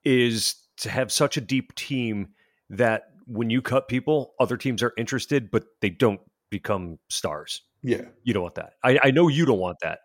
is 0.03 0.55
to 0.77 0.89
have 0.89 1.11
such 1.11 1.37
a 1.37 1.41
deep 1.41 1.75
team 1.75 2.29
that 2.69 3.03
when 3.25 3.49
you 3.49 3.61
cut 3.61 3.87
people, 3.87 4.33
other 4.39 4.57
teams 4.57 4.83
are 4.83 4.93
interested, 4.97 5.51
but 5.51 5.63
they 5.81 5.89
don't 5.89 6.19
become 6.49 6.97
stars. 7.09 7.61
Yeah, 7.83 8.05
you 8.23 8.33
don't 8.33 8.43
want 8.43 8.55
that. 8.55 8.73
I, 8.83 8.99
I 9.03 9.11
know 9.11 9.27
you 9.27 9.45
don't 9.45 9.59
want 9.59 9.77
that. 9.81 9.99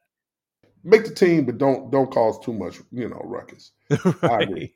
Make 0.84 1.04
the 1.04 1.14
team, 1.14 1.44
but 1.44 1.58
don't 1.58 1.90
don't 1.90 2.10
cause 2.10 2.38
too 2.44 2.52
much, 2.52 2.78
you 2.92 3.08
know, 3.08 3.20
ruckus. 3.24 3.72
right. 4.22 4.72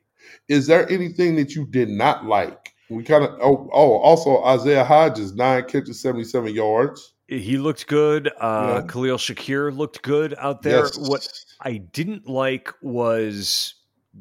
Is 0.48 0.66
there 0.66 0.90
anything 0.90 1.36
that 1.36 1.55
you 1.55 1.66
did 1.66 1.88
not 1.88 2.24
like? 2.24 2.74
We 2.90 3.03
kind 3.03 3.24
of 3.24 3.38
oh, 3.40 3.68
oh 3.72 3.92
also 3.98 4.42
Isaiah 4.44 4.84
Hodgins 4.84 5.34
nine 5.34 5.64
catches 5.64 6.00
seventy 6.00 6.24
seven 6.24 6.55
yards. 6.55 7.14
He 7.28 7.57
looked 7.57 7.86
good. 7.86 8.28
Uh, 8.38 8.80
yeah. 8.80 8.86
Khalil 8.86 9.16
Shakir 9.16 9.74
looked 9.76 10.03
good 10.03 10.34
out 10.38 10.62
there. 10.62 10.84
Yes. 10.84 10.98
What 10.98 11.26
I 11.61 11.78
didn't 11.78 12.28
like 12.28 12.70
was 12.82 13.74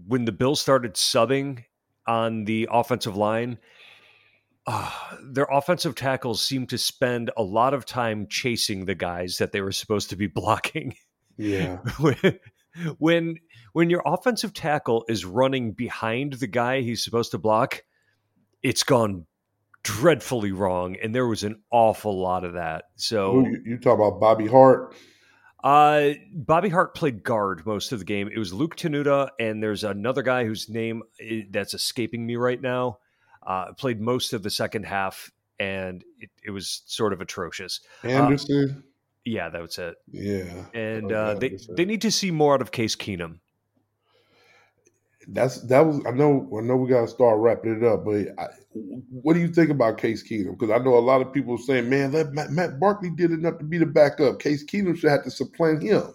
when 0.08 0.26
the 0.26 0.32
Bills 0.32 0.62
started 0.62 0.94
subbing 0.94 1.66
on 2.08 2.46
the 2.46 2.70
offensive 2.72 3.18
line. 3.18 3.58
Uh, 4.68 4.92
their 5.24 5.48
offensive 5.52 5.96
tackles 5.96 6.42
seemed 6.42 6.70
to 6.70 6.78
spend 6.78 7.32
a 7.36 7.44
lot 7.44 7.74
of 7.74 7.86
time 7.86 8.28
chasing 8.30 8.86
the 8.86 8.96
guys 8.96 9.38
that 9.38 9.52
they 9.52 9.62
were 9.62 9.72
supposed 9.72 10.10
to 10.12 10.16
be 10.16 10.28
blocking. 10.34 10.96
Yeah. 11.38 11.78
when, 12.98 13.38
when 13.74 13.90
your 13.90 14.02
offensive 14.06 14.54
tackle 14.54 15.06
is 15.08 15.26
running 15.26 15.74
behind 15.74 16.34
the 16.34 16.48
guy 16.48 16.82
he's 16.82 17.04
supposed 17.04 17.32
to 17.32 17.38
block, 17.38 17.84
it's 18.64 18.84
gone 18.84 19.26
dreadfully 19.84 20.52
wrong, 20.52 20.96
and 21.02 21.14
there 21.14 21.28
was 21.28 21.44
an 21.44 21.62
awful 21.72 22.20
lot 22.20 22.44
of 22.44 22.54
that. 22.54 22.86
So 22.96 23.42
you, 23.42 23.62
you 23.66 23.78
talk 23.78 23.96
about 23.96 24.20
Bobby 24.20 24.48
Hart. 24.48 24.96
Uh, 25.64 26.12
Bobby 26.34 26.70
Hart 26.70 26.96
played 26.96 27.24
guard 27.24 27.66
most 27.66 27.92
of 27.92 28.00
the 28.00 28.06
game. 28.06 28.30
It 28.34 28.40
was 28.40 28.54
Luke 28.54 28.76
Tenuta, 28.76 29.30
and 29.40 29.62
there's 29.62 29.84
another 29.84 30.24
guy 30.24 30.46
whose 30.46 30.70
name 30.70 31.04
that's 31.50 31.74
escaping 31.74 32.26
me 32.26 32.36
right 32.36 32.60
now. 32.60 32.98
Uh, 33.46 33.74
played 33.74 34.00
most 34.00 34.34
of 34.34 34.44
the 34.44 34.50
second 34.50 34.86
half, 34.86 35.32
and 35.60 36.04
it, 36.20 36.30
it 36.46 36.52
was 36.52 36.84
sort 36.86 37.14
of 37.14 37.22
atrocious. 37.22 37.80
Uh, 38.04 38.10
Anderson. 38.10 38.84
Yeah, 39.24 39.50
that 39.50 39.62
was 39.62 39.78
it. 39.78 39.96
Yeah, 40.12 40.66
and 40.74 41.12
uh, 41.12 41.36
they 41.36 41.58
they 41.70 41.86
need 41.86 42.02
to 42.02 42.12
see 42.12 42.32
more 42.32 42.56
out 42.56 42.62
of 42.62 42.72
Case 42.72 42.96
Keenum 42.96 43.40
that's 45.28 45.62
that 45.64 45.82
was 45.82 46.04
I 46.06 46.12
know 46.12 46.50
I 46.58 46.62
know 46.62 46.76
we 46.76 46.90
got 46.90 47.02
to 47.02 47.08
start 47.08 47.40
wrapping 47.40 47.78
it 47.78 47.84
up, 47.84 48.06
but 48.06 48.28
I, 48.38 48.48
what 48.74 49.34
do 49.34 49.40
you 49.40 49.48
think 49.48 49.70
about 49.70 49.98
Case 49.98 50.24
Keenum? 50.28 50.58
Because 50.58 50.72
I 50.72 50.84
know 50.84 50.96
a 50.96 51.00
lot 51.00 51.22
of 51.22 51.32
people 51.32 51.58
saying, 51.58 51.90
"Man, 51.90 52.12
that 52.12 52.34
Matt, 52.34 52.52
Matt 52.52 52.80
Barkley 52.80 53.10
did 53.10 53.32
enough 53.32 53.58
to 53.60 53.64
be 53.64 53.78
the 53.78 53.86
backup. 53.86 54.40
Case 54.40 54.64
Keenum 54.66 54.98
should 54.98 55.12
have 55.12 55.24
to 55.24 55.32
supplant 55.32 55.84
him." 55.84 56.14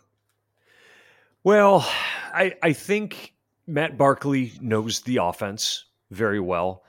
Well, 1.44 1.88
I 2.32 2.54
I 2.62 2.72
think 2.72 3.34
Matt 3.66 3.96
Barkley 3.96 4.52
knows 4.60 5.00
the 5.02 5.18
offense 5.18 5.84
very 6.10 6.40
well. 6.40 6.82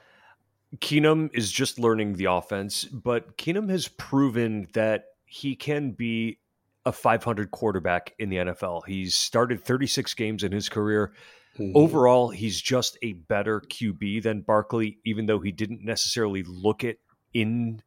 Keenum 0.78 1.30
is 1.34 1.52
just 1.52 1.80
learning 1.80 2.14
the 2.14 2.26
offense, 2.26 2.86
but 2.86 3.38
Keenum 3.38 3.70
has 3.70 3.88
proven 3.88 4.68
that 4.74 5.06
he 5.28 5.56
can 5.56 5.92
be 5.92 6.40
a 6.86 6.92
500 6.92 7.52
quarterback 7.52 8.14
in 8.18 8.30
the 8.30 8.38
NFL. 8.38 8.82
He's 8.88 9.16
started 9.16 9.64
36 9.64 10.14
games 10.14 10.44
in 10.44 10.52
his 10.54 10.70
career. 10.70 11.14
Mm-hmm. 11.60 11.76
Overall, 11.76 12.30
he's 12.30 12.62
just 12.62 12.98
a 13.02 13.14
better 13.14 13.62
QB 13.62 14.24
than 14.24 14.42
Barkley, 14.42 15.00
even 15.06 15.26
though 15.26 15.40
he 15.40 15.52
didn't 15.52 15.84
necessarily 15.84 16.44
look 16.44 16.84
it 16.84 17.00
in 17.34 17.82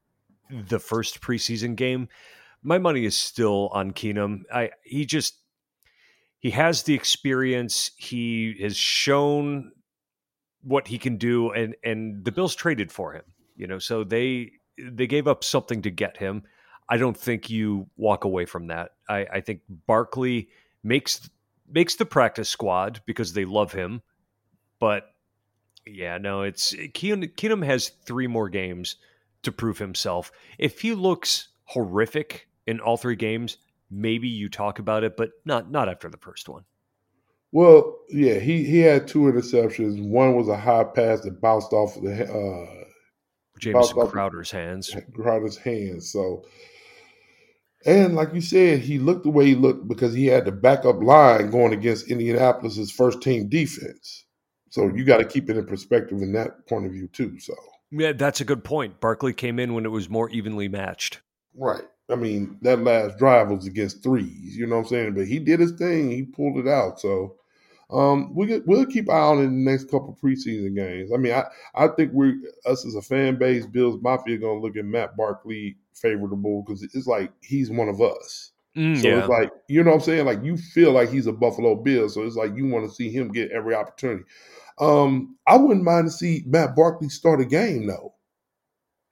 the 0.51 0.79
first 0.79 1.21
preseason 1.21 1.77
game. 1.77 2.09
My 2.63 2.79
money 2.79 3.07
is 3.07 3.17
still 3.17 3.69
on 3.73 3.93
Keenum. 3.93 4.43
I 4.53 4.71
he 4.85 5.07
just 5.07 5.39
he 6.39 6.51
has 6.51 6.83
the 6.83 6.95
experience. 6.95 7.93
He 7.97 8.57
has 8.61 8.77
shown 8.77 9.73
what 10.63 10.89
he 10.89 10.99
can 10.99 11.17
do, 11.17 11.53
and 11.53 11.75
and 11.83 12.25
the 12.25 12.33
Bills 12.33 12.55
traded 12.55 12.93
for 12.93 13.15
him. 13.15 13.25
You 13.57 13.67
know, 13.67 13.79
so 13.79 14.05
they 14.05 14.53
they 14.79 15.07
gave 15.07 15.27
up 15.27 15.43
something 15.45 15.81
to 15.83 15.91
get 15.91 16.19
him. 16.19 16.43
I 16.91 16.97
don't 16.97 17.17
think 17.17 17.49
you 17.49 17.89
walk 17.97 18.25
away 18.25 18.45
from 18.45 18.67
that. 18.67 18.91
I, 19.09 19.27
I 19.35 19.41
think 19.41 19.61
Barkley 19.87 20.49
makes 20.83 21.31
makes 21.73 21.95
the 21.95 22.05
practice 22.05 22.49
squad 22.49 23.01
because 23.07 23.33
they 23.33 23.45
love 23.45 23.73
him. 23.73 24.03
But 24.81 25.05
yeah, 25.87 26.19
no, 26.19 26.43
it's 26.43 26.75
Keenum, 26.75 27.33
Keenum 27.37 27.65
has 27.65 27.91
three 28.05 28.27
more 28.27 28.49
games 28.49 28.97
to 29.43 29.53
prove 29.53 29.79
himself. 29.79 30.33
If 30.59 30.81
he 30.81 30.93
looks 30.93 31.49
horrific 31.65 32.49
in 32.67 32.81
all 32.81 32.97
three 32.97 33.17
games, 33.17 33.59
maybe 33.89 34.29
you 34.29 34.49
talk 34.49 34.81
about 34.81 35.05
it, 35.05 35.17
but 35.17 35.31
not 35.45 35.71
not 35.71 35.89
after 35.89 36.11
the 36.11 36.19
first 36.19 36.49
one. 36.49 36.65
Well, 37.53 37.99
yeah, 38.09 38.39
he 38.41 38.65
he 38.65 38.81
had 38.81 39.07
two 39.07 39.21
interceptions. 39.21 40.05
One 40.09 40.35
was 40.35 40.49
a 40.49 40.57
high 40.57 40.85
pass 40.85 41.21
that 41.21 41.41
bounced 41.41 41.73
off 41.73 41.95
the 42.01 42.25
uh, 42.25 42.85
Jamison 43.61 44.09
Crowder's 44.09 44.51
hands. 44.51 44.95
Crowder's 45.15 45.57
hands. 45.57 46.11
So 46.11 46.45
and 47.87 48.15
like 48.15 48.35
you 48.35 48.41
said, 48.41 48.81
he 48.81 48.99
looked 48.99 49.25
the 49.25 49.31
way 49.31 49.47
he 49.47 49.55
looked 49.55 49.89
because 49.89 50.13
he 50.13 50.27
had 50.27 50.45
the 50.45 50.53
backup 50.53 51.03
line 51.03 51.51
going 51.51 51.73
against 51.73 52.11
Indianapolis's 52.11 52.91
first 52.91 53.23
team 53.23 53.49
defense. 53.49 54.25
So 54.71 54.89
you 54.89 55.05
got 55.05 55.19
to 55.19 55.25
keep 55.25 55.51
it 55.51 55.57
in 55.57 55.67
perspective 55.67 56.23
in 56.23 56.33
that 56.35 56.67
point 56.69 56.87
of 56.87 56.93
view 56.93 57.09
too. 57.09 57.39
So 57.41 57.55
yeah, 57.91 58.13
that's 58.13 58.41
a 58.41 58.45
good 58.45 58.65
point. 58.65 59.01
Barkley 59.01 59.33
came 59.33 59.59
in 59.59 59.75
when 59.75 59.85
it 59.85 59.91
was 59.91 60.09
more 60.09 60.31
evenly 60.31 60.69
matched. 60.69 61.21
Right. 61.55 61.83
I 62.09 62.17
mean, 62.17 62.59
that 62.63 62.81
last 62.81 63.19
drive 63.19 63.51
was 63.51 63.67
against 63.67 64.03
threes. 64.03 64.57
You 64.57 64.67
know 64.67 64.77
what 64.77 64.83
I'm 64.83 64.89
saying? 64.89 65.15
But 65.15 65.27
he 65.27 65.39
did 65.39 65.61
his 65.61 65.73
thing. 65.73 66.11
He 66.11 66.23
pulled 66.23 66.59
it 66.59 66.69
out. 66.69 67.01
So 67.01 67.37
um, 67.91 68.35
we 68.35 68.47
get, 68.47 68.67
we'll 68.67 68.87
keep 68.87 69.11
eye 69.11 69.19
on 69.19 69.39
in 69.39 69.65
the 69.65 69.71
next 69.71 69.85
couple 69.85 70.17
preseason 70.23 70.75
games. 70.75 71.11
I 71.13 71.17
mean, 71.17 71.33
I, 71.33 71.45
I 71.75 71.89
think 71.89 72.13
we 72.13 72.35
us 72.67 72.85
as 72.85 72.95
a 72.95 73.03
fan 73.03 73.37
base, 73.37 73.67
Bills 73.67 74.01
Mafia, 74.03 74.39
going 74.39 74.61
to 74.61 74.67
look 74.67 74.77
at 74.77 74.85
Matt 74.85 75.17
Barkley 75.17 75.77
favorable 76.01 76.63
because 76.67 76.83
it's 76.83 77.07
like 77.07 77.33
he's 77.43 77.71
one 77.71 77.89
of 77.89 78.01
us. 78.01 78.53
Mm, 78.77 79.01
So 79.01 79.09
yeah. 79.09 79.19
it's 79.21 79.29
like, 79.29 79.51
you 79.69 79.83
know 79.83 79.91
what 79.91 79.97
I'm 79.97 80.03
saying? 80.03 80.27
Like 80.27 80.45
you 80.45 80.57
feel 80.57 80.93
like 80.93 81.11
he's 81.11 81.27
a 81.27 81.33
Buffalo 81.33 81.75
Bill. 81.75 82.09
So 82.09 82.23
it's 82.23 82.37
like 82.37 82.57
you 82.57 82.67
want 82.69 82.89
to 82.89 82.95
see 82.95 83.11
him 83.11 83.29
get 83.33 83.51
every 83.51 83.75
opportunity. 83.75 84.25
Um, 84.79 85.37
I 85.47 85.57
wouldn't 85.57 85.85
mind 85.85 86.07
to 86.07 86.11
see 86.11 86.43
Matt 86.47 86.75
Barkley 86.77 87.09
start 87.09 87.41
a 87.41 87.45
game 87.45 87.87
though. 87.87 88.15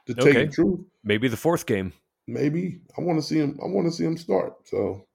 To 0.07 0.15
tell 0.15 0.29
you 0.29 0.47
the 0.47 0.53
truth. 0.53 0.81
Maybe 1.05 1.29
the 1.29 1.37
fourth 1.37 1.67
game. 1.67 1.93
Maybe. 2.27 2.81
I 2.97 3.01
want 3.03 3.19
to 3.19 3.23
see 3.27 3.39
him, 3.39 3.59
I 3.63 3.67
want 3.67 3.87
to 3.87 3.93
see 3.93 4.05
him 4.05 4.17
start. 4.17 4.55
So 4.65 5.07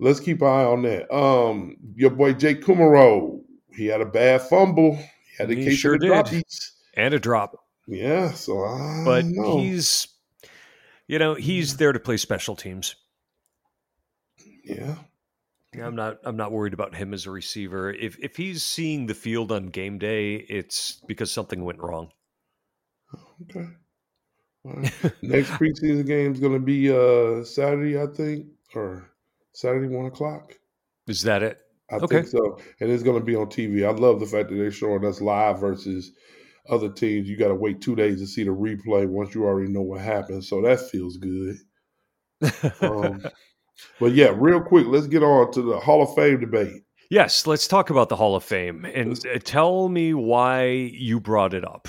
let's 0.00 0.20
keep 0.20 0.40
an 0.42 0.48
eye 0.48 0.64
on 0.64 0.82
that. 0.82 1.14
Um, 1.14 1.76
your 1.94 2.10
boy 2.10 2.32
Jake 2.32 2.62
Kumerow, 2.62 3.40
he 3.76 3.86
had 3.86 4.00
a 4.00 4.06
bad 4.06 4.42
fumble. 4.42 4.96
He 4.96 5.36
had 5.38 5.50
a 5.50 5.54
He 5.54 5.64
case 5.66 5.78
sure 5.78 5.94
of 5.94 6.00
did. 6.00 6.26
piece. 6.26 6.72
And 6.94 7.14
a 7.14 7.18
drop. 7.20 7.56
Yeah, 7.86 8.32
so 8.32 8.64
I 8.64 9.02
But 9.04 9.22
don't 9.22 9.32
know. 9.34 9.58
he's 9.58 10.08
you 11.12 11.18
know, 11.18 11.34
he's 11.34 11.76
there 11.76 11.92
to 11.92 12.00
play 12.00 12.16
special 12.16 12.56
teams. 12.56 12.96
yeah. 14.64 14.94
I'm 15.78 15.94
not 15.94 16.18
I'm 16.24 16.36
not 16.36 16.52
worried 16.52 16.72
about 16.72 16.94
him 16.94 17.12
as 17.12 17.26
a 17.26 17.30
receiver. 17.30 17.92
If 17.92 18.18
if 18.18 18.36
he's 18.36 18.62
seeing 18.62 19.06
the 19.06 19.14
field 19.14 19.52
on 19.52 19.66
game 19.66 19.98
day, 19.98 20.36
it's 20.36 21.02
because 21.06 21.30
something 21.30 21.64
went 21.64 21.80
wrong. 21.80 22.12
Okay. 23.42 23.68
Right. 24.64 24.92
Next 25.22 25.50
preseason 25.58 26.06
game 26.06 26.32
is 26.32 26.40
going 26.40 26.52
to 26.54 26.58
be 26.60 26.90
uh 26.90 27.44
Saturday, 27.44 28.00
I 28.00 28.06
think, 28.06 28.46
or 28.74 29.10
Saturday 29.52 29.88
one 29.88 30.06
o'clock. 30.06 30.58
Is 31.06 31.22
that 31.22 31.42
it? 31.42 31.58
I 31.90 31.96
Okay. 31.96 32.22
think 32.22 32.28
so, 32.28 32.58
and 32.80 32.90
it's 32.90 33.02
going 33.02 33.18
to 33.18 33.24
be 33.24 33.36
on 33.36 33.46
TV. 33.46 33.86
I 33.86 33.90
love 33.90 34.18
the 34.20 34.26
fact 34.26 34.48
that 34.48 34.54
they're 34.56 34.70
showing 34.70 35.04
us 35.04 35.20
live 35.20 35.60
versus 35.60 36.12
other 36.68 36.90
teams. 36.90 37.28
You 37.28 37.36
got 37.36 37.48
to 37.48 37.54
wait 37.54 37.80
two 37.80 37.96
days 37.96 38.20
to 38.20 38.26
see 38.26 38.44
the 38.44 38.50
replay 38.50 39.06
once 39.06 39.34
you 39.34 39.44
already 39.44 39.70
know 39.70 39.82
what 39.82 40.00
happened. 40.00 40.44
So 40.44 40.62
that 40.62 40.80
feels 40.80 41.16
good. 41.16 41.56
Um, 42.80 43.22
but 44.00 44.12
yeah, 44.12 44.32
real 44.34 44.60
quick, 44.60 44.86
let's 44.86 45.06
get 45.06 45.22
on 45.22 45.52
to 45.52 45.62
the 45.62 45.78
Hall 45.78 46.02
of 46.02 46.14
Fame 46.14 46.40
debate. 46.40 46.82
yes, 47.10 47.46
let's 47.46 47.66
talk 47.68 47.90
about 47.90 48.08
the 48.08 48.16
Hall 48.16 48.36
of 48.36 48.44
Fame 48.44 48.84
and 48.84 49.18
uh, 49.26 49.38
tell 49.44 49.88
me 49.88 50.14
why 50.14 50.66
you 50.70 51.20
brought 51.20 51.54
it 51.54 51.64
up. 51.64 51.88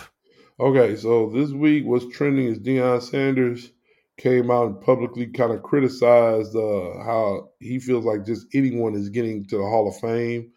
Okay, 0.59 0.95
so 0.95 1.29
this 1.29 1.51
week 1.51 1.85
was 1.85 2.07
trending 2.09 2.47
as 2.47 2.59
Deion 2.59 3.01
Sanders 3.01 3.71
came 4.17 4.51
out 4.51 4.67
and 4.67 4.81
publicly 4.81 5.27
kind 5.27 5.51
of 5.51 5.63
criticized 5.63 6.55
uh, 6.55 7.03
how 7.03 7.49
he 7.59 7.79
feels 7.79 8.05
like 8.05 8.25
just 8.25 8.45
anyone 8.53 8.93
is 8.93 9.09
getting 9.09 9.45
to 9.47 9.57
the 9.57 9.63
Hall 9.63 9.87
of 9.87 9.97
Fame. 9.97 10.51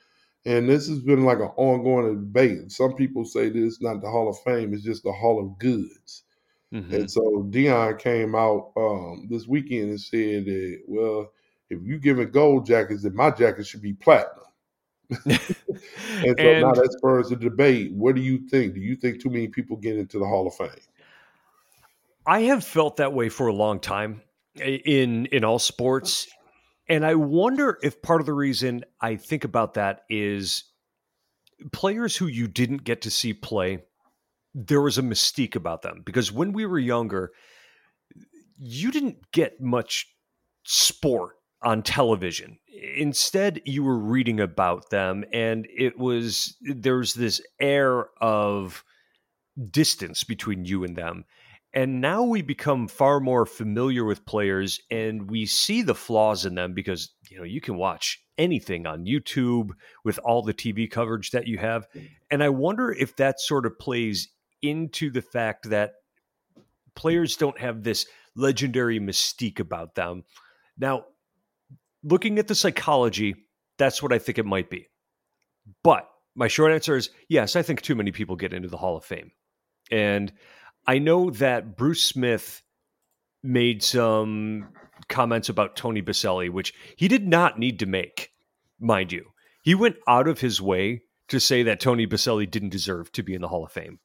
And 0.47 0.69
this 0.69 0.89
has 0.89 1.01
been 1.01 1.25
like 1.25 1.39
an 1.39 1.51
ongoing 1.57 2.15
debate. 2.15 2.71
Some 2.71 2.95
people 2.95 3.25
say 3.25 3.49
this 3.49 3.75
is 3.75 3.83
not 3.83 4.01
the 4.01 4.09
Hall 4.09 4.31
of 4.31 4.39
Fame, 4.41 4.73
it's 4.73 4.85
just 4.85 5.03
the 5.03 5.13
Hall 5.13 5.41
of 5.41 5.59
Goods. 5.59 6.23
Mhm. 6.73 6.93
And 6.93 7.11
so 7.11 7.21
Deion 7.51 7.99
came 7.99 8.35
out 8.35 8.73
um, 8.77 9.27
this 9.29 9.47
weekend 9.47 9.91
and 9.91 10.01
said 10.01 10.47
that, 10.47 10.83
well, 10.87 11.33
if 11.69 11.81
you 11.83 11.99
giving 11.99 12.31
gold 12.31 12.65
jackets, 12.65 13.03
then 13.03 13.15
my 13.15 13.31
jacket 13.31 13.67
should 13.67 13.83
be 13.83 13.93
platinum. 13.93 14.45
And 16.25 16.35
so 16.39 16.61
now 16.61 16.73
that 16.73 16.95
spurs 16.97 17.29
the 17.29 17.37
debate. 17.37 17.93
What 17.93 18.15
do 18.15 18.23
you 18.23 18.49
think? 18.49 18.75
Do 18.75 18.81
you 18.81 18.97
think 18.97 19.21
too 19.21 19.29
many 19.29 19.49
people 19.49 19.77
get 19.77 19.97
into 19.97 20.19
the 20.19 20.25
Hall 20.25 20.47
of 20.47 20.55
Fame? 20.55 20.71
I 22.27 22.41
have 22.43 22.65
felt 22.65 22.97
that 22.97 23.13
way 23.13 23.29
for 23.29 23.49
a 23.49 23.53
long 23.53 23.79
time 23.79 24.23
in 24.57 25.27
in 25.27 25.45
all 25.45 25.59
sports, 25.59 26.29
and 26.89 27.05
I 27.05 27.14
wonder 27.14 27.78
if 27.82 28.03
part 28.03 28.20
of 28.20 28.26
the 28.26 28.32
reason 28.32 28.84
I 29.01 29.16
think 29.16 29.45
about 29.45 29.74
that 29.74 30.05
is 30.09 30.64
players 31.72 32.16
who 32.16 32.26
you 32.26 32.47
didn't 32.47 32.84
get 32.84 33.03
to 33.03 33.11
see 33.11 33.32
play. 33.32 33.84
There 34.55 34.80
was 34.80 34.99
a 34.99 35.03
mystique 35.03 35.57
about 35.57 35.82
them 35.82 36.03
because 36.05 36.32
when 36.32 36.53
we 36.53 36.64
were 36.66 36.78
younger, 36.78 37.32
you 38.59 38.91
didn't 38.91 39.30
get 39.32 39.61
much 39.61 40.07
sport 40.64 41.37
on 41.62 41.82
television. 41.82 42.59
Instead, 42.97 43.61
you 43.64 43.82
were 43.82 43.99
reading 43.99 44.41
about 44.41 44.91
them, 44.91 45.24
and 45.32 45.66
it 45.74 45.99
was 45.99 46.57
there's 46.61 47.14
this 47.14 47.41
air 47.61 48.07
of 48.20 48.84
distance 49.70 50.24
between 50.24 50.64
you 50.64 50.84
and 50.84 50.97
them. 50.97 51.24
And 51.77 52.01
now 52.01 52.22
we 52.22 52.41
become 52.41 52.89
far 52.89 53.20
more 53.20 53.45
familiar 53.45 54.03
with 54.07 54.24
players 54.24 54.81
and 54.91 55.31
we 55.31 55.45
see 55.45 55.83
the 55.83 55.95
flaws 55.95 56.47
in 56.47 56.55
them 56.55 56.72
because 56.72 57.11
you 57.29 57.37
know 57.37 57.45
you 57.45 57.61
can 57.61 57.77
watch 57.77 58.18
anything 58.39 58.87
on 58.87 59.05
YouTube 59.05 59.72
with 60.03 60.18
all 60.24 60.43
the 60.43 60.55
TV 60.55 60.91
coverage 60.91 61.33
that 61.33 61.47
you 61.47 61.59
have. 61.59 61.87
Mm. 61.93 62.09
And 62.31 62.43
I 62.43 62.49
wonder 62.49 62.91
if 62.91 63.16
that 63.16 63.41
sort 63.41 63.66
of 63.66 63.79
plays 63.79 64.29
into 64.62 65.11
the 65.11 65.20
fact 65.20 65.68
that 65.68 65.93
players 66.95 67.37
don't 67.37 67.59
have 67.61 67.83
this 67.83 68.07
legendary 68.35 68.99
mystique 68.99 69.61
about 69.61 69.95
them. 69.95 70.24
Now, 70.79 71.05
looking 72.03 72.39
at 72.39 72.49
the 72.49 72.55
psychology, 72.55 73.35
that's 73.77 74.03
what 74.03 74.14
I 74.14 74.18
think 74.18 74.39
it 74.39 74.47
might 74.47 74.70
be. 74.70 74.89
But 75.85 76.09
my 76.35 76.49
short 76.49 76.72
answer 76.72 76.97
is 76.97 77.11
yes, 77.29 77.55
I 77.55 77.61
think 77.61 77.83
too 77.83 77.95
many 77.95 78.12
people 78.12 78.37
get 78.37 78.55
into 78.55 78.68
the 78.68 78.79
Hall 78.79 78.97
of 78.97 79.05
Fame. 79.05 79.33
And 79.91 80.33
I 80.87 80.99
know 80.99 81.30
that 81.30 81.76
Bruce 81.76 82.03
Smith 82.03 82.62
made 83.43 83.82
some 83.82 84.68
comments 85.09 85.49
about 85.49 85.76
Tony 85.76 86.03
Boselli, 86.03 86.51
which 86.51 86.74
he 86.97 87.09
did 87.09 87.26
not 87.26 87.59
need 87.59 87.78
to 87.80 87.87
make, 87.87 88.30
mind 88.80 89.12
you. 89.12 89.24
He 89.62 89.74
went 89.74 89.97
out 90.07 90.28
of 90.28 90.41
his 90.41 90.61
way 90.61 91.03
to 91.28 91.41
say 91.41 91.64
that 91.64 91.80
Tony 91.80 92.07
Boselli 92.07 92.49
didn't 92.49 92.70
deserve 92.70 93.11
to 93.12 93.22
be 93.22 93.34
in 93.34 93.43
the 93.43 93.49
Hall 93.49 93.64
of 93.64 93.72
Fame. 93.72 93.99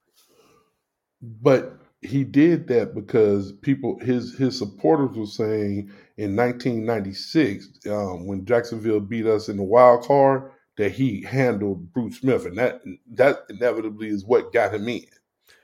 But 1.22 1.78
he 2.02 2.24
did 2.24 2.68
that 2.68 2.96
because 2.96 3.52
people 3.52 4.00
his 4.00 4.36
his 4.38 4.58
supporters 4.58 5.16
were 5.16 5.28
saying 5.28 5.92
in 6.18 6.36
1996 6.36 7.70
um, 7.88 8.26
when 8.26 8.44
Jacksonville 8.46 9.00
beat 9.00 9.28
us 9.28 9.50
in 9.50 9.58
the 9.58 9.64
wild 9.64 10.04
card 10.06 10.52
that 10.78 10.94
he 10.94 11.22
handled 11.22 11.94
Bruce 11.94 12.20
Smith, 12.20 12.46
and 12.46 12.58
that 12.58 12.82
that 13.12 13.46
inevitably 13.50 14.08
is 14.08 14.26
what 14.26 14.52
got 14.52 14.74
him 14.74 14.90
in. 14.90 15.06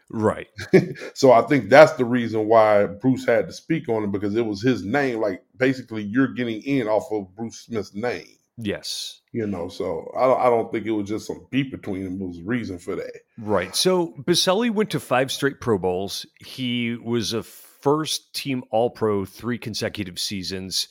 Right. 0.09 0.47
so 1.13 1.31
I 1.31 1.41
think 1.41 1.69
that's 1.69 1.93
the 1.93 2.05
reason 2.05 2.47
why 2.47 2.85
Bruce 2.85 3.25
had 3.25 3.47
to 3.47 3.53
speak 3.53 3.89
on 3.89 4.03
it 4.03 4.11
because 4.11 4.35
it 4.35 4.45
was 4.45 4.61
his 4.61 4.83
name. 4.83 5.19
Like 5.19 5.43
basically, 5.57 6.03
you're 6.03 6.33
getting 6.33 6.61
in 6.61 6.87
off 6.87 7.11
of 7.11 7.35
Bruce 7.35 7.61
Smith's 7.61 7.93
name. 7.93 8.27
Yes. 8.57 9.21
You 9.33 9.45
know, 9.45 9.67
so 9.67 10.11
I 10.17 10.25
don't, 10.25 10.39
I 10.39 10.45
don't 10.45 10.71
think 10.71 10.85
it 10.85 10.91
was 10.91 11.07
just 11.07 11.27
some 11.27 11.45
beef 11.51 11.69
between 11.71 12.03
them. 12.03 12.21
It 12.21 12.27
was 12.27 12.39
a 12.39 12.43
reason 12.43 12.79
for 12.79 12.95
that. 12.95 13.19
Right. 13.37 13.75
So 13.75 14.15
Boselli 14.23 14.71
went 14.71 14.89
to 14.91 14.99
five 14.99 15.31
straight 15.31 15.61
Pro 15.61 15.77
Bowls. 15.77 16.25
He 16.39 16.95
was 16.95 17.33
a 17.33 17.43
first 17.43 18.33
team 18.33 18.63
All 18.71 18.89
Pro 18.89 19.25
three 19.25 19.59
consecutive 19.59 20.17
seasons. 20.17 20.87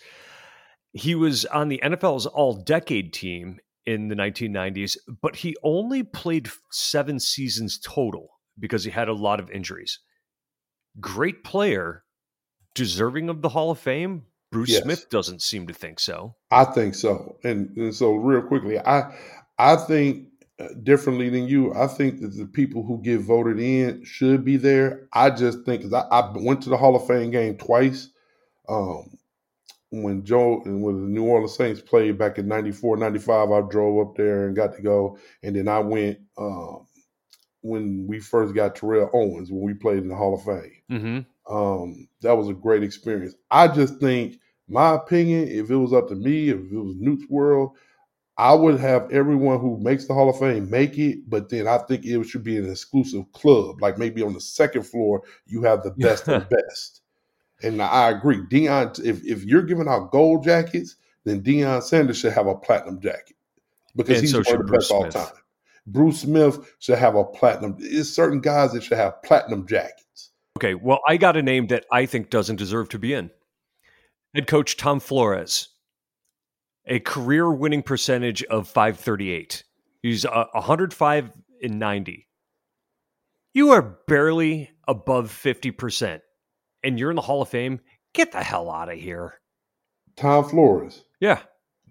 He 0.92 1.14
was 1.14 1.44
on 1.46 1.68
the 1.68 1.80
NFL's 1.82 2.26
All 2.26 2.54
Decade 2.54 3.12
team 3.12 3.58
in 3.84 4.08
the 4.08 4.14
1990s, 4.14 4.96
but 5.20 5.36
he 5.36 5.56
only 5.62 6.02
played 6.02 6.48
seven 6.70 7.18
seasons 7.18 7.78
total 7.78 8.35
because 8.58 8.84
he 8.84 8.90
had 8.90 9.08
a 9.08 9.12
lot 9.14 9.40
of 9.40 9.50
injuries. 9.50 9.98
Great 11.00 11.44
player, 11.44 12.04
deserving 12.74 13.28
of 13.28 13.42
the 13.42 13.50
Hall 13.50 13.70
of 13.70 13.78
Fame. 13.78 14.24
Bruce 14.52 14.70
Yes. 14.70 14.82
Smith 14.84 15.10
doesn't 15.10 15.42
seem 15.42 15.66
to 15.66 15.74
think 15.74 15.98
so. 16.00 16.36
I 16.50 16.64
think 16.64 16.94
so. 16.94 17.36
And, 17.44 17.76
and 17.76 17.94
so, 17.94 18.14
real 18.14 18.42
quickly, 18.42 18.78
I 18.78 19.12
I 19.58 19.76
think 19.76 20.28
uh, 20.58 20.68
differently 20.82 21.28
than 21.28 21.48
you. 21.48 21.74
I 21.74 21.86
think 21.86 22.20
that 22.20 22.28
the 22.36 22.46
people 22.46 22.82
who 22.82 23.02
get 23.02 23.20
voted 23.20 23.58
in 23.60 24.04
should 24.04 24.44
be 24.44 24.56
there. 24.56 25.08
I 25.12 25.30
just 25.30 25.64
think 25.64 25.82
'cause 25.82 25.92
I, 25.92 26.00
I 26.10 26.32
went 26.34 26.62
to 26.62 26.70
the 26.70 26.76
Hall 26.78 26.96
of 26.96 27.06
Fame 27.06 27.30
game 27.30 27.58
twice. 27.58 28.08
Um, 28.68 29.18
when 29.90 30.24
Joe 30.24 30.62
and 30.64 30.82
when 30.82 30.94
the 31.02 31.08
New 31.08 31.24
Orleans 31.24 31.54
Saints 31.56 31.80
played 31.80 32.18
back 32.18 32.38
in 32.38 32.48
94, 32.48 32.96
95, 32.96 33.50
I 33.50 33.60
drove 33.68 34.06
up 34.08 34.16
there 34.16 34.46
and 34.46 34.56
got 34.56 34.74
to 34.76 34.82
go. 34.82 35.18
And 35.42 35.54
then 35.56 35.68
I 35.68 35.78
went 35.80 36.18
um, 36.38 36.85
when 37.66 38.06
we 38.06 38.20
first 38.20 38.54
got 38.54 38.76
Terrell 38.76 39.10
Owens 39.12 39.50
when 39.50 39.62
we 39.62 39.74
played 39.74 39.98
in 39.98 40.08
the 40.08 40.16
Hall 40.16 40.34
of 40.34 40.44
Fame. 40.44 40.82
Mm-hmm. 40.90 41.54
Um, 41.54 42.08
that 42.22 42.36
was 42.36 42.48
a 42.48 42.54
great 42.54 42.82
experience. 42.82 43.34
I 43.50 43.68
just 43.68 43.98
think, 43.98 44.40
my 44.68 44.94
opinion, 44.94 45.48
if 45.48 45.70
it 45.70 45.76
was 45.76 45.92
up 45.92 46.08
to 46.08 46.14
me, 46.14 46.48
if 46.48 46.58
it 46.58 46.76
was 46.76 46.96
Newt's 46.96 47.28
world, 47.28 47.76
I 48.38 48.52
would 48.52 48.78
have 48.80 49.10
everyone 49.10 49.60
who 49.60 49.78
makes 49.78 50.06
the 50.06 50.14
Hall 50.14 50.28
of 50.28 50.38
Fame 50.38 50.68
make 50.68 50.98
it, 50.98 51.28
but 51.28 51.48
then 51.48 51.66
I 51.66 51.78
think 51.78 52.04
it 52.04 52.22
should 52.24 52.44
be 52.44 52.58
an 52.58 52.70
exclusive 52.70 53.30
club. 53.32 53.80
Like 53.80 53.96
maybe 53.96 54.22
on 54.22 54.34
the 54.34 54.40
second 54.40 54.82
floor, 54.82 55.22
you 55.46 55.62
have 55.62 55.82
the 55.82 55.92
best 55.92 56.28
of 56.28 56.48
the 56.48 56.56
best. 56.56 57.00
And 57.62 57.80
I 57.80 58.10
agree. 58.10 58.38
Deion, 58.38 59.02
if, 59.04 59.24
if 59.24 59.44
you're 59.44 59.62
giving 59.62 59.88
out 59.88 60.10
gold 60.10 60.44
jackets, 60.44 60.96
then 61.24 61.42
Deion 61.42 61.82
Sanders 61.82 62.18
should 62.18 62.34
have 62.34 62.46
a 62.46 62.54
platinum 62.54 63.00
jacket 63.00 63.36
because 63.94 64.18
And 64.18 64.22
he's 64.22 64.32
so 64.32 64.42
one 64.42 64.60
of 64.60 64.66
the 64.66 64.72
best 64.72 64.90
all 64.90 65.08
time. 65.08 65.32
Bruce 65.86 66.20
Smith 66.20 66.74
should 66.78 66.98
have 66.98 67.14
a 67.14 67.24
platinum. 67.24 67.76
There's 67.78 68.12
certain 68.12 68.40
guys 68.40 68.72
that 68.72 68.82
should 68.82 68.98
have 68.98 69.22
platinum 69.22 69.66
jackets. 69.66 70.32
Okay, 70.56 70.74
well, 70.74 71.00
I 71.06 71.16
got 71.16 71.36
a 71.36 71.42
name 71.42 71.68
that 71.68 71.84
I 71.92 72.06
think 72.06 72.30
doesn't 72.30 72.56
deserve 72.56 72.88
to 72.90 72.98
be 72.98 73.12
in. 73.12 73.30
Head 74.34 74.46
coach 74.46 74.76
Tom 74.76 75.00
Flores, 75.00 75.68
a 76.86 76.98
career 76.98 77.50
winning 77.50 77.82
percentage 77.82 78.42
of 78.44 78.68
538. 78.68 79.64
He's 80.02 80.24
uh, 80.24 80.46
a 80.52 80.60
105 80.60 81.30
in 81.60 81.78
90. 81.78 82.26
You 83.54 83.70
are 83.70 83.82
barely 84.06 84.70
above 84.86 85.30
50%, 85.30 86.20
and 86.82 86.98
you're 86.98 87.10
in 87.10 87.16
the 87.16 87.22
Hall 87.22 87.42
of 87.42 87.48
Fame. 87.48 87.80
Get 88.12 88.32
the 88.32 88.42
hell 88.42 88.70
out 88.70 88.90
of 88.90 88.98
here. 88.98 89.40
Tom 90.16 90.48
Flores. 90.48 91.04
Yeah. 91.20 91.40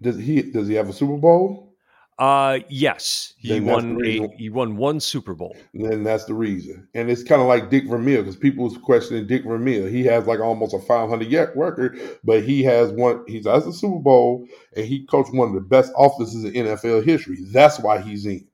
Does 0.00 0.18
he 0.18 0.42
does 0.42 0.68
he 0.68 0.74
have 0.74 0.88
a 0.88 0.92
Super 0.92 1.16
Bowl? 1.16 1.75
Uh 2.18 2.60
yes, 2.70 3.34
he 3.36 3.58
Then 3.58 3.66
won 3.66 3.98
a 4.02 4.28
he 4.38 4.48
won 4.48 4.76
one 4.76 5.00
Super 5.00 5.34
Bowl. 5.34 5.54
Then 5.74 6.02
that's 6.02 6.24
the 6.24 6.32
reason. 6.32 6.88
And 6.94 7.10
it's 7.10 7.22
kind 7.22 7.42
of 7.42 7.46
like 7.46 7.68
Dick 7.68 7.86
Vermeil 7.86 8.22
because 8.22 8.36
people 8.36 8.64
was 8.64 8.78
questioning 8.78 9.26
Dick 9.26 9.44
Vermeil. 9.44 9.86
He 9.86 10.02
has 10.04 10.26
like 10.26 10.40
almost 10.40 10.72
a 10.72 10.78
500 10.78 11.28
yet 11.28 11.54
record, 11.54 11.98
but 12.24 12.42
he 12.42 12.62
has 12.64 12.90
one. 12.90 13.22
He's 13.26 13.46
has 13.46 13.66
a 13.66 13.72
Super 13.72 13.98
Bowl 13.98 14.46
and 14.74 14.86
he 14.86 15.04
coached 15.04 15.34
one 15.34 15.48
of 15.48 15.54
the 15.54 15.60
best 15.60 15.92
offenses 15.98 16.44
in 16.44 16.52
NFL 16.52 17.04
history. 17.04 17.36
That's 17.52 17.78
why 17.80 18.00
he's 18.00 18.24
in. 18.24 18.48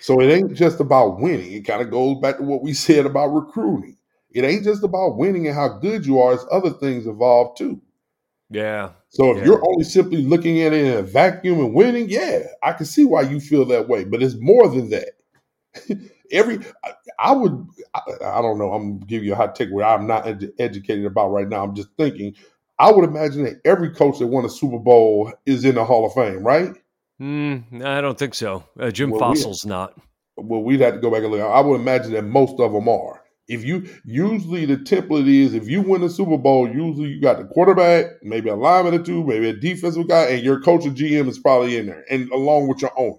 So 0.00 0.20
it 0.20 0.30
ain't 0.30 0.52
just 0.52 0.78
about 0.78 1.18
winning. 1.18 1.52
It 1.52 1.62
kind 1.62 1.80
of 1.80 1.90
goes 1.90 2.20
back 2.20 2.36
to 2.36 2.42
what 2.42 2.62
we 2.62 2.74
said 2.74 3.06
about 3.06 3.28
recruiting. 3.28 3.96
It 4.30 4.44
ain't 4.44 4.64
just 4.64 4.84
about 4.84 5.16
winning 5.16 5.46
and 5.46 5.56
how 5.56 5.78
good 5.78 6.04
you 6.04 6.20
are. 6.20 6.34
It's 6.34 6.44
other 6.52 6.70
things 6.70 7.06
involved 7.06 7.56
too. 7.56 7.80
Yeah, 8.48 8.90
So 9.08 9.32
if 9.32 9.38
Yeah. 9.38 9.44
you're 9.46 9.66
only 9.68 9.82
simply 9.84 10.22
looking 10.22 10.62
at 10.62 10.72
it 10.72 10.84
in 10.86 10.98
a 10.98 11.02
vacuum 11.02 11.58
and 11.58 11.74
winning, 11.74 12.08
yeah, 12.08 12.44
I 12.62 12.72
can 12.74 12.86
see 12.86 13.04
why 13.04 13.22
you 13.22 13.40
feel 13.40 13.64
that 13.66 13.88
way. 13.88 14.04
But 14.04 14.22
it's 14.22 14.36
more 14.38 14.68
than 14.68 14.90
that. 14.90 15.08
Every 16.32 16.58
I, 16.84 16.92
I 17.18 17.32
would 17.32 17.66
I, 17.94 18.00
I 18.24 18.42
don't 18.42 18.58
know. 18.58 18.72
I'm 18.72 18.94
gonna 18.98 19.06
give 19.06 19.24
you 19.24 19.32
a 19.32 19.36
hot 19.36 19.54
take 19.56 19.70
where 19.70 19.84
I'm 19.86 20.06
not 20.06 20.24
edu- 20.26 20.52
educated 20.58 21.06
about 21.06 21.30
right 21.30 21.48
now. 21.48 21.62
I'm 21.64 21.74
just 21.74 21.88
thinking. 21.96 22.34
I 22.78 22.90
would 22.92 23.04
imagine 23.04 23.44
that 23.44 23.60
every 23.64 23.90
coach 23.90 24.18
that 24.18 24.26
won 24.26 24.44
a 24.44 24.50
Super 24.50 24.78
Bowl 24.78 25.32
is 25.46 25.64
in 25.64 25.76
the 25.76 25.84
Hall 25.84 26.04
of 26.04 26.12
Fame, 26.12 26.42
right? 26.44 26.74
Hmm, 27.18 27.56
I 27.82 28.00
don't 28.02 28.18
think 28.18 28.34
so. 28.34 28.64
Uh, 28.78 28.90
Jim 28.90 29.10
Well, 29.10 29.30
we- 29.30 29.36
Fossil's 29.36 29.64
not. 29.64 29.94
Well, 30.36 30.62
we'd 30.62 30.80
have 30.80 30.94
to 30.94 31.00
go 31.00 31.10
back 31.10 31.22
and 31.22 31.32
look. 31.32 31.40
I 31.40 31.60
would 31.60 31.80
imagine 31.80 32.12
that 32.12 32.24
most 32.26 32.60
of 32.60 32.72
them 32.72 32.86
are. 32.88 33.22
If 33.48 33.64
you 33.64 33.88
usually 34.04 34.64
the 34.66 34.76
template 34.76 35.28
is 35.28 35.54
if 35.54 35.68
you 35.68 35.80
win 35.80 36.00
the 36.00 36.10
Super 36.10 36.36
Bowl, 36.36 36.68
usually 36.68 37.10
you 37.10 37.20
got 37.20 37.38
the 37.38 37.44
quarterback, 37.44 38.06
maybe 38.22 38.48
a 38.48 38.56
lineman 38.56 38.94
or 38.94 39.02
two, 39.04 39.22
maybe 39.22 39.48
a 39.48 39.52
defensive 39.56 40.08
guy, 40.08 40.24
and 40.24 40.42
your 40.44 40.60
coach 40.60 40.84
or 40.84 40.90
GM 40.90 41.28
is 41.28 41.38
probably 41.38 41.76
in 41.76 41.86
there, 41.86 42.04
and 42.10 42.28
along 42.32 42.68
with 42.68 42.82
your 42.82 42.92
owner. 42.98 43.18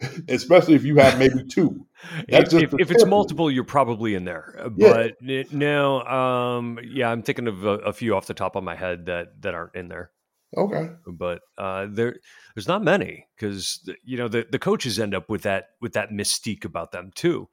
Especially 0.28 0.74
if 0.74 0.84
you 0.84 0.96
have 0.96 1.18
maybe 1.18 1.44
two. 1.44 1.84
That's 2.28 2.52
If, 2.52 2.74
if, 2.74 2.80
if 2.80 2.90
it's 2.90 3.04
multiple, 3.06 3.50
you're 3.50 3.64
probably 3.64 4.14
in 4.14 4.24
there. 4.24 4.54
Uh, 4.58 4.70
Yeah. 4.76 4.92
But 4.92 5.16
it- 5.20 5.52
no, 5.52 6.02
um, 6.02 6.78
yeah, 6.84 7.10
I'm 7.10 7.22
thinking 7.22 7.48
of 7.48 7.64
a, 7.64 7.78
a 7.78 7.92
few 7.92 8.14
off 8.14 8.26
the 8.26 8.34
top 8.34 8.54
of 8.56 8.62
my 8.64 8.76
head 8.76 9.06
that 9.06 9.40
that 9.42 9.54
aren't 9.54 9.74
in 9.74 9.88
there. 9.88 10.10
Okay. 10.56 10.90
But 11.06 11.42
uh, 11.58 11.88
there, 11.90 12.16
there's 12.54 12.68
not 12.68 12.82
many 12.82 13.26
because 13.36 13.88
you 14.02 14.16
know 14.16 14.28
the 14.28 14.46
the 14.50 14.58
coaches 14.58 14.98
end 14.98 15.14
up 15.14 15.28
with 15.28 15.42
that 15.42 15.70
with 15.80 15.92
that 15.92 16.10
mystique 16.10 16.64
about 16.64 16.92
them 16.92 17.10
too. 17.14 17.48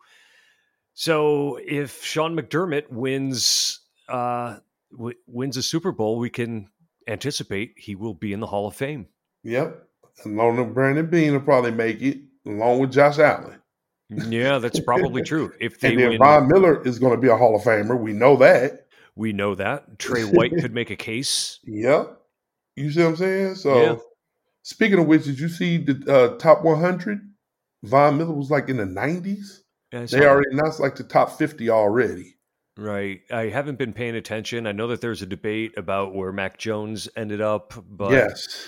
So 0.96 1.60
if 1.64 2.04
Sean 2.04 2.36
McDermott 2.39 2.89
wins 2.89 3.82
uh, 4.10 4.58
w- 4.91 5.18
wins 5.28 5.58
a 5.58 5.64
Super 5.64 5.91
Bowl, 5.91 6.18
we 6.18 6.30
can 6.30 6.70
anticipate 7.08 7.74
he 7.78 7.96
will 7.96 8.14
be 8.14 8.34
in 8.34 8.39
the 8.39 8.48
Hall 8.48 8.68
of 8.68 8.76
Fame. 8.76 9.08
Yep. 9.43 9.84
Along 10.26 10.58
with 10.58 10.74
Brandon 10.74 11.06
Beane 11.06 11.34
will 11.34 11.41
probably 11.41 11.72
make 11.72 12.02
it, 12.02 12.18
along 12.48 12.80
with 12.80 12.93
Josh 12.93 13.20
Allen. 13.20 13.60
Yeah, 14.10 14.60
that's 14.60 14.80
probably 14.80 15.22
true. 15.26 15.52
If 15.60 15.80
they 15.82 15.89
And 15.89 16.00
then 16.00 16.10
win, 16.12 16.18
Von 16.20 16.48
Miller 16.48 16.82
is 16.88 16.98
going 16.98 17.14
to 17.14 17.20
be 17.22 17.28
a 17.28 17.36
Hall 17.36 17.56
of 17.56 17.62
Famer. 17.64 18.00
We 18.00 18.14
know 18.14 18.38
that. 18.38 18.88
we 19.16 19.34
know 19.34 19.54
that 19.56 20.00
Trey 20.00 20.24
White 20.24 20.52
could 20.58 20.74
make 20.74 20.89
a 20.91 20.96
case. 20.96 21.60
Yep. 21.66 22.18
You 22.78 22.91
see 22.91 23.02
what 23.02 23.10
I'm 23.10 23.16
saying? 23.18 23.56
So, 23.56 23.82
Yeah. 23.82 23.96
speaking 24.64 25.00
of 25.00 25.08
which, 25.08 25.26
did 25.26 25.39
you 25.39 25.50
see 25.50 25.78
the 25.78 26.14
uh, 26.34 26.38
top 26.38 26.64
100? 26.64 27.20
Von 27.84 28.18
Miller 28.18 28.34
was 28.34 28.50
like 28.50 28.70
in 28.70 28.78
the 28.78 28.84
90s. 28.86 29.60
Saw 30.06 30.18
They 30.18 30.22
that. 30.22 30.30
already 30.30 30.50
announced 30.52 30.80
like 30.80 30.96
the 30.96 31.04
top 31.04 31.38
50 31.38 31.70
already. 31.70 32.36
Right. 32.78 33.22
I 33.32 33.43
haven't 33.48 33.78
been 33.78 33.93
paying 33.93 34.16
attention. 34.16 34.68
I 34.68 34.74
know 34.74 34.88
that 34.88 35.00
there's 35.02 35.22
a 35.22 35.26
debate 35.26 35.78
about 35.78 36.14
where 36.14 36.32
Mac 36.34 36.58
Jones 36.58 37.08
ended 37.16 37.39
up, 37.41 37.74
but 37.89 38.12
yes. 38.12 38.68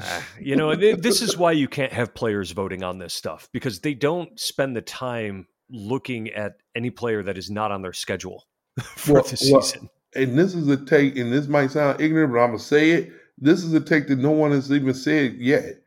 uh, 0.00 0.20
you 0.38 0.56
know, 0.56 0.74
this 0.76 1.22
is 1.22 1.36
why 1.38 1.52
you 1.52 1.66
can't 1.68 1.92
have 1.92 2.12
players 2.14 2.50
voting 2.50 2.82
on 2.82 2.98
this 2.98 3.14
stuff 3.14 3.48
because 3.52 3.80
they 3.80 3.94
don't 3.94 4.38
spend 4.38 4.76
the 4.76 4.82
time 4.82 5.46
looking 5.70 6.28
at 6.30 6.56
any 6.74 6.90
player 6.90 7.22
that 7.22 7.38
is 7.38 7.50
not 7.50 7.72
on 7.72 7.80
their 7.80 7.92
schedule 7.94 8.46
for 8.82 9.14
Well- 9.14 9.22
the 9.22 9.50
well, 9.52 9.62
season. 9.62 9.88
And 10.16 10.36
this 10.36 10.54
is 10.56 10.66
a 10.66 10.76
take, 10.76 11.16
and 11.16 11.32
this 11.32 11.46
might 11.46 11.70
sound 11.70 12.00
ignorant, 12.00 12.32
but 12.32 12.40
I'm 12.40 12.48
going 12.48 12.58
to 12.58 12.64
say 12.64 12.90
it. 12.90 13.12
This 13.38 13.62
is 13.62 13.72
a 13.74 13.80
take 13.80 14.08
that 14.08 14.18
no 14.18 14.32
one 14.32 14.50
has 14.50 14.70
even 14.72 14.92
said 14.92 15.36
yet. 15.36 15.79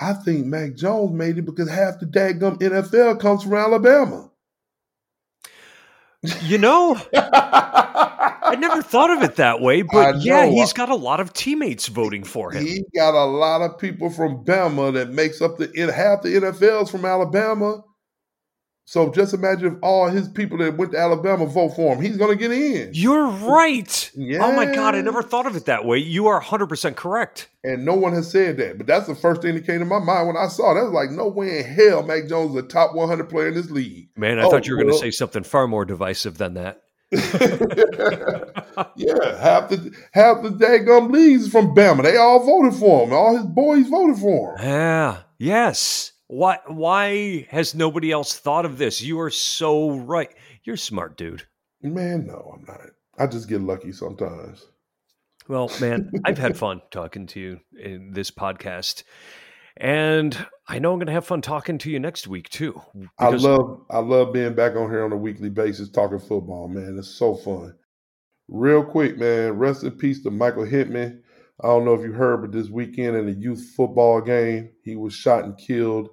I 0.00 0.14
think 0.14 0.46
Mac 0.46 0.74
Jones 0.76 1.12
made 1.12 1.38
it 1.38 1.42
because 1.42 1.68
half 1.68 2.00
the 2.00 2.06
daggum 2.06 2.58
NFL 2.58 3.20
comes 3.20 3.42
from 3.42 3.54
Alabama. 3.54 4.30
You 6.42 6.58
know, 6.58 7.00
I 7.14 8.56
never 8.58 8.82
thought 8.82 9.10
of 9.10 9.22
it 9.22 9.36
that 9.36 9.60
way, 9.60 9.82
but 9.82 10.22
yeah, 10.22 10.46
he's 10.46 10.72
got 10.72 10.88
a 10.88 10.94
lot 10.94 11.20
of 11.20 11.32
teammates 11.32 11.86
voting 11.86 12.24
for 12.24 12.50
him. 12.50 12.64
He 12.64 12.84
got 12.94 13.14
a 13.14 13.24
lot 13.24 13.62
of 13.62 13.78
people 13.78 14.10
from 14.10 14.44
Bama 14.44 14.92
that 14.94 15.10
makes 15.10 15.40
up 15.40 15.56
the 15.56 15.66
half 15.94 16.22
the 16.22 16.28
NFL's 16.30 16.90
from 16.90 17.04
Alabama. 17.04 17.82
So 18.90 19.08
just 19.12 19.32
imagine 19.34 19.74
if 19.74 19.78
all 19.84 20.08
his 20.08 20.26
people 20.26 20.58
that 20.58 20.76
went 20.76 20.90
to 20.90 20.98
Alabama 20.98 21.46
vote 21.46 21.76
for 21.76 21.94
him, 21.94 22.02
he's 22.02 22.16
going 22.16 22.36
to 22.36 22.36
get 22.36 22.50
in. 22.50 22.90
You're 22.92 23.28
right. 23.28 24.10
Yeah. 24.16 24.44
Oh 24.44 24.50
my 24.50 24.64
God, 24.64 24.96
I 24.96 25.00
never 25.00 25.22
thought 25.22 25.46
of 25.46 25.54
it 25.54 25.66
that 25.66 25.84
way. 25.84 25.98
You 25.98 26.26
are 26.26 26.42
100% 26.42 26.96
correct. 26.96 27.50
And 27.62 27.84
no 27.84 27.94
one 27.94 28.12
has 28.14 28.28
said 28.28 28.56
that, 28.56 28.78
but 28.78 28.88
that's 28.88 29.06
the 29.06 29.14
first 29.14 29.42
thing 29.42 29.54
that 29.54 29.64
came 29.64 29.78
to 29.78 29.84
my 29.84 30.00
mind 30.00 30.26
when 30.26 30.36
I 30.36 30.48
saw 30.48 30.74
that. 30.74 30.80
I 30.80 30.82
was 30.82 30.92
like, 30.92 31.12
no 31.12 31.28
way 31.28 31.60
in 31.60 31.64
hell, 31.66 32.02
Mac 32.02 32.26
Jones 32.26 32.50
is 32.50 32.56
a 32.64 32.66
top 32.66 32.92
100 32.96 33.28
player 33.30 33.46
in 33.46 33.54
this 33.54 33.70
league. 33.70 34.08
Man, 34.16 34.40
I 34.40 34.42
Oh, 34.42 34.50
thought 34.50 34.66
you 34.66 34.74
were 34.74 34.82
going 34.82 34.92
to 34.92 34.96
oh, 34.96 35.00
say 35.00 35.12
something 35.12 35.44
far 35.44 35.68
more 35.68 35.84
divisive 35.84 36.38
than 36.38 36.54
that. 36.54 36.82
yeah, 37.12 37.20
half 39.40 39.68
the 39.68 39.94
half 40.12 40.42
the 40.42 40.50
daggum 40.50 41.12
leagues 41.12 41.48
from 41.48 41.76
Bama. 41.76 42.02
They 42.02 42.16
all 42.16 42.44
voted 42.44 42.74
for 42.78 43.06
him. 43.06 43.12
All 43.12 43.36
his 43.36 43.46
boys 43.46 43.86
voted 43.88 44.16
for 44.18 44.56
him. 44.56 44.66
Yeah. 44.68 45.18
Yes. 45.38 46.10
Why 46.32 46.60
why 46.68 47.44
has 47.50 47.74
nobody 47.74 48.12
else 48.12 48.38
thought 48.38 48.64
of 48.64 48.78
this? 48.78 49.02
You 49.02 49.18
are 49.18 49.30
so 49.30 49.90
right. 49.90 50.32
You're 50.62 50.76
smart 50.76 51.16
dude. 51.16 51.42
Man, 51.82 52.28
no, 52.28 52.54
I'm 52.54 52.64
not. 52.66 52.90
I 53.18 53.26
just 53.26 53.48
get 53.48 53.60
lucky 53.60 53.90
sometimes. 53.90 54.64
Well, 55.48 55.72
man, 55.80 56.08
I've 56.24 56.38
had 56.38 56.56
fun 56.56 56.82
talking 56.92 57.26
to 57.28 57.40
you 57.40 57.60
in 57.76 58.12
this 58.12 58.30
podcast. 58.30 59.02
And 59.76 60.36
I 60.68 60.78
know 60.78 60.92
I'm 60.92 61.00
going 61.00 61.08
to 61.08 61.12
have 61.12 61.26
fun 61.26 61.42
talking 61.42 61.78
to 61.78 61.90
you 61.90 61.98
next 61.98 62.28
week 62.28 62.48
too. 62.48 62.80
I 63.18 63.30
love 63.30 63.80
I 63.90 63.98
love 63.98 64.32
being 64.32 64.54
back 64.54 64.76
on 64.76 64.88
here 64.88 65.04
on 65.04 65.10
a 65.10 65.16
weekly 65.16 65.50
basis 65.50 65.90
talking 65.90 66.20
football, 66.20 66.68
man. 66.68 66.94
It's 66.96 67.08
so 67.08 67.34
fun. 67.34 67.74
Real 68.46 68.84
quick, 68.84 69.18
man, 69.18 69.54
rest 69.54 69.82
in 69.82 69.90
peace 69.90 70.22
to 70.22 70.30
Michael 70.30 70.64
Hickmon. 70.64 71.22
I 71.60 71.66
don't 71.66 71.84
know 71.84 71.94
if 71.94 72.02
you 72.02 72.12
heard, 72.12 72.42
but 72.42 72.52
this 72.52 72.70
weekend 72.70 73.16
in 73.16 73.28
a 73.28 73.32
youth 73.32 73.72
football 73.76 74.20
game, 74.20 74.70
he 74.84 74.94
was 74.94 75.12
shot 75.12 75.42
and 75.42 75.58
killed. 75.58 76.10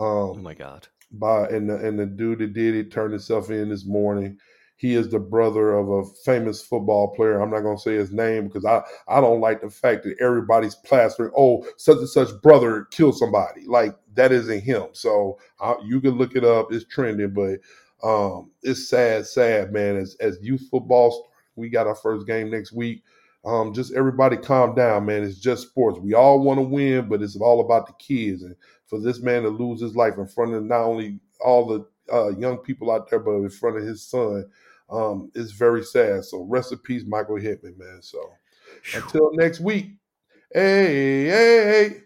Oh 0.00 0.32
Um, 0.32 0.42
my 0.42 0.54
God. 0.54 0.88
by 1.12 1.46
and 1.48 1.68
the, 1.70 1.76
and 1.76 1.98
the 1.98 2.06
dude 2.06 2.38
that 2.40 2.52
did 2.54 2.74
it 2.74 2.90
turned 2.92 3.12
himself 3.12 3.50
in 3.50 3.68
this 3.68 3.84
morning. 3.86 4.38
He 4.76 4.94
is 4.94 5.10
the 5.10 5.18
brother 5.18 5.74
of 5.74 5.90
a 5.90 6.04
famous 6.24 6.62
football 6.62 7.14
player. 7.14 7.40
I'm 7.40 7.50
not 7.50 7.60
going 7.60 7.76
to 7.76 7.82
say 7.82 7.96
his 7.96 8.12
name 8.12 8.46
because 8.46 8.64
I, 8.64 8.82
I 9.08 9.20
don't 9.20 9.40
like 9.40 9.60
the 9.60 9.68
fact 9.68 10.04
that 10.04 10.16
everybody's 10.20 10.74
plastering, 10.74 11.32
oh, 11.36 11.66
such 11.76 11.98
and 11.98 12.08
such 12.08 12.30
brother 12.42 12.86
killed 12.90 13.18
somebody. 13.18 13.66
Like 13.66 13.94
that 14.14 14.32
isn't 14.32 14.60
him. 14.62 14.86
So 14.92 15.38
uh, 15.60 15.74
you 15.84 16.00
can 16.00 16.12
look 16.12 16.34
it 16.34 16.44
up. 16.44 16.72
It's 16.72 16.86
trending, 16.86 17.34
but 17.34 17.58
um, 18.02 18.52
it's 18.62 18.88
sad, 18.88 19.26
sad, 19.26 19.70
man. 19.70 19.96
As, 19.96 20.16
as 20.20 20.38
youth 20.40 20.66
football, 20.70 21.30
we 21.56 21.68
got 21.68 21.86
our 21.86 21.94
first 21.94 22.26
game 22.26 22.50
next 22.50 22.72
week. 22.72 23.02
Um, 23.44 23.74
just 23.74 23.92
everybody 23.94 24.38
calm 24.38 24.74
down, 24.74 25.06
man. 25.06 25.24
It's 25.24 25.38
just 25.38 25.68
sports. 25.68 25.98
We 25.98 26.14
all 26.14 26.40
want 26.40 26.58
to 26.58 26.62
win, 26.62 27.08
but 27.08 27.22
it's 27.22 27.36
all 27.36 27.60
about 27.60 27.86
the 27.86 27.94
kids. 27.94 28.42
And 28.42 28.56
for 28.90 29.00
this 29.00 29.20
man 29.20 29.44
to 29.44 29.48
lose 29.48 29.80
his 29.80 29.94
life 29.94 30.18
in 30.18 30.26
front 30.26 30.52
of 30.52 30.64
not 30.64 30.82
only 30.82 31.20
all 31.40 31.66
the 31.66 31.86
uh, 32.12 32.30
young 32.30 32.58
people 32.58 32.90
out 32.90 33.08
there, 33.08 33.20
but 33.20 33.36
in 33.36 33.48
front 33.48 33.78
of 33.78 33.84
his 33.84 34.02
son, 34.02 34.44
um, 34.90 35.30
is 35.34 35.52
very 35.52 35.84
sad. 35.84 36.24
So 36.24 36.42
rest 36.42 36.72
in 36.72 36.78
peace, 36.78 37.04
Michael 37.06 37.36
Hickmon, 37.36 37.78
man. 37.78 38.00
So 38.02 38.18
until 38.92 39.30
next 39.34 39.60
week, 39.60 39.92
hey, 40.52 41.26
hey, 41.26 41.88
hey. 41.88 42.02